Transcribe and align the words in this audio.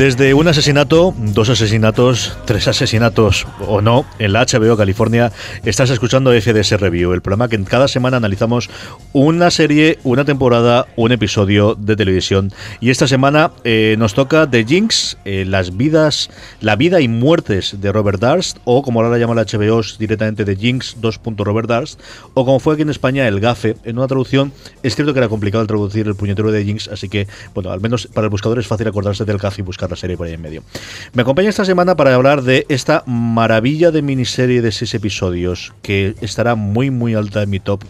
Desde 0.00 0.32
un 0.32 0.48
asesinato, 0.48 1.12
dos 1.14 1.50
asesinatos, 1.50 2.34
tres 2.46 2.66
asesinatos 2.66 3.46
o 3.68 3.82
no, 3.82 4.06
en 4.18 4.32
la 4.32 4.46
HBO 4.46 4.74
California, 4.74 5.30
estás 5.62 5.90
escuchando 5.90 6.32
FDS 6.32 6.80
Review, 6.80 7.12
el 7.12 7.20
programa 7.20 7.48
que 7.48 7.62
cada 7.64 7.86
semana 7.86 8.16
analizamos 8.16 8.70
una 9.12 9.50
serie, 9.50 9.98
una 10.04 10.24
temporada, 10.24 10.86
un 10.96 11.10
episodio 11.12 11.74
de 11.74 11.96
televisión. 11.96 12.52
Y 12.80 12.90
esta 12.90 13.08
semana 13.08 13.50
eh, 13.64 13.96
nos 13.98 14.14
toca 14.14 14.48
The 14.48 14.64
Jinx, 14.64 15.16
eh, 15.24 15.44
las 15.46 15.76
vidas, 15.76 16.30
la 16.60 16.76
vida 16.76 17.00
y 17.00 17.08
muertes 17.08 17.80
de 17.80 17.92
Robert 17.92 18.20
Darst, 18.20 18.58
o 18.64 18.82
como 18.82 19.00
ahora 19.00 19.10
la 19.10 19.18
llama 19.18 19.34
la 19.34 19.44
HBO 19.44 19.82
directamente 19.98 20.44
The 20.44 20.56
Jinx 20.56 20.96
2. 21.00 21.20
Robert 21.38 21.68
Darst, 21.68 22.00
o 22.34 22.44
como 22.44 22.60
fue 22.60 22.74
aquí 22.74 22.82
en 22.82 22.90
España 22.90 23.26
el 23.26 23.40
GAFE, 23.40 23.76
en 23.84 23.98
una 23.98 24.06
traducción, 24.06 24.52
es 24.82 24.94
cierto 24.94 25.12
que 25.12 25.18
era 25.18 25.28
complicado 25.28 25.66
traducir 25.66 26.06
el 26.06 26.14
puñetero 26.14 26.52
de 26.52 26.64
Jinx, 26.64 26.88
así 26.88 27.08
que, 27.08 27.26
bueno, 27.54 27.70
al 27.70 27.80
menos 27.80 28.06
para 28.06 28.26
el 28.26 28.30
buscador 28.30 28.58
es 28.58 28.66
fácil 28.66 28.86
acordarse 28.88 29.24
del 29.24 29.38
GAFE 29.38 29.62
y 29.62 29.64
buscar 29.64 29.90
la 29.90 29.96
serie 29.96 30.16
por 30.16 30.26
ahí 30.26 30.34
en 30.34 30.42
medio. 30.42 30.62
Me 31.12 31.22
acompaña 31.22 31.48
esta 31.48 31.64
semana 31.64 31.96
para 31.96 32.14
hablar 32.14 32.42
de 32.42 32.66
esta 32.68 33.02
maravilla 33.06 33.90
de 33.90 34.02
miniserie 34.02 34.62
de 34.62 34.72
seis 34.72 34.94
episodios 34.94 35.72
que 35.82 36.14
estará 36.20 36.54
muy 36.54 36.90
muy 36.90 37.14
alta 37.14 37.42
en 37.42 37.50
mi 37.50 37.60
top 37.60 37.82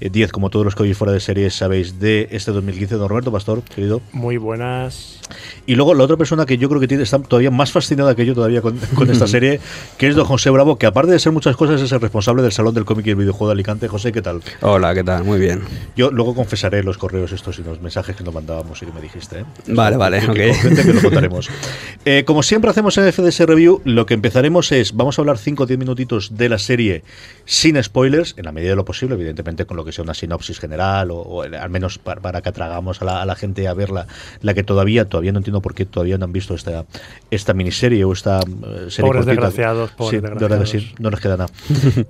eh, 0.00 0.10
10, 0.10 0.32
como 0.32 0.50
todos 0.50 0.67
los 0.68 0.74
que 0.74 0.82
hoy 0.82 0.92
fuera 0.92 1.12
de 1.14 1.20
series 1.20 1.54
sabéis, 1.54 1.98
de 1.98 2.28
este 2.30 2.52
2015, 2.52 2.96
don 2.96 3.08
Roberto 3.08 3.32
Pastor, 3.32 3.62
querido. 3.62 4.02
Muy 4.12 4.36
buenas. 4.36 5.18
Y 5.66 5.76
luego 5.76 5.94
la 5.94 6.04
otra 6.04 6.18
persona 6.18 6.44
que 6.44 6.58
yo 6.58 6.68
creo 6.68 6.78
que 6.80 6.86
tiene, 6.88 7.02
está 7.04 7.18
todavía 7.20 7.50
más 7.50 7.72
fascinada 7.72 8.14
que 8.14 8.26
yo 8.26 8.34
todavía 8.34 8.60
con, 8.60 8.76
con 8.94 9.10
esta 9.10 9.26
serie, 9.26 9.60
que 9.96 10.08
es 10.08 10.14
don 10.14 10.26
José 10.26 10.50
Bravo, 10.50 10.76
que 10.76 10.84
aparte 10.84 11.10
de 11.12 11.18
ser 11.18 11.32
muchas 11.32 11.56
cosas 11.56 11.80
es 11.80 11.90
el 11.92 12.00
responsable 12.02 12.42
del 12.42 12.52
Salón 12.52 12.74
del 12.74 12.84
Cómic 12.84 13.06
y 13.06 13.10
el 13.10 13.16
Videojuego 13.16 13.46
de 13.48 13.52
Alicante. 13.52 13.88
José, 13.88 14.12
¿qué 14.12 14.20
tal? 14.20 14.42
Hola, 14.60 14.94
¿qué 14.94 15.02
tal? 15.04 15.24
Muy 15.24 15.38
bien. 15.38 15.62
Yo 15.96 16.10
luego 16.10 16.34
confesaré 16.34 16.82
los 16.82 16.98
correos 16.98 17.32
estos 17.32 17.58
y 17.58 17.62
los 17.62 17.80
mensajes 17.80 18.14
que 18.14 18.22
nos 18.24 18.34
mandábamos 18.34 18.82
y 18.82 18.86
que 18.86 18.92
me 18.92 19.00
dijiste. 19.00 19.40
¿eh? 19.40 19.44
Vale, 19.68 19.96
vale, 19.96 20.20
Que- 20.20 20.26
ok. 20.28 20.34
que 20.34 20.62
conste 20.68 20.82
que 20.84 20.92
lo 20.92 21.00
contaremos. 21.02 21.48
Eh, 22.04 22.24
como 22.24 22.42
siempre 22.42 22.70
hacemos 22.70 22.96
en 22.96 23.12
FDS 23.12 23.40
Review, 23.40 23.82
lo 23.84 24.06
que 24.06 24.14
empezaremos 24.14 24.72
es, 24.72 24.94
vamos 24.96 25.18
a 25.18 25.22
hablar 25.22 25.36
5 25.36 25.64
o 25.64 25.66
10 25.66 25.78
minutitos 25.78 26.36
de 26.38 26.48
la 26.48 26.58
serie 26.58 27.02
sin 27.44 27.82
spoilers, 27.82 28.34
en 28.38 28.44
la 28.46 28.52
medida 28.52 28.70
de 28.70 28.76
lo 28.76 28.84
posible, 28.86 29.14
evidentemente 29.14 29.66
con 29.66 29.76
lo 29.76 29.84
que 29.84 29.92
sea 29.92 30.04
una 30.04 30.14
sinopsis 30.14 30.57
general 30.58 31.10
o, 31.10 31.42
al 31.42 31.70
menos 31.70 31.98
para, 31.98 32.20
para 32.20 32.40
que 32.42 32.48
atragamos 32.48 33.00
a 33.02 33.04
la, 33.04 33.22
a 33.22 33.26
la 33.26 33.34
gente 33.34 33.66
a 33.68 33.74
verla, 33.74 34.06
la 34.42 34.54
que 34.54 34.62
todavía, 34.62 35.04
todavía 35.08 35.32
no 35.32 35.38
entiendo 35.38 35.60
por 35.62 35.74
qué 35.74 35.84
todavía 35.86 36.18
no 36.18 36.24
han 36.24 36.32
visto 36.32 36.54
esta, 36.54 36.84
esta 37.30 37.54
miniserie 37.54 38.04
o 38.04 38.12
esta 38.12 38.40
eh, 38.40 38.42
serie 38.88 39.08
Pobres 39.08 39.24
cortita. 39.24 39.30
desgraciados, 39.30 39.90
pobres 39.92 40.10
Sí, 40.10 40.16
de 40.16 40.30
desgraciados. 40.30 40.70
sí, 40.70 40.92
no 40.98 41.10
nos 41.10 41.20
queda 41.20 41.36
nada. 41.36 41.50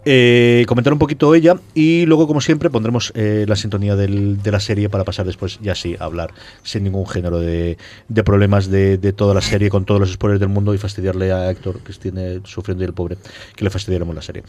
Eh, 0.04 0.64
comentar 0.66 0.92
un 0.92 0.98
poquito 0.98 1.34
ella 1.34 1.56
y 1.74 2.06
luego, 2.06 2.26
como 2.26 2.40
siempre, 2.40 2.70
pondremos 2.70 3.12
eh, 3.14 3.44
la 3.48 3.56
sintonía 3.56 3.94
del- 3.96 4.42
de 4.42 4.50
la 4.50 4.60
serie 4.60 4.88
para 4.88 5.04
pasar 5.04 5.26
después, 5.26 5.58
ya 5.60 5.74
sí, 5.74 5.96
a 5.98 6.04
hablar 6.04 6.30
sin 6.62 6.84
ningún 6.84 7.06
género 7.06 7.38
de, 7.38 7.76
de 8.08 8.24
problemas 8.24 8.68
de, 8.70 8.96
de 8.98 9.12
toda 9.12 9.34
la 9.34 9.40
serie, 9.42 9.68
con 9.70 9.84
todos 9.84 10.00
los 10.00 10.12
spoilers 10.12 10.40
del 10.40 10.48
mundo 10.48 10.72
y 10.74 10.78
fastidiarle 10.78 11.32
a 11.32 11.50
Héctor, 11.50 11.80
que 11.80 11.92
tiene 11.92 12.40
sufriendo 12.44 12.84
y 12.84 12.86
el 12.86 12.92
pobre, 12.94 13.16
que 13.56 13.64
le 13.64 13.70
fastidiaremos 13.70 14.14
la 14.14 14.22
serie. 14.22 14.42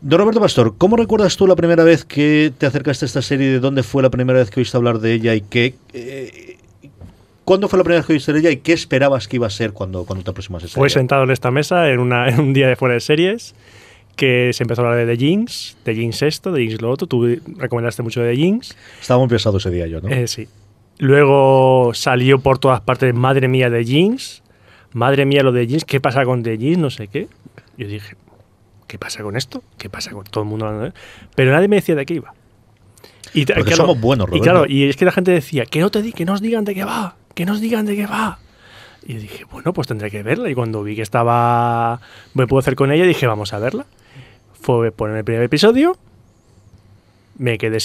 Don 0.00 0.20
Roberto 0.20 0.40
Pastor, 0.40 0.74
¿cómo 0.78 0.96
recuerdas 0.96 1.36
tú 1.36 1.46
la 1.46 1.56
primera 1.56 1.82
vez 1.82 2.04
que 2.04 2.52
te 2.56 2.66
acercaste 2.66 3.04
a 3.04 3.06
esta 3.06 3.22
serie? 3.22 3.48
¿De 3.48 3.58
dónde 3.58 3.82
fue 3.82 4.02
la 4.02 4.10
primera 4.10 4.38
vez 4.38 4.50
que 4.50 4.60
oíste 4.60 4.76
hablar 4.76 5.00
de 5.00 5.12
ella 5.12 5.34
y 5.34 5.40
qué... 5.40 5.74
eh, 5.92 6.56
¿Cuándo 7.44 7.66
fue 7.68 7.78
la 7.78 7.82
primera 7.84 8.00
vez 8.00 8.06
que 8.06 8.12
oíste 8.12 8.32
de 8.32 8.40
ella 8.40 8.50
y 8.50 8.58
qué 8.58 8.74
esperabas 8.74 9.26
que 9.26 9.36
iba 9.36 9.46
a 9.46 9.50
ser 9.50 9.72
cuando, 9.72 10.04
cuando 10.04 10.22
te 10.22 10.30
aproximaste 10.30 10.68
Fue 10.68 10.90
sentado 10.90 11.24
en 11.24 11.30
esta 11.30 11.50
mesa 11.50 11.90
en, 11.90 11.98
una, 11.98 12.28
en 12.28 12.38
un 12.38 12.52
día 12.52 12.68
de 12.68 12.76
fuera 12.76 12.94
de 12.94 13.00
series 13.00 13.54
que 14.14 14.52
se 14.52 14.64
empezó 14.64 14.82
a 14.82 14.90
hablar 14.90 15.06
de 15.06 15.16
The 15.16 15.24
Jinx, 15.24 15.76
de 15.84 15.94
Jinx 15.94 16.22
esto, 16.22 16.52
de 16.52 16.66
Jinx 16.66 16.82
lo 16.82 16.90
otro. 16.90 17.06
Tú 17.06 17.36
recomendaste 17.56 18.02
mucho 18.02 18.20
de 18.20 18.32
The 18.32 18.36
Jinx. 18.36 18.76
Estaba 19.00 19.20
muy 19.20 19.28
pesado 19.28 19.58
ese 19.58 19.70
día 19.70 19.86
yo, 19.86 20.00
¿no? 20.00 20.08
Eh, 20.08 20.26
sí. 20.28 20.46
Luego 20.98 21.92
salió 21.94 22.40
por 22.40 22.58
todas 22.58 22.80
partes, 22.80 23.14
madre 23.14 23.48
mía, 23.48 23.70
de 23.70 23.84
Jinx. 23.84 24.42
Madre 24.92 25.24
mía, 25.24 25.42
lo 25.42 25.52
de 25.52 25.66
Jinx. 25.66 25.84
¿Qué 25.84 26.00
pasa 26.00 26.24
con 26.24 26.42
The 26.42 26.58
Jinx? 26.58 26.78
No 26.78 26.90
sé 26.90 27.06
qué. 27.06 27.28
Yo 27.76 27.86
dije, 27.86 28.16
¿qué 28.88 28.98
pasa 28.98 29.22
con 29.22 29.36
esto? 29.36 29.62
¿Qué 29.78 29.88
pasa 29.88 30.10
con 30.10 30.24
todo 30.24 30.42
el 30.42 30.50
mundo 30.50 30.66
hablando 30.66 30.86
de 30.86 30.92
Pero 31.36 31.52
nadie 31.52 31.68
me 31.68 31.76
decía 31.76 31.94
de 31.94 32.04
qué 32.04 32.14
iba. 32.14 32.34
Y 33.34 33.46
Porque 33.46 33.76
somos 33.76 34.00
buenos, 34.00 34.26
Y 34.26 34.30
Roberto. 34.30 34.42
claro, 34.42 34.66
y 34.66 34.84
es 34.88 34.96
que 34.96 35.04
la 35.04 35.12
gente 35.12 35.30
decía, 35.30 35.66
que 35.66 35.78
no 35.80 35.90
te 35.90 36.02
di, 36.02 36.12
que 36.12 36.24
nos 36.24 36.40
digan 36.40 36.64
de 36.64 36.74
qué 36.74 36.84
va, 36.84 37.14
que 37.34 37.44
nos 37.44 37.60
digan 37.60 37.86
de 37.86 37.94
qué 37.94 38.06
va. 38.06 38.40
Y 39.06 39.14
dije, 39.14 39.44
bueno, 39.50 39.72
pues 39.72 39.86
tendré 39.86 40.10
que 40.10 40.22
verla. 40.22 40.50
Y 40.50 40.54
cuando 40.54 40.82
vi 40.82 40.96
que 40.96 41.02
estaba, 41.02 42.00
me 42.34 42.46
puedo 42.46 42.58
hacer 42.58 42.74
con 42.74 42.90
ella, 42.90 43.04
dije, 43.04 43.26
vamos 43.26 43.52
a 43.52 43.58
verla. 43.58 43.86
Fue 44.60 44.90
poner 44.90 45.18
el 45.18 45.24
primer 45.24 45.42
episodio, 45.44 45.96
me 47.38 47.56
quedé 47.56 47.78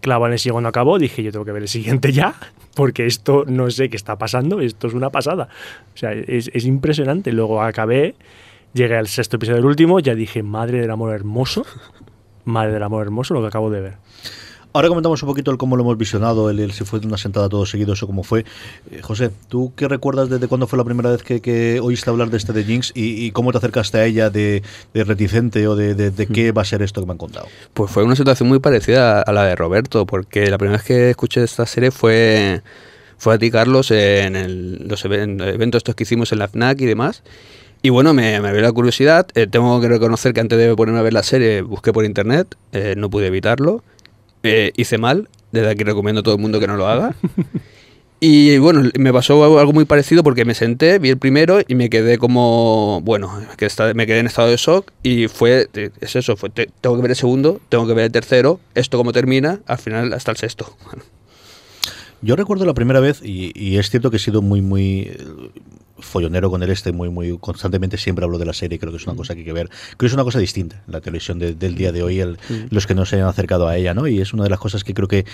clavado 0.00 0.32
en 0.32 0.38
el 0.42 0.52
cuando 0.52 0.68
acabó, 0.70 0.98
dije, 0.98 1.22
yo 1.22 1.30
tengo 1.30 1.44
que 1.44 1.52
ver 1.52 1.62
el 1.62 1.68
siguiente 1.68 2.12
ya, 2.12 2.34
porque 2.74 3.06
esto 3.06 3.44
no 3.46 3.70
sé 3.70 3.90
qué 3.90 3.96
está 3.96 4.16
pasando, 4.16 4.60
esto 4.60 4.88
es 4.88 4.94
una 4.94 5.10
pasada. 5.10 5.48
O 5.94 5.96
sea, 5.96 6.12
es, 6.12 6.50
es 6.52 6.64
impresionante. 6.64 7.30
Luego 7.32 7.62
acabé, 7.62 8.14
llegué 8.74 8.96
al 8.96 9.08
sexto 9.08 9.36
episodio 9.36 9.56
del 9.56 9.66
último, 9.66 10.00
ya 10.00 10.14
dije, 10.14 10.42
madre 10.42 10.80
del 10.80 10.90
amor 10.90 11.14
hermoso, 11.14 11.64
madre 12.44 12.72
del 12.72 12.82
amor 12.82 13.02
hermoso, 13.02 13.32
lo 13.34 13.40
que 13.40 13.46
acabo 13.48 13.70
de 13.70 13.80
ver. 13.80 13.94
Ahora 14.76 14.88
comentamos 14.88 15.22
un 15.22 15.28
poquito 15.28 15.52
el 15.52 15.56
cómo 15.56 15.76
lo 15.76 15.84
hemos 15.84 15.96
visionado, 15.96 16.50
el, 16.50 16.58
el 16.58 16.72
si 16.72 16.82
fue 16.84 16.98
de 16.98 17.06
una 17.06 17.16
sentada 17.16 17.48
todo 17.48 17.64
seguido, 17.64 17.92
eso 17.92 18.08
cómo 18.08 18.24
fue. 18.24 18.44
Eh, 18.90 19.02
José, 19.02 19.30
¿tú 19.48 19.72
qué 19.76 19.86
recuerdas 19.86 20.28
desde 20.28 20.48
cuándo 20.48 20.66
fue 20.66 20.76
la 20.76 20.84
primera 20.84 21.10
vez 21.12 21.22
que, 21.22 21.40
que 21.40 21.78
oíste 21.80 22.10
hablar 22.10 22.28
de 22.28 22.38
este 22.38 22.52
de 22.52 22.64
Jinx 22.64 22.90
y, 22.92 23.24
y 23.24 23.30
cómo 23.30 23.52
te 23.52 23.58
acercaste 23.58 23.98
a 23.98 24.04
ella 24.04 24.30
de, 24.30 24.64
de 24.92 25.04
reticente 25.04 25.68
o 25.68 25.76
de, 25.76 25.94
de- 25.94 26.10
de 26.10 26.26
qué 26.26 26.50
va 26.50 26.62
a 26.62 26.64
ser 26.64 26.82
esto 26.82 27.00
que 27.00 27.06
me 27.06 27.12
han 27.12 27.18
contado? 27.18 27.46
Pues 27.72 27.88
fue 27.88 28.02
una 28.02 28.16
situación 28.16 28.48
muy 28.48 28.58
parecida 28.58 29.22
a 29.22 29.32
la 29.32 29.44
de 29.44 29.54
Roberto, 29.54 30.06
porque 30.06 30.50
la 30.50 30.58
primera 30.58 30.78
vez 30.78 30.84
que 30.84 31.10
escuché 31.10 31.44
esta 31.44 31.66
serie 31.66 31.92
fue, 31.92 32.60
fue 33.16 33.34
a 33.34 33.38
ti, 33.38 33.52
Carlos, 33.52 33.92
en 33.92 34.34
el- 34.34 34.88
los 34.88 35.04
even- 35.04 35.40
eventos 35.40 35.78
estos 35.78 35.94
que 35.94 36.02
hicimos 36.02 36.32
en 36.32 36.40
la 36.40 36.48
FNAC 36.48 36.80
y 36.80 36.86
demás. 36.86 37.22
Y 37.84 37.90
bueno, 37.90 38.14
me, 38.14 38.40
me 38.40 38.48
abrió 38.48 38.62
la 38.62 38.72
curiosidad. 38.72 39.26
Eh, 39.34 39.46
tengo 39.46 39.78
que 39.78 39.88
reconocer 39.88 40.32
que 40.32 40.40
antes 40.40 40.58
de 40.58 40.74
ponerme 40.74 41.00
a 41.00 41.02
ver 41.02 41.12
la 41.12 41.22
serie 41.22 41.60
busqué 41.60 41.92
por 41.92 42.06
internet, 42.06 42.54
eh, 42.72 42.94
no 42.96 43.10
pude 43.10 43.26
evitarlo. 43.26 43.84
Eh, 44.42 44.72
hice 44.74 44.96
mal, 44.96 45.28
desde 45.52 45.68
aquí 45.68 45.84
recomiendo 45.84 46.20
a 46.20 46.22
todo 46.24 46.34
el 46.34 46.40
mundo 46.40 46.58
que 46.60 46.66
no 46.66 46.76
lo 46.78 46.88
haga. 46.88 47.14
Y 48.20 48.56
bueno, 48.56 48.88
me 48.98 49.12
pasó 49.12 49.42
algo 49.44 49.58
algo 49.58 49.74
muy 49.74 49.84
parecido 49.84 50.22
porque 50.22 50.46
me 50.46 50.54
senté, 50.54 50.98
vi 50.98 51.10
el 51.10 51.18
primero 51.18 51.58
y 51.68 51.74
me 51.74 51.90
quedé 51.90 52.16
como, 52.16 53.02
bueno, 53.04 53.30
que 53.58 53.66
está- 53.66 53.92
me 53.92 54.06
quedé 54.06 54.20
en 54.20 54.26
estado 54.26 54.48
de 54.48 54.56
shock 54.56 54.92
y 55.02 55.28
fue, 55.28 55.68
es 56.00 56.16
eso, 56.16 56.34
fue, 56.34 56.48
te- 56.48 56.70
tengo 56.80 56.96
que 56.96 57.02
ver 57.02 57.10
el 57.10 57.16
segundo, 57.18 57.60
tengo 57.68 57.86
que 57.86 57.92
ver 57.92 58.06
el 58.06 58.12
tercero, 58.12 58.60
esto 58.74 58.96
cómo 58.96 59.12
termina, 59.12 59.60
al 59.66 59.76
final 59.76 60.14
hasta 60.14 60.30
el 60.30 60.38
sexto. 60.38 60.74
Bueno, 60.86 61.02
Yo 62.22 62.36
recuerdo 62.36 62.64
la 62.64 62.74
primera 62.74 63.00
vez, 63.00 63.20
y, 63.22 63.52
y 63.54 63.76
es 63.76 63.90
cierto 63.90 64.10
que 64.10 64.16
he 64.16 64.20
sido 64.20 64.40
muy, 64.40 64.62
muy 64.62 65.00
eh, 65.00 65.18
follonero 65.98 66.50
con 66.50 66.62
el 66.62 66.70
este, 66.70 66.92
muy, 66.92 67.10
muy 67.10 67.36
constantemente 67.38 67.98
siempre 67.98 68.24
hablo 68.24 68.38
de 68.38 68.46
la 68.46 68.52
serie, 68.54 68.78
creo 68.78 68.92
que 68.92 68.96
es 68.98 69.06
una 69.06 69.14
cosa 69.16 69.34
que 69.34 69.40
hay 69.40 69.44
que 69.46 69.52
ver. 69.52 69.68
Creo 69.68 69.96
que 69.98 70.06
es 70.06 70.14
una 70.14 70.24
cosa 70.24 70.38
distinta, 70.38 70.82
la 70.86 71.00
televisión 71.00 71.38
de- 71.38 71.54
del 71.54 71.74
día 71.74 71.92
de 71.92 72.02
hoy, 72.02 72.20
el- 72.20 72.38
los 72.70 72.86
que 72.86 72.94
no 72.94 73.04
se 73.04 73.16
hayan 73.16 73.28
acercado 73.28 73.68
a 73.68 73.76
ella, 73.76 73.92
¿no? 73.94 74.08
Y 74.08 74.20
es 74.20 74.32
una 74.32 74.44
de 74.44 74.50
las 74.50 74.58
cosas 74.58 74.84
que 74.84 74.94
creo 74.94 75.08
que 75.08 75.26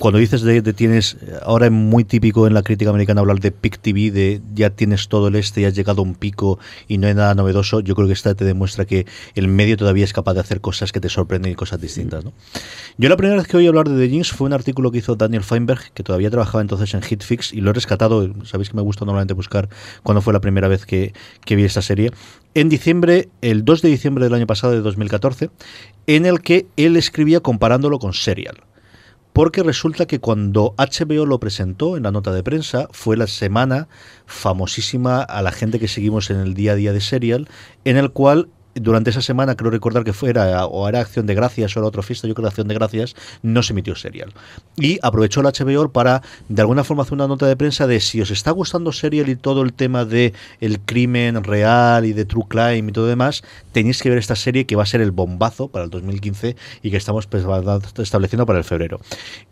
cuando 0.00 0.18
dices 0.18 0.40
de, 0.40 0.62
tienes, 0.72 1.18
ahora 1.42 1.66
es 1.66 1.72
muy 1.72 2.04
típico 2.04 2.46
en 2.46 2.54
la 2.54 2.62
crítica 2.62 2.88
americana 2.88 3.20
hablar 3.20 3.38
de 3.38 3.52
peak 3.52 3.80
TV, 3.80 4.10
de 4.10 4.40
ya 4.54 4.70
tienes 4.70 5.08
todo 5.08 5.28
el 5.28 5.36
este, 5.36 5.60
ya 5.60 5.68
has 5.68 5.74
llegado 5.74 6.00
a 6.00 6.04
un 6.06 6.14
pico 6.14 6.58
y 6.88 6.96
no 6.96 7.06
hay 7.06 7.12
nada 7.12 7.34
novedoso, 7.34 7.80
yo 7.80 7.94
creo 7.94 8.06
que 8.06 8.14
esta 8.14 8.34
te 8.34 8.46
demuestra 8.46 8.86
que 8.86 9.04
el 9.34 9.46
medio 9.46 9.76
todavía 9.76 10.04
es 10.04 10.14
capaz 10.14 10.32
de 10.32 10.40
hacer 10.40 10.62
cosas 10.62 10.90
que 10.90 11.00
te 11.00 11.10
sorprenden 11.10 11.52
y 11.52 11.54
cosas 11.54 11.82
distintas. 11.82 12.24
¿no? 12.24 12.32
Yo 12.96 13.10
la 13.10 13.18
primera 13.18 13.36
vez 13.36 13.46
que 13.46 13.58
oí 13.58 13.66
hablar 13.66 13.90
de 13.90 13.98
The 13.98 14.10
Jinx 14.10 14.32
fue 14.32 14.46
un 14.46 14.54
artículo 14.54 14.90
que 14.90 14.98
hizo 14.98 15.16
Daniel 15.16 15.44
Feinberg, 15.44 15.92
que 15.92 16.02
todavía 16.02 16.30
trabajaba 16.30 16.62
entonces 16.62 16.94
en 16.94 17.02
Hitfix, 17.02 17.52
y 17.52 17.60
lo 17.60 17.68
he 17.68 17.74
rescatado, 17.74 18.26
sabéis 18.46 18.70
que 18.70 18.76
me 18.76 18.82
gusta 18.82 19.04
normalmente 19.04 19.34
buscar 19.34 19.68
cuándo 20.02 20.22
fue 20.22 20.32
la 20.32 20.40
primera 20.40 20.66
vez 20.68 20.86
que, 20.86 21.12
que 21.44 21.56
vi 21.56 21.64
esta 21.64 21.82
serie, 21.82 22.10
en 22.54 22.70
diciembre, 22.70 23.28
el 23.42 23.66
2 23.66 23.82
de 23.82 23.90
diciembre 23.90 24.24
del 24.24 24.32
año 24.32 24.46
pasado, 24.46 24.72
de 24.72 24.80
2014, 24.80 25.50
en 26.06 26.24
el 26.24 26.40
que 26.40 26.66
él 26.78 26.96
escribía 26.96 27.40
comparándolo 27.40 27.98
con 27.98 28.14
Serial. 28.14 28.64
Porque 29.40 29.62
resulta 29.62 30.04
que 30.04 30.20
cuando 30.20 30.74
HBO 30.76 31.24
lo 31.24 31.40
presentó 31.40 31.96
en 31.96 32.02
la 32.02 32.10
nota 32.10 32.30
de 32.30 32.42
prensa, 32.42 32.88
fue 32.90 33.16
la 33.16 33.26
semana 33.26 33.88
famosísima 34.26 35.22
a 35.22 35.40
la 35.40 35.50
gente 35.50 35.78
que 35.78 35.88
seguimos 35.88 36.28
en 36.28 36.40
el 36.40 36.52
día 36.52 36.72
a 36.72 36.74
día 36.74 36.92
de 36.92 37.00
Serial, 37.00 37.48
en 37.86 37.96
el 37.96 38.10
cual 38.10 38.50
durante 38.74 39.10
esa 39.10 39.22
semana, 39.22 39.56
creo 39.56 39.70
recordar 39.70 40.04
que 40.04 40.12
fuera 40.12 40.66
o 40.66 40.88
era 40.88 41.00
Acción 41.00 41.26
de 41.26 41.34
Gracias 41.34 41.76
o 41.76 41.80
era 41.80 41.88
otra 41.88 42.02
fiesta, 42.02 42.28
yo 42.28 42.34
creo 42.34 42.44
que 42.44 42.48
Acción 42.48 42.68
de 42.68 42.74
Gracias, 42.74 43.16
no 43.42 43.62
se 43.62 43.72
emitió 43.72 43.94
Serial. 43.96 44.32
Y 44.76 44.98
aprovechó 45.02 45.42
la 45.42 45.50
HBO 45.50 45.90
para, 45.90 46.22
de 46.48 46.62
alguna 46.62 46.84
forma, 46.84 47.02
hacer 47.02 47.14
una 47.14 47.26
nota 47.26 47.46
de 47.46 47.56
prensa 47.56 47.86
de 47.86 48.00
si 48.00 48.20
os 48.20 48.30
está 48.30 48.50
gustando 48.50 48.92
Serial 48.92 49.28
y 49.28 49.36
todo 49.36 49.62
el 49.62 49.72
tema 49.72 50.04
de 50.04 50.32
el 50.60 50.80
crimen 50.80 51.42
real 51.42 52.04
y 52.04 52.12
de 52.12 52.24
True 52.24 52.44
Crime 52.48 52.90
y 52.90 52.92
todo 52.92 53.06
demás, 53.06 53.42
tenéis 53.72 54.02
que 54.02 54.08
ver 54.08 54.18
esta 54.18 54.36
serie 54.36 54.66
que 54.66 54.76
va 54.76 54.82
a 54.82 54.86
ser 54.86 55.00
el 55.00 55.10
bombazo 55.10 55.68
para 55.68 55.84
el 55.84 55.90
2015 55.90 56.56
y 56.82 56.90
que 56.90 56.96
estamos 56.96 57.26
pues, 57.26 57.44
estableciendo 57.98 58.46
para 58.46 58.58
el 58.58 58.64
febrero. 58.64 59.00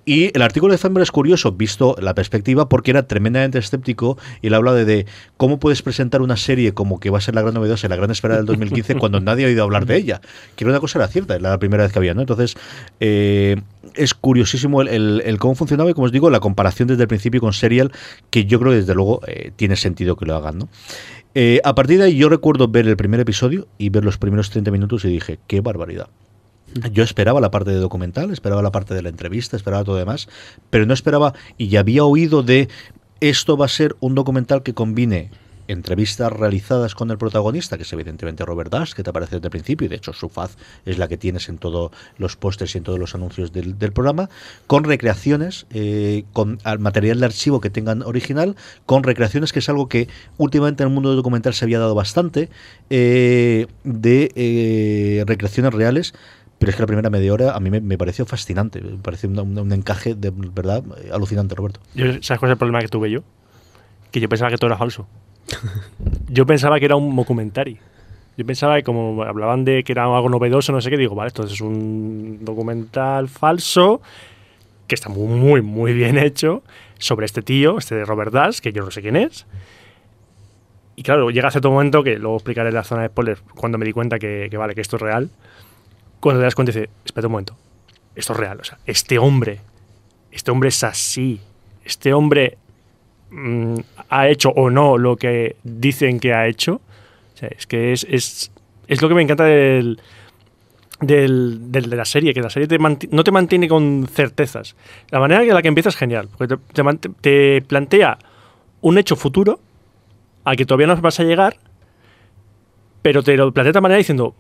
Y 0.04 0.34
el 0.34 0.42
artículo 0.42 0.72
de 0.72 0.78
Feinberg 0.78 1.02
es 1.02 1.10
curioso, 1.10 1.52
visto 1.52 1.96
la 2.00 2.14
perspectiva, 2.14 2.68
porque 2.68 2.90
era 2.90 3.06
tremendamente 3.06 3.58
escéptico 3.58 4.16
y 4.40 4.46
él 4.46 4.54
habla 4.54 4.72
de, 4.72 5.06
cómo 5.36 5.58
puedes 5.58 5.82
presentar 5.82 6.22
una 6.22 6.36
serie 6.36 6.72
como 6.72 7.00
que 7.00 7.10
va 7.10 7.18
a 7.18 7.20
ser 7.20 7.34
la 7.34 7.42
gran 7.42 7.54
novedad 7.54 7.78
la 7.88 7.96
gran 7.96 8.10
espera 8.10 8.36
del 8.36 8.46
2015 8.46 8.94
cuando 9.10 9.20
nadie 9.20 9.44
ha 9.44 9.48
oído 9.48 9.62
hablar 9.64 9.86
de 9.86 9.96
ella. 9.96 10.20
Que 10.56 10.64
una 10.64 10.80
cosa 10.80 10.98
era 10.98 11.08
cierta, 11.08 11.34
era 11.34 11.50
la 11.50 11.58
primera 11.58 11.82
vez 11.82 11.92
que 11.92 11.98
había, 11.98 12.14
¿no? 12.14 12.20
Entonces, 12.20 12.56
eh, 13.00 13.56
es 13.94 14.14
curiosísimo 14.14 14.82
el, 14.82 14.88
el- 14.88 15.22
el 15.24 15.38
cómo 15.38 15.54
funcionaba 15.54 15.90
y, 15.90 15.94
como 15.94 16.06
os 16.06 16.12
digo, 16.12 16.30
la 16.30 16.40
comparación 16.40 16.88
desde 16.88 17.02
el 17.02 17.08
principio 17.08 17.40
con 17.40 17.52
Serial, 17.52 17.90
que 18.30 18.44
yo 18.44 18.58
creo 18.60 18.72
que 18.72 18.78
desde 18.78 18.94
luego 18.94 19.20
eh, 19.26 19.50
tiene 19.56 19.76
sentido 19.76 20.16
que 20.16 20.26
lo 20.26 20.36
hagan, 20.36 20.58
¿no? 20.58 20.68
Eh, 21.34 21.60
a 21.64 21.74
partir 21.74 21.98
de 21.98 22.04
ahí 22.04 22.16
yo 22.16 22.28
recuerdo 22.28 22.68
ver 22.68 22.88
el 22.88 22.96
primer 22.96 23.20
episodio 23.20 23.68
y 23.78 23.90
ver 23.90 24.04
los 24.04 24.18
primeros 24.18 24.50
30 24.50 24.70
minutos 24.70 25.04
y 25.04 25.08
dije, 25.08 25.38
qué 25.46 25.60
barbaridad. 25.60 26.08
Yo 26.92 27.02
esperaba 27.02 27.40
la 27.40 27.50
parte 27.50 27.70
de 27.70 27.76
documental, 27.76 28.30
esperaba 28.30 28.60
la 28.62 28.72
parte 28.72 28.92
de 28.94 29.02
la 29.02 29.08
entrevista, 29.08 29.56
esperaba 29.56 29.84
todo 29.84 29.96
demás, 29.96 30.28
pero 30.70 30.84
no 30.84 30.92
esperaba, 30.94 31.32
y 31.56 31.68
ya 31.68 31.80
había 31.80 32.04
oído 32.04 32.42
de 32.42 32.68
esto 33.20 33.56
va 33.56 33.64
a 33.66 33.68
ser 33.68 33.96
un 34.00 34.14
documental 34.14 34.62
que 34.62 34.74
combine 34.74 35.30
entrevistas 35.68 36.32
realizadas 36.32 36.94
con 36.94 37.10
el 37.10 37.18
protagonista, 37.18 37.76
que 37.76 37.84
es 37.84 37.92
evidentemente 37.92 38.44
Robert 38.44 38.72
Dash, 38.72 38.94
que 38.94 39.02
te 39.02 39.10
aparece 39.10 39.36
desde 39.36 39.46
el 39.46 39.50
principio, 39.50 39.84
y 39.84 39.88
de 39.88 39.96
hecho 39.96 40.12
su 40.12 40.28
faz 40.28 40.56
es 40.84 40.98
la 40.98 41.06
que 41.08 41.16
tienes 41.16 41.48
en 41.48 41.58
todos 41.58 41.92
los 42.16 42.36
pósters 42.36 42.74
y 42.74 42.78
en 42.78 42.84
todos 42.84 42.98
los 42.98 43.14
anuncios 43.14 43.52
del, 43.52 43.76
programa, 43.92 44.28
con 44.66 44.84
recreaciones, 44.84 45.66
eh, 45.70 46.24
con 46.32 46.58
al 46.64 46.78
material 46.78 47.20
de 47.20 47.26
archivo 47.26 47.60
que 47.60 47.70
tengan 47.70 48.02
original, 48.02 48.56
con 48.86 49.02
recreaciones, 49.02 49.52
que 49.52 49.60
es 49.60 49.68
algo 49.68 49.88
que 49.88 50.08
últimamente 50.38 50.82
en 50.82 50.88
el 50.88 50.94
mundo 50.94 51.14
documental 51.14 51.54
se 51.54 51.64
había 51.64 51.78
dado 51.78 51.94
bastante, 51.94 52.48
eh, 52.90 53.66
de 53.84 54.32
eh, 54.34 55.24
recreaciones 55.26 55.72
reales. 55.72 56.14
Pero 56.58 56.70
es 56.70 56.76
que 56.76 56.82
la 56.82 56.88
primera 56.88 57.08
media 57.08 57.32
hora 57.32 57.52
a 57.54 57.60
mí 57.60 57.70
me, 57.70 57.98
pareció 57.98 58.26
fascinante, 58.26 58.80
me 58.80 58.96
pareció 58.98 59.28
un, 59.28 59.72
encaje 59.72 60.16
de 60.16 60.32
verdad 60.32 60.82
alucinante, 61.12 61.54
Roberto. 61.54 61.78
¿Sabes 61.94 62.40
cuál 62.40 62.50
es 62.50 62.54
el 62.54 62.58
problema 62.58 62.80
que 62.80 62.88
tuve 62.88 63.12
yo? 63.12 63.22
Que 64.10 64.18
yo 64.18 64.28
pensaba 64.28 64.50
que 64.50 64.56
todo 64.56 64.66
era 64.66 64.76
falso. 64.76 65.06
Yo 66.28 66.46
pensaba 66.46 66.78
que 66.78 66.84
era 66.86 66.96
un 66.96 67.14
documentary. 67.14 67.78
Yo 68.36 68.46
pensaba 68.46 68.76
que 68.76 68.84
como 68.84 69.22
hablaban 69.24 69.64
de 69.64 69.82
que 69.82 69.92
era 69.92 70.04
algo 70.04 70.28
novedoso, 70.28 70.70
no 70.70 70.80
sé 70.80 70.90
qué, 70.90 70.96
digo, 70.96 71.14
vale, 71.14 71.28
esto 71.28 71.44
es 71.44 71.60
un 71.60 72.38
documental 72.42 73.28
falso 73.28 74.00
que 74.86 74.94
está 74.94 75.08
muy, 75.08 75.26
muy, 75.26 75.60
muy 75.60 75.92
bien 75.92 76.18
hecho 76.18 76.62
sobre 76.98 77.26
este 77.26 77.42
tío, 77.42 77.78
este 77.78 77.94
de 77.94 78.04
Robert 78.04 78.32
Dash, 78.32 78.60
que 78.60 78.72
yo 78.72 78.84
no 78.84 78.90
sé 78.90 79.02
quién 79.02 79.16
es. 79.16 79.46
Y 80.96 81.02
claro, 81.02 81.30
llega 81.30 81.50
cierto 81.50 81.70
momento 81.70 82.02
que 82.02 82.18
luego 82.18 82.36
explicaré 82.36 82.70
en 82.70 82.74
la 82.74 82.84
zona 82.84 83.02
de 83.02 83.08
spoilers 83.08 83.40
cuando 83.54 83.78
me 83.78 83.84
di 83.84 83.92
cuenta 83.92 84.18
que, 84.18 84.50
vale, 84.56 84.74
que 84.74 84.80
esto 84.80 84.96
es 84.96 85.02
real. 85.02 85.30
Cuando 86.18 86.40
te 86.40 86.44
das 86.44 86.54
cuenta 86.56 86.72
y 86.72 86.74
dices, 86.74 86.90
espera 87.04 87.28
un 87.28 87.32
momento, 87.32 87.56
esto 88.16 88.32
es 88.32 88.38
real. 88.38 88.58
O 88.60 88.64
sea, 88.64 88.78
este 88.84 89.18
hombre, 89.18 89.60
este 90.32 90.50
hombre 90.50 90.70
es 90.70 90.82
así. 90.82 91.40
Este 91.84 92.12
hombre 92.12 92.58
mm, 93.30 93.74
ha 94.10 94.28
hecho 94.28 94.50
o 94.50 94.70
no 94.70 94.98
lo 94.98 95.16
que 95.16 95.56
dicen 95.62 96.20
que 96.20 96.32
ha 96.34 96.46
hecho. 96.46 96.80
Es 97.40 97.66
que 97.66 97.92
es, 97.92 98.04
es, 98.10 98.50
es 98.88 99.00
lo 99.02 99.08
que 99.08 99.14
me 99.14 99.22
encanta 99.22 99.44
del, 99.44 100.00
de 101.00 101.80
la 101.96 102.04
serie, 102.04 102.34
que 102.34 102.40
la 102.40 102.50
serie 102.50 102.66
te 102.66 102.78
no 102.78 103.24
te 103.24 103.30
mantiene 103.30 103.68
con 103.68 104.08
certezas. 104.12 104.74
La 105.10 105.20
manera 105.20 105.42
en 105.42 105.54
la 105.54 105.62
que 105.62 105.68
empieza 105.68 105.90
es 105.90 105.96
genial, 105.96 106.28
porque 106.36 106.56
te, 107.20 107.62
plantea 107.62 108.18
un 108.80 108.98
hecho 108.98 109.14
futuro 109.16 109.60
al 110.44 110.56
que 110.56 110.66
todavía 110.66 110.88
no 110.88 110.96
vas 110.96 111.20
a 111.20 111.24
llegar, 111.24 111.56
pero 113.02 113.22
te 113.22 113.36
lo 113.36 113.52
plantea 113.52 113.72
de 113.72 113.80
manera 113.80 113.98
diciendo, 113.98 114.34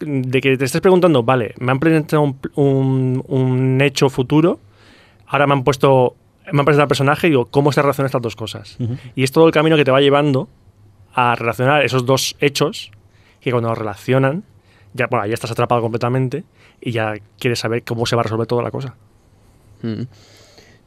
de 0.00 0.40
que 0.40 0.56
te 0.56 0.64
estés 0.64 0.80
preguntando, 0.80 1.22
vale, 1.24 1.54
me 1.58 1.72
han 1.72 1.80
presentado 1.80 2.22
un- 2.54 3.24
un 3.26 3.80
hecho 3.80 4.08
futuro, 4.08 4.60
ahora 5.26 5.46
me 5.48 5.54
han 5.54 5.64
puesto, 5.64 6.14
me 6.52 6.60
han 6.60 6.64
presentado 6.64 6.82
al 6.82 6.88
personaje 6.88 7.26
y 7.26 7.30
digo, 7.30 7.46
¿cómo 7.46 7.72
se 7.72 7.82
relacionan 7.82 8.06
estas 8.06 8.22
dos 8.22 8.36
cosas? 8.36 8.76
Y 9.14 9.22
es 9.24 9.32
todo 9.32 9.46
el 9.46 9.52
camino 9.52 9.76
que 9.76 9.84
te 9.84 9.90
va 9.90 10.00
llevando 10.00 10.48
a 11.14 11.34
relacionar 11.34 11.84
esos 11.84 12.04
dos 12.06 12.36
hechos, 12.40 12.90
que 13.40 13.50
cuando 13.50 13.68
los 13.70 13.78
relacionan, 13.78 14.44
ya, 14.92 15.06
bueno, 15.08 15.26
ya 15.26 15.34
estás 15.34 15.50
atrapado 15.50 15.80
completamente 15.80 16.44
y 16.80 16.92
ya 16.92 17.14
quieres 17.38 17.58
saber 17.58 17.82
cómo 17.84 18.06
se 18.06 18.16
va 18.16 18.20
a 18.20 18.24
resolver 18.24 18.46
toda 18.46 18.62
la 18.62 18.70
cosa. 18.70 18.94
Mm. 19.82 20.02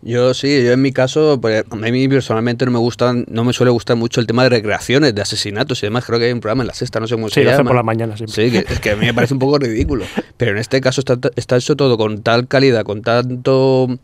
Yo 0.01 0.33
sí, 0.33 0.63
yo 0.63 0.71
en 0.71 0.81
mi 0.81 0.93
caso, 0.93 1.41
pues, 1.41 1.65
a 1.69 1.75
mí 1.75 2.07
personalmente 2.07 2.63
no 2.63 2.71
me 2.71 2.79
gustan, 2.79 3.25
no 3.27 3.43
me 3.43 3.51
suele 3.51 3.69
gustar 3.71 3.97
mucho 3.97 4.21
el 4.21 4.27
tema 4.27 4.43
de 4.43 4.49
recreaciones, 4.49 5.13
de 5.13 5.21
asesinatos 5.21 5.83
y 5.83 5.87
demás. 5.87 6.05
Creo 6.05 6.19
que 6.19 6.25
hay 6.25 6.31
un 6.31 6.39
programa 6.39 6.63
en 6.63 6.67
la 6.67 6.73
sexta, 6.73 7.01
no 7.01 7.07
sé 7.07 7.15
cómo 7.15 7.27
Sí, 7.27 7.33
se 7.35 7.43
lo 7.43 7.49
hacen 7.49 7.59
llama. 7.59 7.69
por 7.69 7.75
la 7.75 7.83
mañana 7.83 8.15
siempre. 8.15 8.33
Sí, 8.33 8.51
que, 8.51 8.73
es 8.73 8.79
que 8.79 8.91
a 8.91 8.95
mí 8.95 9.05
me 9.07 9.13
parece 9.13 9.33
un 9.33 9.41
poco 9.41 9.57
ridículo. 9.57 10.05
Pero 10.37 10.51
en 10.51 10.57
este 10.57 10.79
caso 10.79 11.01
está, 11.01 11.17
está 11.35 11.57
hecho 11.57 11.75
todo 11.75 11.97
con 11.97 12.21
tal 12.23 12.47
calidad, 12.47 12.85
con 12.85 13.01
tanto 13.01 13.99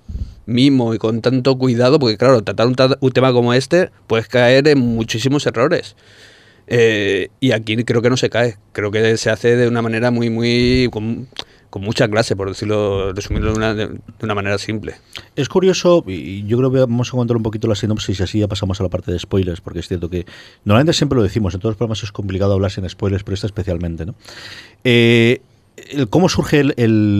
mimo 0.45 0.93
y 0.93 0.97
con 0.97 1.21
tanto 1.21 1.57
cuidado, 1.57 1.99
porque 1.99 2.17
claro, 2.17 2.43
tratar 2.43 2.67
un, 2.67 3.11
tema 3.11 3.33
como 3.33 3.53
este 3.53 3.89
puedes 4.07 4.27
caer 4.27 4.67
en 4.67 4.79
muchísimos 4.79 5.45
errores. 5.45 5.95
Eh, 6.67 7.29
y 7.39 7.51
aquí 7.51 7.75
creo 7.83 8.01
que 8.01 8.09
no 8.09 8.17
se 8.17 8.29
cae, 8.29 8.57
creo 8.71 8.91
que 8.91 9.17
se 9.17 9.29
hace 9.29 9.55
de 9.55 9.67
una 9.67 9.81
manera 9.81 10.11
muy, 10.11 10.29
muy... 10.29 10.89
con, 10.91 11.27
con 11.75 11.83
mucha 11.83 12.07
clase, 12.07 12.37
por 12.37 12.47
decirlo, 12.47 13.11
resumirlo 13.11 13.51
de 13.51 13.57
una, 13.57 13.75
de 13.75 13.99
una 14.21 14.33
manera 14.33 14.57
simple. 14.57 14.95
Es 15.35 15.49
curioso, 15.49 16.05
y 16.07 16.45
yo 16.45 16.57
creo 16.57 16.71
que 16.71 16.79
vamos 16.79 17.09
a 17.09 17.11
contar 17.11 17.35
un 17.35 17.43
poquito 17.43 17.67
la 17.67 17.75
sinopsis 17.75 18.17
y 18.17 18.23
así 18.23 18.39
ya 18.39 18.47
pasamos 18.47 18.79
a 18.79 18.83
la 18.83 18.89
parte 18.89 19.11
de 19.11 19.19
spoilers, 19.19 19.59
porque 19.59 19.79
es 19.79 19.87
cierto 19.89 20.09
que 20.09 20.25
normalmente 20.63 20.93
siempre 20.93 21.17
lo 21.17 21.23
decimos, 21.23 21.53
en 21.53 21.59
todos 21.59 21.71
los 21.71 21.77
programas 21.77 22.01
es 22.01 22.13
complicado 22.13 22.53
hablar 22.53 22.71
sin 22.71 22.87
spoilers, 22.89 23.25
pero 23.25 23.35
esta 23.35 23.47
especialmente, 23.47 24.05
¿no? 24.05 24.15
Eh, 24.85 25.41
el- 25.77 26.09
¿Cómo 26.09 26.29
surge 26.29 26.59
el, 26.59 26.73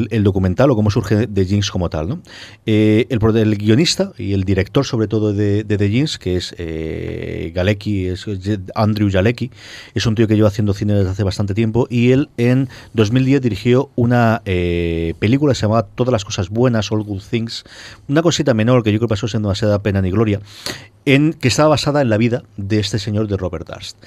el- 0.10 0.24
documental 0.24 0.72
o 0.72 0.76
cómo 0.76 0.90
surge 0.90 1.28
The 1.28 1.46
Jinx 1.46 1.72
como 1.72 1.90
tal? 1.90 2.08
¿no? 2.08 2.22
Eh, 2.66 3.06
el, 3.10 3.58
guionista 3.58 4.12
y 4.18 4.34
el 4.34 4.44
director, 4.44 4.86
sobre 4.86 5.08
todo, 5.08 5.34
de, 5.34 5.64
The 5.64 5.90
Jinx, 5.90 6.18
que 6.18 6.38
es 6.38 6.56
eh, 6.58 7.52
Galecki, 7.54 8.08
es 8.08 8.26
Andrew 8.76 9.10
Jalecki, 9.12 9.52
es 9.94 10.06
un 10.06 10.16
tío 10.16 10.28
que 10.28 10.36
lleva 10.36 10.48
haciendo 10.48 10.74
cine 10.74 10.94
desde 10.94 11.10
hace 11.10 11.24
bastante 11.24 11.54
tiempo 11.54 11.88
y 11.90 12.12
él 12.12 12.30
en 12.38 12.70
2010 12.94 13.42
dirigió 13.42 13.90
una 13.96 14.42
eh, 14.46 15.14
película 15.20 15.54
que 15.54 15.56
se 15.56 15.62
llamaba 15.64 15.88
Todas 15.96 16.12
las 16.12 16.26
cosas 16.26 16.50
buenas, 16.50 16.92
All 16.92 17.04
Good 17.04 17.24
Things, 17.30 17.64
una 18.08 18.22
cosita 18.22 18.54
menor 18.54 18.84
que 18.84 18.92
yo 18.92 19.00
creo 19.00 19.08
que 19.08 19.14
pasó 19.14 19.28
sin 19.28 19.42
demasiada 19.42 19.80
pena 19.80 20.02
ni 20.02 20.12
gloria, 20.12 20.40
que 21.06 21.48
estaba 21.48 21.70
basada 21.70 22.02
en 22.02 22.10
la 22.10 22.18
vida 22.18 22.44
de 22.58 22.80
este 22.80 22.98
señor 22.98 23.28
de 23.28 23.38
Robert 23.38 23.68
Durst. 23.68 23.98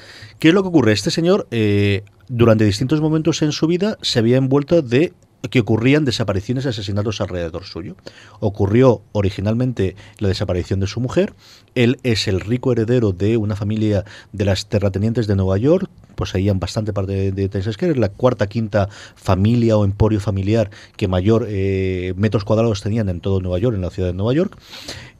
¿Qué 0.40 0.48
es 0.48 0.54
lo 0.54 0.62
que 0.62 0.68
ocurre? 0.68 0.92
Este 0.92 1.12
señor, 1.12 1.46
eh, 1.52 2.02
durante 2.28 2.64
distintos 2.64 3.00
momentos 3.00 3.40
en 3.42 3.52
su 3.52 3.68
vida, 3.68 3.98
se 4.02 4.18
había 4.18 4.36
envuelto 4.36 4.82
de 4.82 5.12
que 5.50 5.60
ocurrían 5.60 6.04
desapariciones 6.04 6.64
y 6.64 6.68
asesinatos 6.68 7.20
alrededor 7.20 7.62
suyo. 7.62 7.94
Ocurrió 8.40 9.02
originalmente 9.12 9.94
la 10.18 10.26
desaparición 10.26 10.80
de 10.80 10.88
su 10.88 11.00
mujer. 11.00 11.34
Él 11.76 12.00
es 12.02 12.26
el 12.26 12.40
rico 12.40 12.72
heredero 12.72 13.12
de 13.12 13.36
una 13.36 13.54
familia 13.54 14.04
de 14.32 14.44
las 14.44 14.68
terratenientes 14.68 15.28
de 15.28 15.36
Nueva 15.36 15.56
York, 15.56 15.88
poseían 16.16 16.58
bastante 16.58 16.92
parte 16.92 17.12
de, 17.12 17.30
de 17.30 17.48
Texas, 17.48 17.76
que 17.76 17.90
es 17.90 17.96
la 17.96 18.08
cuarta, 18.08 18.48
quinta 18.48 18.88
familia 19.14 19.76
o 19.76 19.84
emporio 19.84 20.18
familiar 20.18 20.70
que 20.96 21.06
mayor 21.06 21.46
eh, 21.48 22.12
metros 22.16 22.44
cuadrados 22.44 22.82
tenían 22.82 23.08
en 23.08 23.20
todo 23.20 23.40
Nueva 23.40 23.60
York, 23.60 23.76
en 23.76 23.82
la 23.82 23.90
ciudad 23.90 24.08
de 24.08 24.14
Nueva 24.14 24.32
York. 24.32 24.58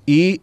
Y 0.05 0.41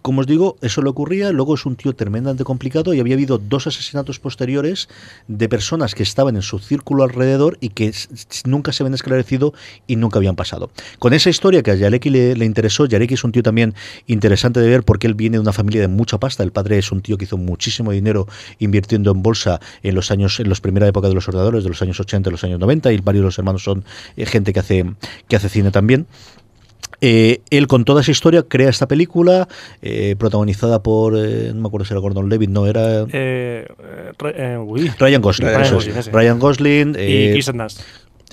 como 0.00 0.22
os 0.22 0.26
digo, 0.26 0.56
eso 0.62 0.80
le 0.80 0.88
ocurría, 0.88 1.30
luego 1.30 1.54
es 1.54 1.66
un 1.66 1.76
tío 1.76 1.94
tremendamente 1.94 2.44
complicado 2.44 2.94
y 2.94 3.00
había 3.00 3.14
habido 3.14 3.36
dos 3.38 3.66
asesinatos 3.66 4.18
posteriores 4.18 4.88
de 5.28 5.48
personas 5.48 5.94
que 5.94 6.02
estaban 6.02 6.36
en 6.36 6.42
su 6.42 6.58
círculo 6.58 7.04
alrededor 7.04 7.58
y 7.60 7.68
que 7.68 7.92
nunca 8.46 8.72
se 8.72 8.82
habían 8.82 8.94
esclarecido 8.94 9.52
y 9.86 9.96
nunca 9.96 10.18
habían 10.18 10.36
pasado. 10.36 10.70
Con 10.98 11.12
esa 11.12 11.28
historia 11.28 11.62
que 11.62 11.70
a 11.70 11.74
Yareki 11.74 12.08
le, 12.08 12.34
le 12.34 12.44
interesó, 12.46 12.86
Yareki 12.86 13.14
es 13.14 13.24
un 13.24 13.32
tío 13.32 13.42
también 13.42 13.74
interesante 14.06 14.60
de 14.60 14.68
ver 14.68 14.84
porque 14.84 15.06
él 15.06 15.14
viene 15.14 15.36
de 15.36 15.40
una 15.40 15.52
familia 15.52 15.82
de 15.82 15.88
mucha 15.88 16.18
pasta, 16.18 16.42
el 16.42 16.52
padre 16.52 16.78
es 16.78 16.90
un 16.90 17.02
tío 17.02 17.18
que 17.18 17.24
hizo 17.24 17.36
muchísimo 17.36 17.92
dinero 17.92 18.26
invirtiendo 18.58 19.10
en 19.10 19.22
bolsa 19.22 19.60
en 19.82 19.94
los 19.94 20.10
años, 20.10 20.40
en 20.40 20.48
los 20.48 20.62
primera 20.62 20.88
época 20.88 21.08
de 21.08 21.14
los 21.14 21.28
ordenadores, 21.28 21.62
de 21.62 21.68
los 21.68 21.82
años 21.82 22.00
80 22.00 22.30
y 22.30 22.32
los 22.32 22.44
años 22.44 22.58
90 22.58 22.92
y 22.92 22.98
varios 22.98 23.22
de 23.22 23.26
los 23.26 23.38
hermanos 23.38 23.62
son 23.62 23.84
eh, 24.16 24.24
gente 24.24 24.54
que 24.54 24.60
hace, 24.60 24.86
que 25.28 25.36
hace 25.36 25.50
cine 25.50 25.70
también. 25.70 26.06
Eh, 27.06 27.42
él 27.50 27.66
con 27.66 27.84
toda 27.84 28.00
esa 28.00 28.12
historia 28.12 28.44
crea 28.44 28.70
esta 28.70 28.88
película 28.88 29.46
eh, 29.82 30.16
protagonizada 30.18 30.82
por, 30.82 31.14
eh, 31.18 31.52
no 31.54 31.60
me 31.60 31.66
acuerdo 31.68 31.84
si 31.84 31.92
era 31.92 32.00
Gordon 32.00 32.30
Levitt, 32.30 32.48
no, 32.48 32.66
era 32.66 33.04
uy. 33.04 34.90
Ryan 34.98 35.20
Gosling. 35.20 35.48
Ryan 35.48 35.62
eso. 35.62 35.74
Gosling. 35.74 36.12
Ryan 36.14 36.38
Gosling. 36.38 36.96
y 36.98 37.32
Kirsten 37.34 37.58
Dunst. 37.58 37.80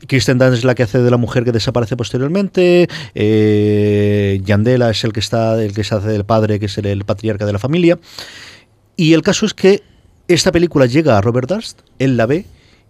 Kristen 0.08 0.38
Dunst 0.38 0.60
es 0.60 0.64
la 0.64 0.74
que 0.74 0.84
hace 0.84 1.00
de 1.00 1.12
la 1.12 1.18
mujer 1.18 1.44
que 1.44 1.52
desaparece 1.52 1.98
posteriormente. 1.98 2.88
eh, 3.14 4.40
Yandela 4.46 4.90
es 4.90 5.04
el 5.04 5.12
que 5.12 5.20
está, 5.20 5.62
el 5.62 5.74
que 5.74 5.84
se 5.84 5.94
hace 5.94 6.08
del 6.08 6.24
padre, 6.24 6.58
que 6.58 6.68
es 6.68 6.78
el, 6.78 6.86
el 6.86 7.04
patriarca 7.04 7.46
de 7.46 7.52
la 7.52 7.60
familia. 7.60 8.00
Y 8.96 9.14
el 9.14 9.22
caso 9.22 9.46
es 9.46 9.54
que 9.54 9.84
esta 10.30 10.52
película 10.54 10.86
llega 10.86 11.18
a 11.18 11.22
Robert 11.22 11.50
Durst, 11.50 11.82
él 12.00 12.16
la 12.16 12.26
ve 12.26 12.46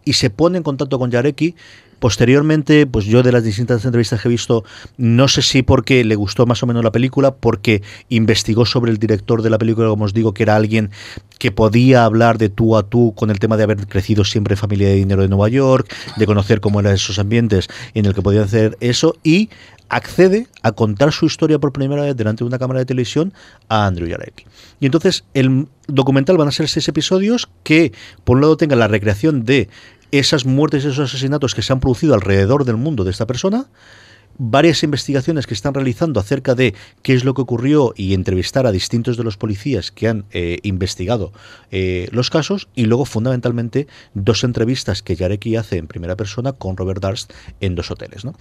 y 0.06 0.14
se 0.14 0.30
pone 0.30 0.58
en 0.58 0.64
contacto 0.64 1.00
con 1.00 1.10
Yareki. 1.10 1.56
Posteriormente, 2.02 2.88
pues 2.88 3.06
yo 3.06 3.22
de 3.22 3.32
las 3.32 3.44
distintas 3.44 3.86
entrevistas 3.86 4.20
que 4.20 4.28
he 4.28 4.32
visto, 4.32 4.64
no 4.98 5.28
sé 5.28 5.44
si 5.44 5.62
porque 5.62 6.04
le 6.04 6.16
gustó 6.16 6.48
más 6.48 6.64
o 6.64 6.66
menos 6.66 6.84
la 6.84 6.92
película, 6.92 7.36
porque 7.36 7.84
investigó 8.10 8.66
sobre 8.66 8.90
el 8.90 8.98
director 8.98 9.44
de 9.44 9.52
la 9.52 9.60
película, 9.60 9.88
como 9.88 10.06
os 10.06 10.14
digo, 10.16 10.34
que 10.34 10.42
era 10.42 10.56
alguien 10.56 10.90
que 11.38 11.52
podía 11.52 12.04
hablar 12.04 12.40
de 12.40 12.50
tú 12.50 12.76
a 12.76 12.82
tú 12.82 13.14
con 13.16 13.30
el 13.30 13.38
tema 13.38 13.56
de 13.56 13.66
haber 13.66 13.86
crecido 13.86 14.26
siempre 14.26 14.56
en 14.56 14.58
familia 14.58 14.88
de 14.88 14.96
dinero 14.96 15.22
de 15.22 15.28
Nueva 15.28 15.48
York, 15.50 15.94
de 16.18 16.26
conocer 16.26 16.60
cómo 16.60 16.80
eran 16.80 16.96
esos 16.96 17.20
ambientes 17.20 17.68
en 17.94 18.08
el 18.08 18.16
que 18.16 18.24
podían 18.24 18.46
hacer 18.46 18.78
eso 18.80 19.16
y 19.24 19.52
accede 19.90 20.48
a 20.64 20.72
contar 20.72 21.12
su 21.12 21.28
historia 21.28 21.60
por 21.60 21.72
primera 21.72 22.02
vez 22.02 22.16
delante 22.16 22.44
de 22.44 22.48
una 22.48 22.58
cámara 22.58 22.80
de 22.80 22.86
televisión 22.88 23.32
a 23.70 23.86
Andrew 23.86 24.08
Yareki. 24.08 24.46
Y 24.80 24.88
entonces 24.88 25.24
el 25.36 25.68
documental 25.88 26.38
van 26.38 26.48
a 26.48 26.52
ser 26.52 26.68
seis 26.68 26.88
episodios 26.88 27.48
que 27.62 27.92
por 28.24 28.38
un 28.38 28.42
lado 28.42 28.58
tengan 28.58 28.80
la 28.80 28.88
recreación 28.88 29.46
de 29.46 29.70
esas 30.12 30.46
muertes 30.46 30.86
esos 30.86 31.00
asesinatos 31.00 31.56
que 31.56 31.62
se 31.62 31.74
han 31.74 31.80
producido 31.80 32.14
alrededor 32.14 32.66
del 32.66 32.78
mundo 32.78 33.04
de 33.04 33.12
esta 33.12 33.28
persona, 33.28 33.68
varias 34.38 34.84
investigaciones 34.84 35.46
que 35.46 35.54
están 35.54 35.74
realizando 35.74 36.20
acerca 36.20 36.56
de 36.56 36.74
qué 37.04 37.14
es 37.14 37.24
lo 37.24 37.34
que 37.34 37.42
ocurrió 37.42 37.94
y 37.96 38.14
entrevistar 38.14 38.66
a 38.66 38.72
distintos 38.72 39.18
de 39.18 39.24
los 39.24 39.38
policías 39.38 39.92
que 39.92 40.08
han 40.08 40.26
eh, 40.32 40.58
investigado 40.64 41.32
eh, 41.70 42.08
los 42.12 42.30
casos 42.30 42.68
y 42.76 42.86
luego 42.86 43.06
fundamentalmente 43.06 43.88
dos 44.14 44.44
entrevistas 44.44 45.04
que 45.04 45.16
Yareki 45.16 45.56
hace 45.56 45.78
en 45.78 45.88
primera 45.88 46.16
persona 46.16 46.54
con 46.54 46.78
Robert 46.78 47.02
Durst 47.02 47.34
en 47.60 47.76
dos 47.76 47.92
hoteles. 47.92 48.26
¿no? 48.26 48.34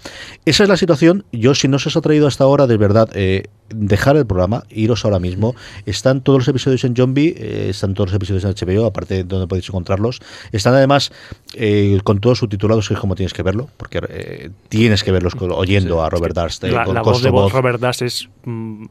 Esa 0.45 0.63
es 0.63 0.69
la 0.69 0.77
situación. 0.77 1.25
Yo 1.33 1.55
si 1.55 1.69
no 1.69 1.79
se 1.79 1.89
os 1.89 1.97
ha 1.97 2.01
traído 2.01 2.27
hasta 2.27 2.45
ahora, 2.45 2.67
de 2.67 2.77
verdad, 2.77 3.11
eh, 3.15 3.45
dejar 3.75 4.17
el 4.17 4.27
programa, 4.27 4.65
iros 4.71 5.05
ahora 5.05 5.19
mismo. 5.19 5.55
Están 5.87 6.21
todos 6.23 6.41
los 6.41 6.49
episodios 6.49 6.85
en 6.85 6.95
Zombie, 6.97 7.35
eh, 7.37 7.67
están 7.71 7.95
todos 7.95 8.11
los 8.11 8.17
episodios 8.17 8.45
en 8.45 8.51
HBO, 8.51 8.87
aparte 8.87 9.15
de 9.15 9.25
donde 9.25 9.47
podéis 9.47 9.69
encontrarlos. 9.69 10.21
Están 10.53 10.75
además 10.75 11.13
eh, 11.55 11.99
con 12.05 12.21
todos 12.21 12.39
subtitulados, 12.39 12.89
que 12.89 12.95
es 12.95 13.01
como 13.01 13.15
tienes 13.15 13.33
que 13.33 13.43
verlo, 13.43 13.69
porque 13.77 14.01
eh, 14.09 14.51
tienes 14.69 15.05
que 15.05 15.13
verlos 15.13 15.35
oyendo 15.41 16.03
a 16.03 16.11
Robert 16.11 16.35
Durst. 16.35 16.65
eh, 16.65 16.71
La, 16.71 16.85
con, 16.85 16.95
la 16.95 17.03
con 17.03 17.13
voz 17.13 17.23
de 17.23 17.31
voz. 17.31 17.53
Robert 17.53 17.81
Dust 17.81 18.03
es 18.03 18.29
mm, 18.45 18.85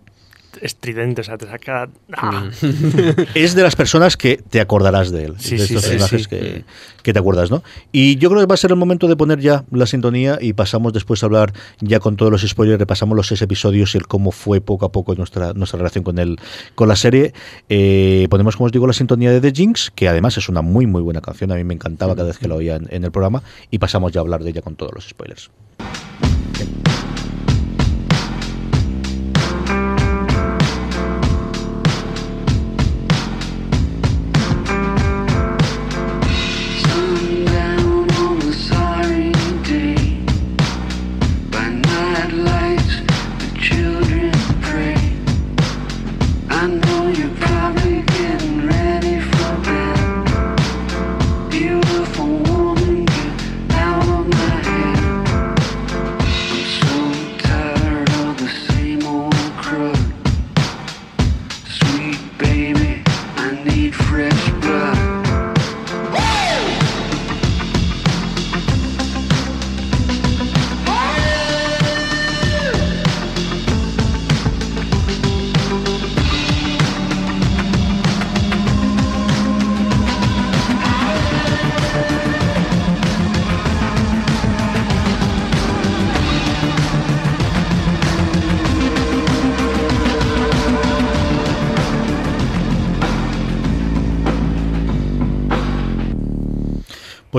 estridente, 0.61 1.21
o 1.21 1.23
sea, 1.23 1.37
te 1.37 1.47
saca... 1.47 1.89
¡Ah! 2.13 2.49
es 3.35 3.55
de 3.55 3.63
las 3.63 3.75
personas 3.75 4.17
que 4.17 4.37
te 4.37 4.61
acordarás 4.61 5.11
de 5.11 5.25
él. 5.25 5.35
Sí, 5.39 5.57
de 5.57 5.65
sí, 5.65 5.75
estos 5.75 5.83
sí, 5.83 5.89
personajes. 5.97 6.27
Que, 6.27 6.63
que 7.03 7.13
te 7.13 7.19
acuerdas, 7.19 7.51
¿no? 7.51 7.63
Y 7.91 8.17
yo 8.17 8.29
creo 8.29 8.41
que 8.41 8.47
va 8.47 8.55
a 8.55 8.57
ser 8.57 8.71
el 8.71 8.77
momento 8.77 9.07
de 9.07 9.15
poner 9.15 9.39
ya 9.39 9.63
la 9.71 9.85
sintonía 9.85 10.37
y 10.41 10.53
pasamos 10.53 10.93
después 10.93 11.23
a 11.23 11.27
hablar 11.27 11.53
ya 11.79 11.99
con 11.99 12.15
todos 12.15 12.31
los 12.31 12.41
spoilers, 12.41 12.79
repasamos 12.79 13.15
los 13.15 13.27
seis 13.27 13.41
episodios 13.41 13.95
y 13.95 13.97
el 13.97 14.07
cómo 14.07 14.31
fue 14.31 14.61
poco 14.61 14.85
a 14.85 14.91
poco 14.91 15.15
nuestra, 15.15 15.53
nuestra 15.53 15.77
relación 15.77 16.03
con 16.03 16.19
el, 16.19 16.37
con 16.75 16.87
la 16.87 16.95
serie. 16.95 17.33
Eh, 17.69 18.27
ponemos, 18.29 18.55
como 18.55 18.67
os 18.67 18.71
digo, 18.71 18.87
la 18.87 18.93
sintonía 18.93 19.31
de 19.31 19.41
The 19.41 19.51
Jinx, 19.51 19.91
que 19.95 20.07
además 20.07 20.37
es 20.37 20.49
una 20.49 20.61
muy, 20.61 20.85
muy 20.85 21.01
buena 21.01 21.21
canción. 21.21 21.51
A 21.51 21.55
mí 21.55 21.63
me 21.63 21.73
encantaba 21.73 22.15
cada 22.15 22.27
vez 22.27 22.37
que 22.37 22.47
la 22.47 22.55
oía 22.55 22.75
en, 22.75 22.87
en 22.89 23.03
el 23.03 23.11
programa. 23.11 23.43
Y 23.71 23.79
pasamos 23.79 24.11
ya 24.11 24.19
a 24.19 24.23
hablar 24.23 24.43
de 24.43 24.49
ella 24.51 24.61
con 24.61 24.75
todos 24.75 24.93
los 24.93 25.07
spoilers. 25.07 25.49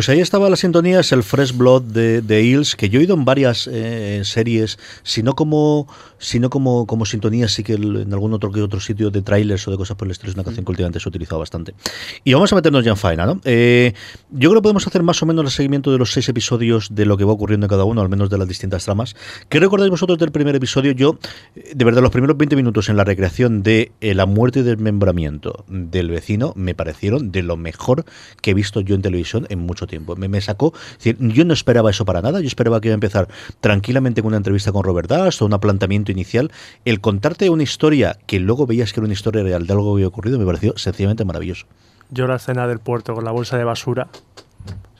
Pues 0.00 0.08
ahí 0.08 0.20
estaba 0.20 0.48
la 0.48 0.56
sintonía, 0.56 1.00
es 1.00 1.12
el 1.12 1.22
Fresh 1.22 1.54
Blood 1.54 1.82
de, 1.82 2.22
de 2.22 2.42
Hills, 2.42 2.74
que 2.74 2.88
yo 2.88 2.98
he 2.98 3.02
oído 3.02 3.14
en 3.14 3.26
varias 3.26 3.68
eh, 3.70 4.22
series, 4.24 4.78
sino 5.02 5.34
como, 5.34 5.88
sino 6.20 6.50
como, 6.50 6.86
como 6.86 7.04
sintonía, 7.06 7.48
sí 7.48 7.64
que 7.64 7.72
el- 7.72 7.96
en 8.02 8.12
algún 8.12 8.32
otro 8.34 8.52
que 8.52 8.60
otro 8.62 8.78
sitio 8.78 9.10
de 9.10 9.22
trailers 9.22 9.66
o 9.66 9.70
de 9.72 9.76
cosas 9.78 9.96
por 9.96 10.06
el 10.06 10.12
estilo, 10.12 10.30
es 10.30 10.34
una 10.36 10.44
canción 10.44 10.64
que 10.64 10.70
últimamente 10.70 11.00
se 11.00 11.08
ha 11.08 11.10
utilizado 11.10 11.38
bastante. 11.40 11.74
Y 12.22 12.34
vamos 12.34 12.52
a 12.52 12.56
meternos 12.56 12.84
ya 12.84 12.90
en 12.92 12.96
faena, 12.98 13.26
¿no? 13.26 13.40
Eh, 13.44 13.94
yo 14.30 14.50
creo 14.50 14.60
que 14.60 14.64
podemos 14.64 14.86
hacer 14.86 15.02
más 15.02 15.20
o 15.22 15.26
menos 15.26 15.44
el 15.46 15.50
seguimiento 15.50 15.90
de 15.90 15.98
los 15.98 16.12
seis 16.12 16.28
episodios 16.28 16.94
de 16.94 17.06
lo 17.06 17.16
que 17.16 17.24
va 17.24 17.32
ocurriendo 17.32 17.64
en 17.66 17.70
cada 17.70 17.84
uno, 17.84 18.02
al 18.02 18.08
menos 18.10 18.28
de 18.30 18.38
las 18.38 18.46
distintas 18.46 18.84
tramas. 18.84 19.16
¿Qué 19.48 19.58
recordáis 19.58 19.90
vosotros 19.90 20.18
del 20.18 20.30
primer 20.30 20.54
episodio? 20.54 20.92
Yo, 20.92 21.18
eh, 21.56 21.72
de 21.74 21.84
verdad, 21.84 22.02
los 22.02 22.10
primeros 22.12 22.36
20 22.36 22.54
minutos 22.54 22.88
en 22.90 22.96
la 22.96 23.04
recreación 23.04 23.62
de 23.62 23.92
eh, 24.02 24.14
la 24.14 24.26
muerte 24.26 24.60
y 24.60 24.62
desmembramiento 24.62 25.64
del 25.68 26.10
vecino 26.10 26.52
me 26.54 26.74
parecieron 26.74 27.32
de 27.32 27.42
lo 27.42 27.56
mejor 27.56 28.04
que 28.42 28.50
he 28.50 28.54
visto 28.54 28.80
yo 28.82 28.94
en 28.94 29.02
televisión 29.02 29.46
en 29.48 29.60
mucho 29.60 29.86
tiempo. 29.86 30.16
Me, 30.16 30.28
me 30.28 30.40
sacó, 30.42 30.74
es 30.98 30.98
decir, 31.04 31.16
yo 31.32 31.44
no 31.46 31.54
esperaba 31.54 31.90
eso 31.90 32.04
para 32.04 32.20
nada, 32.20 32.40
yo 32.40 32.46
esperaba 32.46 32.80
que 32.80 32.88
iba 32.88 32.94
a 32.94 33.00
empezar 33.00 33.28
tranquilamente 33.60 34.20
con 34.22 34.28
una 34.28 34.36
entrevista 34.36 34.70
con 34.72 34.84
Robert 34.84 35.08
Dust 35.10 35.40
o 35.42 35.46
un 35.46 35.58
planteamiento 35.60 36.09
inicial. 36.10 36.50
El 36.84 37.00
contarte 37.00 37.50
una 37.50 37.62
historia 37.62 38.18
que 38.26 38.40
luego 38.40 38.66
veías 38.66 38.92
que 38.92 39.00
era 39.00 39.04
una 39.04 39.14
historia 39.14 39.42
real 39.42 39.66
de 39.66 39.72
algo 39.72 39.94
que 39.94 39.98
había 39.98 40.08
ocurrido 40.08 40.38
me 40.38 40.46
pareció 40.46 40.76
sencillamente 40.76 41.24
maravilloso. 41.24 41.66
Yo 42.10 42.26
la 42.26 42.36
escena 42.36 42.66
del 42.66 42.80
puerto 42.80 43.14
con 43.14 43.24
la 43.24 43.30
bolsa 43.30 43.56
de 43.56 43.64
basura, 43.64 44.08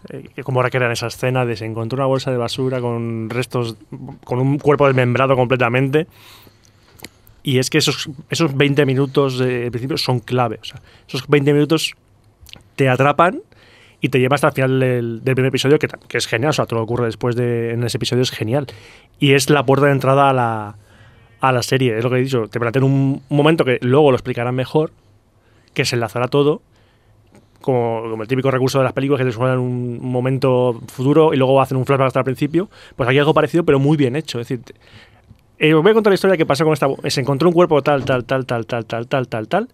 eh, 0.08 0.28
que 0.34 0.42
como 0.42 0.62
recrean 0.62 0.92
esa 0.92 1.08
escena 1.08 1.44
de 1.44 1.56
se 1.56 1.66
encontró 1.66 1.96
una 1.96 2.06
bolsa 2.06 2.30
de 2.30 2.36
basura 2.36 2.80
con 2.80 3.28
restos, 3.30 3.76
con 4.24 4.38
un 4.38 4.58
cuerpo 4.58 4.86
desmembrado 4.86 5.34
completamente. 5.36 6.06
Y 7.42 7.58
es 7.58 7.70
que 7.70 7.78
esos, 7.78 8.08
esos 8.28 8.56
20 8.56 8.86
minutos 8.86 9.38
de 9.38 9.70
principio 9.70 9.96
son 9.96 10.20
clave. 10.20 10.60
Esos 11.08 11.26
20 11.26 11.52
minutos 11.52 11.94
te 12.76 12.88
atrapan 12.88 13.40
y 14.00 14.08
te 14.08 14.18
lleva 14.18 14.34
hasta 14.34 14.48
el 14.48 14.52
final 14.54 14.80
del, 14.80 15.20
primer 15.22 15.46
episodio, 15.46 15.78
que, 15.78 15.88
que 15.88 16.18
es 16.18 16.26
genial. 16.26 16.50
O 16.50 16.52
sea, 16.52 16.66
todo 16.66 16.80
lo 16.80 16.86
que 16.86 16.92
ocurre 16.92 17.06
después 17.06 17.36
de 17.36 17.72
en 17.72 17.82
ese 17.84 17.98
episodio 17.98 18.22
es 18.22 18.30
genial. 18.30 18.66
Y 19.18 19.32
es 19.32 19.50
la 19.50 19.64
puerta 19.64 19.86
de 19.86 19.92
entrada 19.92 20.30
a 20.30 20.32
la, 20.32 20.76
a 21.40 21.52
la 21.52 21.62
serie. 21.62 21.96
Es 21.96 22.04
lo 22.04 22.10
que 22.10 22.16
he 22.16 22.20
dicho. 22.22 22.48
Te 22.48 22.60
plantean 22.60 22.84
un, 22.84 23.22
un 23.28 23.36
momento 23.36 23.64
que 23.64 23.78
luego 23.82 24.10
lo 24.10 24.16
explicarán 24.16 24.54
mejor, 24.54 24.92
que 25.74 25.84
se 25.84 25.96
enlazará 25.96 26.28
todo, 26.28 26.62
como, 27.60 28.02
como 28.10 28.22
el 28.22 28.28
típico 28.28 28.50
recurso 28.50 28.78
de 28.78 28.84
las 28.84 28.92
películas 28.92 29.18
que 29.20 29.24
te 29.26 29.32
suenan 29.32 29.58
un, 29.58 29.98
un 30.02 30.10
momento 30.12 30.80
futuro 30.88 31.34
y 31.34 31.36
luego 31.36 31.60
hacen 31.60 31.76
un 31.76 31.84
flashback 31.86 32.08
hasta 32.08 32.20
el 32.20 32.24
principio. 32.24 32.68
Pues 32.96 33.08
aquí 33.08 33.18
algo 33.18 33.34
parecido, 33.34 33.64
pero 33.64 33.78
muy 33.78 33.96
bien 33.96 34.16
hecho. 34.16 34.40
Es 34.40 34.48
decir, 34.48 34.64
Eh, 35.58 35.74
os 35.74 35.82
voy 35.82 35.90
a 35.90 35.94
contar 35.94 36.10
la 36.10 36.14
historia 36.14 36.36
que 36.38 36.46
pasó 36.46 36.64
con 36.64 36.72
esta. 36.72 36.88
Se 37.08 37.20
encontró 37.20 37.48
un 37.48 37.54
cuerpo 37.54 37.82
tal, 37.82 38.02
tal, 38.06 38.24
tal, 38.24 38.46
tal, 38.46 38.64
tal, 38.64 38.86
tal, 38.86 39.06
tal, 39.06 39.28
tal, 39.28 39.46
tal. 39.48 39.68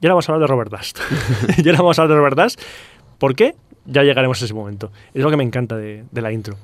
Y 0.00 0.06
ahora 0.06 0.14
vamos 0.14 0.28
a 0.28 0.32
hablar 0.32 0.48
de 0.48 0.52
Robert 0.54 0.70
Dust. 0.70 0.98
y 1.58 1.68
ahora 1.68 1.78
vamos 1.78 1.98
a 1.98 2.02
hablar 2.02 2.16
de 2.16 2.20
Robert 2.20 2.38
Dust. 2.38 2.60
¿Por 3.18 3.34
qué? 3.34 3.54
Ya 3.86 4.02
llegaremos 4.04 4.40
a 4.40 4.44
ese 4.44 4.54
momento. 4.54 4.92
Es 5.14 5.22
lo 5.24 5.30
que 5.30 5.36
me 5.36 5.42
encanta 5.44 5.76
de, 5.76 6.04
de 6.12 6.22
la 6.22 6.30
intro. 6.30 6.56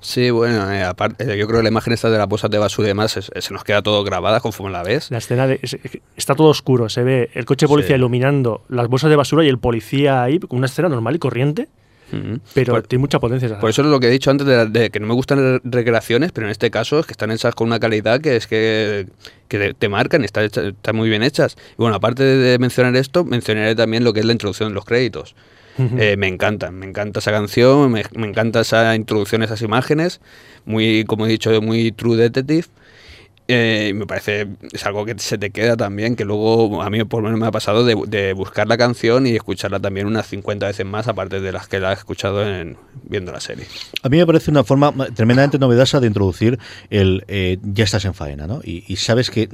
Sí, 0.00 0.30
bueno, 0.30 0.72
eh, 0.72 0.82
aparte, 0.82 1.24
yo 1.36 1.46
creo 1.46 1.58
que 1.58 1.62
la 1.64 1.68
imagen 1.68 1.92
esta 1.92 2.08
de 2.10 2.16
las 2.18 2.26
bolsas 2.26 2.50
de 2.50 2.58
basura 2.58 2.88
y 2.88 2.90
demás 2.90 3.12
se 3.34 3.52
nos 3.54 3.64
queda 3.64 3.82
todo 3.82 4.02
grabada 4.02 4.40
conforme 4.40 4.72
la 4.72 4.82
ves. 4.82 5.10
La 5.10 5.18
escena 5.18 5.46
de, 5.46 5.60
es- 5.62 5.76
está 6.16 6.34
todo 6.34 6.48
oscuro, 6.48 6.88
se 6.88 7.02
ve 7.02 7.30
el 7.34 7.44
coche 7.44 7.66
de 7.66 7.68
policía 7.68 7.96
Sí. 7.96 7.98
iluminando 8.00 8.62
las 8.68 8.88
bolsas 8.88 9.10
de 9.10 9.16
basura 9.16 9.44
y 9.44 9.48
el 9.48 9.58
policía 9.58 10.22
ahí, 10.22 10.38
con 10.38 10.56
una 10.58 10.66
escena 10.66 10.88
normal 10.88 11.16
y 11.16 11.18
corriente, 11.18 11.68
pero 12.54 12.72
Por- 12.72 12.86
tiene 12.88 13.00
mucha 13.00 13.20
potencia. 13.20 13.46
esa- 13.46 13.60
Por 13.60 13.70
eso 13.70 13.82
es 13.82 13.88
lo 13.88 14.00
que 14.00 14.08
he 14.08 14.10
dicho 14.10 14.30
antes 14.30 14.46
de, 14.46 14.66
de 14.66 14.90
que 14.90 14.98
no 15.00 15.06
me 15.06 15.14
gustan 15.14 15.52
las 15.52 15.60
recreaciones, 15.62 16.32
pero 16.32 16.46
en 16.46 16.50
este 16.50 16.70
caso 16.70 16.98
es 16.98 17.06
que 17.06 17.12
están 17.12 17.30
hechas 17.30 17.54
con 17.54 17.66
una 17.68 17.78
calidad 17.78 18.20
que 18.20 18.36
es 18.36 18.46
que, 18.46 19.06
que 19.48 19.74
te- 19.74 19.88
marcan, 19.88 20.24
está 20.24 20.42
hecha- 20.42 20.66
están 20.68 20.96
muy 20.96 21.08
bien 21.08 21.22
hechas. 21.22 21.56
Y 21.72 21.76
bueno, 21.76 21.94
aparte 21.96 22.24
de 22.24 22.58
mencionar 22.58 22.96
esto, 22.96 23.24
mencionaré 23.24 23.74
también 23.76 24.02
lo 24.02 24.12
que 24.12 24.20
es 24.20 24.26
la 24.26 24.32
introducción 24.32 24.70
de 24.70 24.74
los 24.74 24.84
créditos. 24.86 25.36
Eh, 25.78 26.16
me 26.18 26.28
encanta, 26.28 26.70
me 26.70 26.86
encanta 26.86 27.20
esa 27.20 27.32
canción, 27.32 27.90
me, 27.90 28.04
me 28.14 28.26
encanta 28.26 28.60
esa 28.60 28.94
introducción, 28.94 29.42
esas 29.42 29.62
imágenes, 29.62 30.20
muy, 30.64 31.04
como 31.04 31.26
he 31.26 31.28
dicho, 31.30 31.60
muy 31.62 31.92
True 31.92 32.16
Detective. 32.16 32.66
Eh, 33.48 33.92
me 33.96 34.06
parece, 34.06 34.46
es 34.72 34.86
algo 34.86 35.04
que 35.04 35.18
se 35.18 35.36
te 35.36 35.50
queda 35.50 35.76
también, 35.76 36.14
que 36.14 36.24
luego 36.24 36.82
a 36.82 36.90
mí 36.90 37.02
por 37.04 37.20
lo 37.20 37.28
menos 37.28 37.40
me 37.40 37.46
ha 37.46 37.50
pasado 37.50 37.84
de, 37.84 38.32
buscar 38.32 38.68
la 38.68 38.78
canción 38.78 39.26
y 39.26 39.34
escucharla 39.34 39.80
también 39.80 40.06
unas 40.06 40.28
50 40.28 40.66
veces 40.66 40.86
más, 40.86 41.08
aparte 41.08 41.40
de 41.40 41.50
las 41.50 41.66
que 41.66 41.80
la 41.80 41.90
he 41.90 41.94
escuchado 41.94 42.46
en, 42.46 42.76
viendo 43.02 43.32
la 43.32 43.40
serie. 43.40 43.66
A 44.02 44.08
mí 44.08 44.18
me 44.18 44.26
parece 44.26 44.52
una 44.52 44.62
forma 44.62 44.92
tremendamente 45.14 45.58
novedosa 45.58 45.98
de 45.98 46.06
introducir 46.06 46.60
el 46.90 47.24
eh, 47.26 47.58
ya 47.62 47.84
estás 47.84 48.04
en 48.04 48.14
faena, 48.14 48.46
¿no? 48.46 48.60
Y, 48.62 48.96
sabes 48.96 49.30
que 49.30 49.48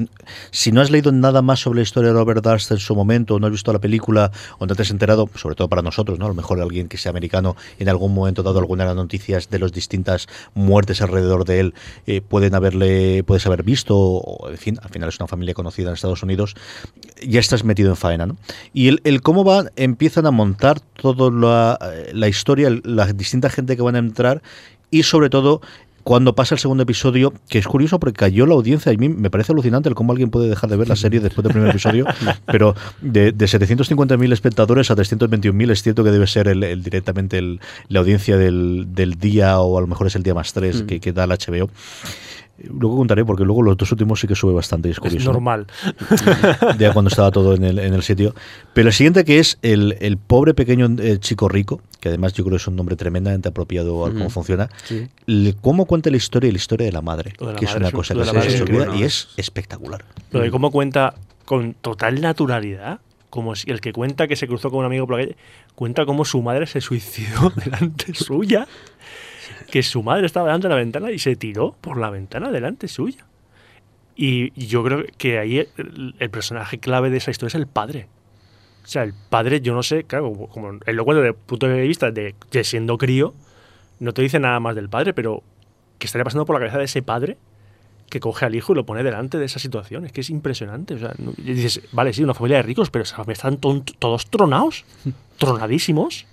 si 0.50 0.72
no 0.72 0.80
has 0.80 0.90
leído 0.90 1.12
nada 1.12 1.40
más 1.40 1.60
sobre 1.60 1.78
la 1.78 1.82
historia 1.84 2.10
de 2.10 2.18
Robert 2.18 2.44
Dust 2.44 2.72
en 2.72 2.78
su 2.78 2.94
momento, 2.94 3.36
o 3.36 3.40
no 3.40 3.46
has 3.46 3.52
visto 3.52 3.72
la 3.72 3.78
película, 3.78 4.30
o 4.58 4.66
no 4.66 4.74
te 4.74 4.82
has 4.82 4.90
enterado, 4.90 5.30
sobre 5.36 5.54
todo 5.54 5.68
para 5.68 5.82
nosotros, 5.82 6.18
¿no? 6.18 6.26
A 6.26 6.28
lo 6.28 6.34
mejor 6.34 6.60
alguien 6.60 6.88
que 6.88 6.98
sea 6.98 7.10
americano 7.10 7.56
en 7.78 7.88
algún 7.88 8.12
momento 8.12 8.42
dado 8.42 8.58
alguna 8.58 8.84
de 8.84 8.88
las 8.88 8.96
noticias 8.96 9.48
de 9.48 9.58
las 9.58 9.72
distintas 9.72 10.26
muertes 10.54 11.00
alrededor 11.00 11.44
de 11.44 11.60
él, 11.60 11.74
eh, 12.06 12.20
pueden 12.20 12.54
haberle, 12.54 13.22
puedes 13.24 13.46
haber 13.46 13.62
visto, 13.62 13.85
en 14.50 14.58
fin, 14.58 14.78
al 14.82 14.90
final 14.90 15.08
es 15.08 15.18
una 15.20 15.26
familia 15.26 15.54
conocida 15.54 15.88
en 15.88 15.94
Estados 15.94 16.22
Unidos, 16.22 16.54
ya 17.26 17.40
estás 17.40 17.64
metido 17.64 17.90
en 17.90 17.96
faena, 17.96 18.26
¿no? 18.26 18.36
Y 18.74 18.88
el, 18.88 19.00
el 19.04 19.22
cómo 19.22 19.44
va, 19.44 19.66
empiezan 19.76 20.26
a 20.26 20.30
montar 20.30 20.80
toda 20.80 21.30
la, 21.30 21.78
eh, 21.94 22.10
la 22.14 22.28
historia, 22.28 22.70
la 22.84 23.06
distinta 23.12 23.50
gente 23.50 23.76
que 23.76 23.82
van 23.82 23.96
a 23.96 23.98
entrar 23.98 24.42
y 24.90 25.02
sobre 25.02 25.30
todo 25.30 25.60
cuando 26.04 26.36
pasa 26.36 26.54
el 26.54 26.60
segundo 26.60 26.84
episodio, 26.84 27.32
que 27.48 27.58
es 27.58 27.66
curioso 27.66 27.98
porque 27.98 28.14
cayó 28.16 28.46
la 28.46 28.54
audiencia, 28.54 28.92
y 28.92 28.94
a 28.94 28.98
mí 28.98 29.08
me 29.08 29.28
parece 29.28 29.50
alucinante 29.50 29.88
el 29.88 29.96
cómo 29.96 30.12
alguien 30.12 30.30
puede 30.30 30.48
dejar 30.48 30.70
de 30.70 30.76
ver 30.76 30.86
la 30.88 30.94
serie 30.94 31.18
después 31.18 31.42
del 31.42 31.52
primer 31.52 31.70
episodio, 31.70 32.06
pero 32.46 32.76
de, 33.00 33.32
de 33.32 33.46
750.000 33.46 34.32
espectadores 34.32 34.88
a 34.92 34.94
321.000 34.94 35.70
es 35.72 35.82
cierto 35.82 36.04
que 36.04 36.12
debe 36.12 36.28
ser 36.28 36.46
el, 36.46 36.62
el- 36.62 36.84
directamente 36.84 37.38
el- 37.38 37.58
la 37.88 37.98
audiencia 37.98 38.36
del, 38.36 38.86
del 38.90 39.14
día, 39.18 39.58
o 39.58 39.76
a 39.76 39.80
lo 39.80 39.88
mejor 39.88 40.06
es 40.06 40.14
el 40.14 40.22
día 40.22 40.32
más 40.34 40.52
tres 40.52 40.82
que, 40.84 41.00
que 41.00 41.12
da 41.12 41.24
el 41.24 41.30
HBO. 41.30 41.68
Luego 42.58 42.96
contaré, 42.96 43.24
porque 43.24 43.44
luego 43.44 43.62
los 43.62 43.76
dos 43.76 43.92
últimos 43.92 44.18
sí 44.20 44.26
que 44.26 44.34
sube 44.34 44.52
bastante, 44.54 44.88
es 44.88 44.94
es 44.96 45.00
curioso. 45.00 45.26
¿no? 45.26 45.32
normal. 45.34 45.66
ya 46.78 46.92
cuando 46.92 47.08
estaba 47.10 47.30
todo 47.30 47.54
en 47.54 47.64
el, 47.64 47.78
en 47.78 47.92
el 47.94 48.02
sitio. 48.02 48.34
Pero 48.72 48.88
el 48.88 48.94
siguiente 48.94 49.24
que 49.24 49.38
es 49.38 49.58
el, 49.62 49.96
el 50.00 50.16
pobre 50.16 50.54
pequeño 50.54 50.88
eh, 50.98 51.18
chico 51.18 51.48
rico, 51.48 51.80
que 52.00 52.08
además 52.08 52.32
yo 52.32 52.44
creo 52.44 52.52
que 52.56 52.62
es 52.62 52.66
un 52.66 52.76
nombre 52.76 52.96
tremendamente 52.96 53.48
apropiado 53.48 54.04
a 54.06 54.10
cómo 54.10 54.22
Ujú. 54.26 54.30
funciona. 54.30 54.68
Sí. 54.84 55.06
El- 55.26 55.56
cómo 55.60 55.84
cuenta 55.86 56.10
la 56.10 56.16
historia 56.16 56.48
y 56.48 56.52
la 56.52 56.56
historia 56.58 56.86
de 56.86 56.92
la 56.92 57.02
madre, 57.02 57.34
de 57.38 57.44
la 57.46 57.54
que 57.56 57.64
es 57.66 57.70
madre 57.72 57.78
una 57.80 57.88
es 57.88 57.92
un- 57.94 57.98
cosa 57.98 58.14
que 58.14 58.24
se, 58.24 58.50
se 58.50 58.56
es 58.56 58.60
olvida 58.62 58.96
y 58.96 59.02
es- 59.02 59.28
es 59.36 59.38
espectacular. 59.38 60.04
Lo 60.30 60.40
de 60.40 60.50
cómo 60.50 60.70
cuenta 60.70 61.14
con 61.44 61.74
total 61.74 62.20
naturalidad, 62.20 63.00
como 63.30 63.54
si 63.54 63.70
el 63.70 63.80
que 63.82 63.92
cuenta 63.92 64.26
que 64.28 64.36
se 64.36 64.46
cruzó 64.48 64.70
con 64.70 64.80
un 64.80 64.86
amigo 64.86 65.06
por 65.06 65.18
la 65.18 65.24
calle, 65.24 65.36
cuenta 65.74 66.06
cómo 66.06 66.24
su 66.24 66.40
madre 66.42 66.66
se 66.66 66.80
suicidó 66.80 67.50
delante 67.64 68.14
suya, 68.14 68.66
que 69.70 69.82
su 69.82 70.02
madre 70.02 70.26
estaba 70.26 70.46
delante 70.46 70.68
de 70.68 70.74
la 70.74 70.80
ventana 70.80 71.10
y 71.10 71.18
se 71.18 71.36
tiró 71.36 71.74
por 71.80 71.98
la 71.98 72.10
ventana 72.10 72.50
delante 72.50 72.88
suya. 72.88 73.26
Y, 74.16 74.52
yo 74.66 74.82
creo 74.82 75.04
que 75.18 75.38
ahí 75.38 75.58
el, 75.58 76.30
personaje 76.30 76.78
clave 76.78 77.10
de 77.10 77.18
esa 77.18 77.30
historia 77.30 77.48
es 77.48 77.54
el 77.54 77.66
padre. 77.66 78.08
O 78.84 78.88
sea, 78.88 79.02
el 79.02 79.12
padre, 79.12 79.60
yo 79.60 79.74
no 79.74 79.82
sé, 79.82 80.04
claro, 80.04 80.32
como 80.32 80.72
lo 80.72 81.04
cuenta 81.04 81.20
desde 81.20 81.28
el 81.28 81.34
punto 81.34 81.68
de 81.68 81.82
vista 81.82 82.10
de 82.10 82.34
que 82.50 82.64
siendo 82.64 82.96
crío, 82.96 83.34
no 83.98 84.14
te 84.14 84.22
dice 84.22 84.38
nada 84.38 84.58
más 84.60 84.74
del 84.74 84.88
padre, 84.88 85.12
pero 85.12 85.42
que 85.98 86.06
estaría 86.06 86.24
pasando 86.24 86.46
por 86.46 86.54
la 86.54 86.60
cabeza 86.60 86.78
de 86.78 86.84
ese 86.84 87.02
padre 87.02 87.36
que 88.08 88.20
coge 88.20 88.46
al 88.46 88.54
hijo 88.54 88.72
y 88.72 88.76
lo 88.76 88.86
pone 88.86 89.02
delante 89.02 89.38
de 89.38 89.44
esa 89.44 89.58
situación. 89.58 90.04
Es 90.06 90.12
que 90.12 90.20
es 90.20 90.30
impresionante. 90.30 90.94
O 90.94 90.98
sea, 90.98 91.12
no- 91.18 91.32
dices, 91.36 91.82
vale, 91.92 92.12
sí, 92.12 92.22
una 92.22 92.34
familia 92.34 92.58
de 92.58 92.62
ricos, 92.62 92.90
pero 92.90 93.04
familia 93.04 93.32
están 93.32 93.58
todos 93.58 94.26
tronados, 94.30 94.84
tronadísimos. 95.38 96.26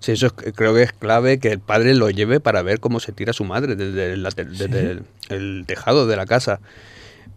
Sí, 0.00 0.12
eso 0.12 0.26
es- 0.26 0.52
creo 0.54 0.74
que 0.74 0.82
es 0.82 0.92
clave 0.92 1.38
que 1.38 1.48
el 1.52 1.60
padre 1.60 1.94
lo 1.94 2.10
lleve 2.10 2.40
para 2.40 2.62
ver 2.62 2.80
cómo 2.80 3.00
se 3.00 3.12
tira 3.12 3.32
su 3.32 3.44
madre 3.44 3.76
desde, 3.76 4.16
la 4.16 4.30
desde 4.30 4.64
el, 4.92 5.02
el 5.28 5.64
tejado 5.66 6.06
de 6.06 6.16
la 6.16 6.26
casa. 6.26 6.60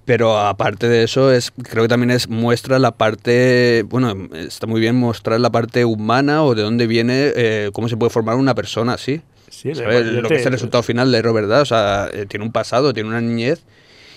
Pero 0.06 0.38
aparte 0.38 0.89
de 0.89 1.04
eso, 1.04 1.32
es 1.32 1.52
creo 1.52 1.84
que 1.84 1.88
también 1.88 2.12
es 2.12 2.28
muestra 2.28 2.78
la 2.78 2.91
parte, 2.91 3.84
bueno, 3.88 4.28
está 4.36 4.67
muy 4.67 4.82
bien 4.82 4.95
mostrar 4.97 5.39
la 5.39 5.49
parte 5.49 5.86
humana 5.86 6.43
o 6.43 6.56
de 6.56 6.62
dónde 6.62 6.88
viene, 6.88 7.32
eh, 7.36 7.69
cómo 7.73 7.88
se 7.88 7.95
puede 7.95 8.10
formar 8.10 8.36
una 8.36 8.54
persona 8.54 8.93
así. 8.95 9.21
Sí, 9.49 9.73
Lo 9.73 10.28
te- 10.28 10.36
que 10.36 10.41
es 10.41 10.45
el 10.45 10.52
resultado 10.52 10.84
final 10.84 11.10
de 11.12 11.21
Robert 11.21 11.47
Dahl, 11.47 11.62
o 11.62 11.65
sea, 11.65 12.10
eh, 12.12 12.26
tiene 12.28 12.43
un 12.45 12.52
pasado, 12.52 12.93
tiene 12.93 13.08
una 13.10 13.21
niñez 13.21 13.62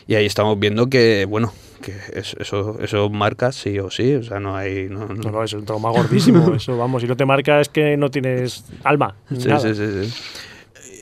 y 0.08 0.14
ahí 0.16 0.26
estamos 0.26 0.58
viendo 0.58 0.88
que, 0.88 1.24
bueno, 1.28 1.52
que 1.80 1.92
es- 2.18 2.34
eso, 2.38 2.78
eso 2.80 3.08
marca 3.10 3.52
sí 3.52 3.78
o 3.78 3.90
sí, 3.90 4.14
o 4.14 4.22
sea, 4.22 4.40
no 4.40 4.56
hay... 4.56 4.88
No, 4.88 5.06
no- 5.06 5.14
No, 5.14 5.30
no, 5.30 5.42
es 5.44 5.52
un 5.52 5.64
trauma 5.64 5.90
gordísimo. 5.90 6.54
Eso, 6.56 6.76
vamos, 6.76 7.02
si 7.02 7.08
no 7.08 7.16
te 7.16 7.24
marca 7.24 7.60
es 7.60 7.68
que 7.68 7.96
no 7.96 8.10
tienes 8.10 8.64
alma. 8.84 9.14
Sí, 9.36 9.48
nada. 9.48 9.60
sí, 9.60 9.74
sí, 9.74 10.04
sí. 10.08 10.14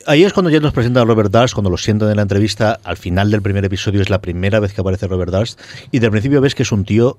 Ahí 0.07 0.23
es 0.23 0.33
cuando 0.33 0.49
ya 0.51 0.59
nos 0.59 0.71
presenta 0.73 1.01
a 1.01 1.05
Robert 1.05 1.31
Dust, 1.31 1.53
cuando 1.55 1.69
lo 1.71 1.77
sientan 1.77 2.09
en 2.09 2.15
la 2.17 2.21
entrevista, 2.21 2.79
al 2.83 2.95
final 2.97 3.31
del 3.31 3.41
primer 3.41 3.65
episodio 3.65 4.01
es 4.01 4.09
la 4.11 4.21
primera 4.21 4.59
vez 4.59 4.73
que 4.73 4.81
aparece 4.81 5.07
Robert 5.07 5.31
Dust, 5.31 5.59
y 5.91 5.97
del 5.99 6.11
principio 6.11 6.41
ves 6.41 6.53
que 6.53 6.61
es 6.63 6.71
un 6.71 6.85
tío, 6.85 7.17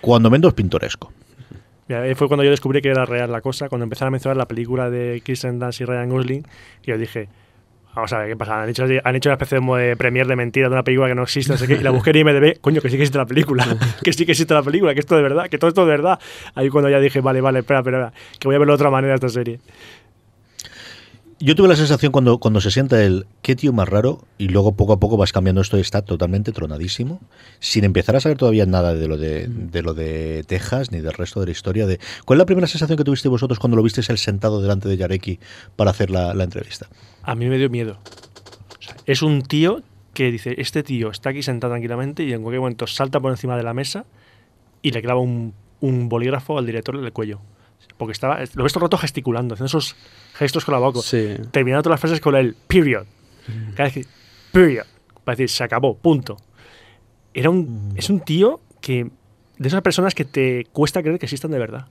cuando 0.00 0.30
menos 0.30 0.54
pintoresco. 0.54 1.12
Mira, 1.88 2.02
ahí 2.02 2.14
fue 2.14 2.28
cuando 2.28 2.44
yo 2.44 2.50
descubrí 2.50 2.80
que 2.80 2.90
era 2.90 3.06
real 3.06 3.30
la 3.32 3.40
cosa, 3.40 3.68
cuando 3.68 3.84
empezaron 3.84 4.08
a 4.08 4.12
mencionar 4.12 4.36
la 4.36 4.46
película 4.46 4.88
de 4.90 5.20
Kristen 5.24 5.58
Dunst 5.58 5.80
y 5.80 5.84
Ryan 5.84 6.08
Gosling, 6.10 6.42
que 6.82 6.90
yo 6.92 6.98
dije, 6.98 7.28
vamos 7.96 8.12
a 8.12 8.18
ver 8.18 8.28
qué 8.28 8.36
pasa, 8.36 8.62
han 8.62 8.68
hecho, 8.68 8.84
han 8.84 9.16
hecho 9.16 9.30
una 9.30 9.34
especie 9.42 9.58
de, 9.58 9.96
premier 9.96 10.26
de 10.26 10.36
mentira 10.36 10.68
de 10.68 10.74
una 10.74 10.82
película 10.82 11.08
que 11.08 11.14
no 11.14 11.22
existe, 11.22 11.50
no 11.50 11.58
sé 11.58 11.66
qué, 11.66 11.74
y 11.76 11.82
la 11.82 11.90
busqué 11.90 12.10
en 12.10 12.16
IMDb, 12.16 12.60
coño, 12.60 12.82
que 12.82 12.90
sí 12.90 12.96
que 12.96 13.02
existe 13.02 13.16
la 13.16 13.24
película, 13.24 13.66
que 14.04 14.12
sí 14.12 14.26
que 14.26 14.32
existe 14.32 14.52
la 14.52 14.62
película, 14.62 14.92
que 14.92 15.00
esto 15.00 15.16
de 15.16 15.22
verdad, 15.22 15.48
que 15.48 15.56
todo 15.56 15.68
esto 15.68 15.86
de 15.86 15.90
verdad. 15.92 16.18
Ahí 16.54 16.68
cuando 16.68 16.90
ya 16.90 17.00
dije, 17.00 17.22
vale, 17.22 17.40
vale, 17.40 17.60
espera, 17.60 17.80
espera, 17.80 18.12
que 18.38 18.46
voy 18.46 18.54
a 18.54 18.58
verlo 18.58 18.74
de 18.74 18.74
otra 18.74 18.90
manera 18.90 19.14
esta 19.14 19.30
serie. 19.30 19.60
Yo 21.38 21.54
tuve 21.54 21.68
la 21.68 21.76
sensación 21.76 22.12
cuando, 22.12 22.38
cuando 22.38 22.62
se 22.62 22.70
sienta 22.70 23.04
el 23.04 23.26
qué 23.42 23.54
tío 23.54 23.70
más 23.70 23.86
raro 23.86 24.24
y 24.38 24.48
luego 24.48 24.72
poco 24.72 24.94
a 24.94 25.00
poco 25.00 25.18
vas 25.18 25.32
cambiando 25.32 25.60
esto 25.60 25.76
y 25.76 25.82
está 25.82 26.00
totalmente 26.00 26.50
tronadísimo, 26.50 27.20
sin 27.58 27.84
empezar 27.84 28.16
a 28.16 28.20
saber 28.20 28.38
todavía 28.38 28.64
nada 28.64 28.94
de 28.94 29.06
lo 29.06 29.18
de, 29.18 29.46
de 29.46 29.82
lo 29.82 29.92
de 29.92 30.44
Texas 30.46 30.92
ni 30.92 31.00
del 31.00 31.12
resto 31.12 31.40
de 31.40 31.46
la 31.46 31.52
historia. 31.52 31.86
de 31.86 32.00
¿Cuál 32.24 32.38
es 32.38 32.40
la 32.40 32.46
primera 32.46 32.66
sensación 32.66 32.96
que 32.96 33.04
tuvisteis 33.04 33.30
vosotros 33.30 33.58
cuando 33.58 33.76
lo 33.76 33.82
visteis 33.82 34.08
él 34.08 34.16
sentado 34.16 34.62
delante 34.62 34.88
de 34.88 34.96
Yareki 34.96 35.38
para 35.76 35.90
hacer 35.90 36.10
la, 36.10 36.32
la 36.32 36.44
entrevista? 36.44 36.88
A 37.22 37.34
mí 37.34 37.46
me 37.50 37.58
dio 37.58 37.68
miedo. 37.68 37.98
O 38.78 38.82
sea, 38.82 38.96
es 39.04 39.20
un 39.20 39.42
tío 39.42 39.82
que 40.14 40.30
dice, 40.30 40.54
este 40.56 40.82
tío 40.82 41.10
está 41.10 41.30
aquí 41.30 41.42
sentado 41.42 41.74
tranquilamente 41.74 42.24
y 42.24 42.32
en 42.32 42.40
cualquier 42.40 42.60
momento 42.60 42.86
salta 42.86 43.20
por 43.20 43.30
encima 43.30 43.58
de 43.58 43.62
la 43.62 43.74
mesa 43.74 44.06
y 44.80 44.92
le 44.92 45.02
clava 45.02 45.20
un, 45.20 45.52
un 45.80 46.08
bolígrafo 46.08 46.56
al 46.56 46.64
director 46.64 46.98
del 46.98 47.12
cuello. 47.12 47.40
Porque 47.96 48.12
estaba, 48.12 48.38
lo 48.54 48.62
ves 48.62 48.72
todo 48.72 48.84
el 48.84 48.86
rato 48.86 48.98
gesticulando, 48.98 49.54
haciendo 49.54 49.66
esos 49.66 49.96
gestos 50.34 50.64
con 50.64 50.72
la 50.72 50.78
boca. 50.78 51.00
Sí. 51.00 51.34
Terminando 51.50 51.84
todas 51.84 51.94
las 51.94 52.00
frases 52.00 52.20
con 52.20 52.34
el 52.36 52.54
period. 52.54 53.06
Cada 53.74 53.84
vez 53.84 53.94
que, 53.94 54.06
period. 54.52 54.84
Para 55.24 55.36
decir, 55.36 55.48
se 55.48 55.64
acabó, 55.64 55.96
punto. 55.96 56.36
Era 57.32 57.50
un, 57.50 57.94
es 57.96 58.10
un 58.10 58.20
tío 58.20 58.60
que, 58.80 59.10
de 59.58 59.68
esas 59.68 59.82
personas 59.82 60.14
que 60.14 60.24
te 60.24 60.66
cuesta 60.72 61.02
creer 61.02 61.18
que 61.18 61.26
existan 61.26 61.50
de 61.50 61.58
verdad. 61.58 61.86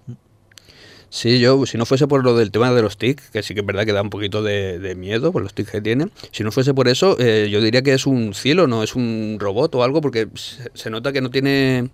Sí, 1.10 1.40
yo, 1.40 1.66
si 1.66 1.78
no 1.78 1.86
fuese 1.86 2.08
por 2.08 2.24
lo 2.24 2.36
del 2.36 2.52
tema 2.52 2.74
de 2.74 2.82
los 2.82 2.98
tics, 2.98 3.30
que 3.30 3.42
sí 3.42 3.54
que 3.54 3.62
es 3.62 3.66
verdad 3.66 3.86
que 3.86 3.94
da 3.94 4.02
un 4.02 4.10
poquito 4.10 4.44
de, 4.44 4.80
de 4.80 4.96
miedo 4.96 5.32
por 5.32 5.44
los 5.44 5.54
tics 5.54 5.72
que 5.72 5.82
tiene, 5.82 6.10
si 6.32 6.44
no 6.44 6.52
fuese 6.52 6.74
por 6.74 6.88
eso, 6.88 7.16
eh, 7.20 7.48
yo 7.50 7.62
diría 7.62 7.82
que 7.84 7.94
es 7.94 8.06
un 8.06 8.34
cielo, 8.34 8.68
no 8.68 8.84
es 8.84 8.96
un 8.96 9.38
robot 9.40 9.76
o 9.76 9.84
algo, 9.84 10.02
porque 10.02 10.28
se, 10.34 10.70
se 10.74 10.90
nota 10.90 11.14
que 11.14 11.22
no 11.22 11.30
tiene, 11.30 11.90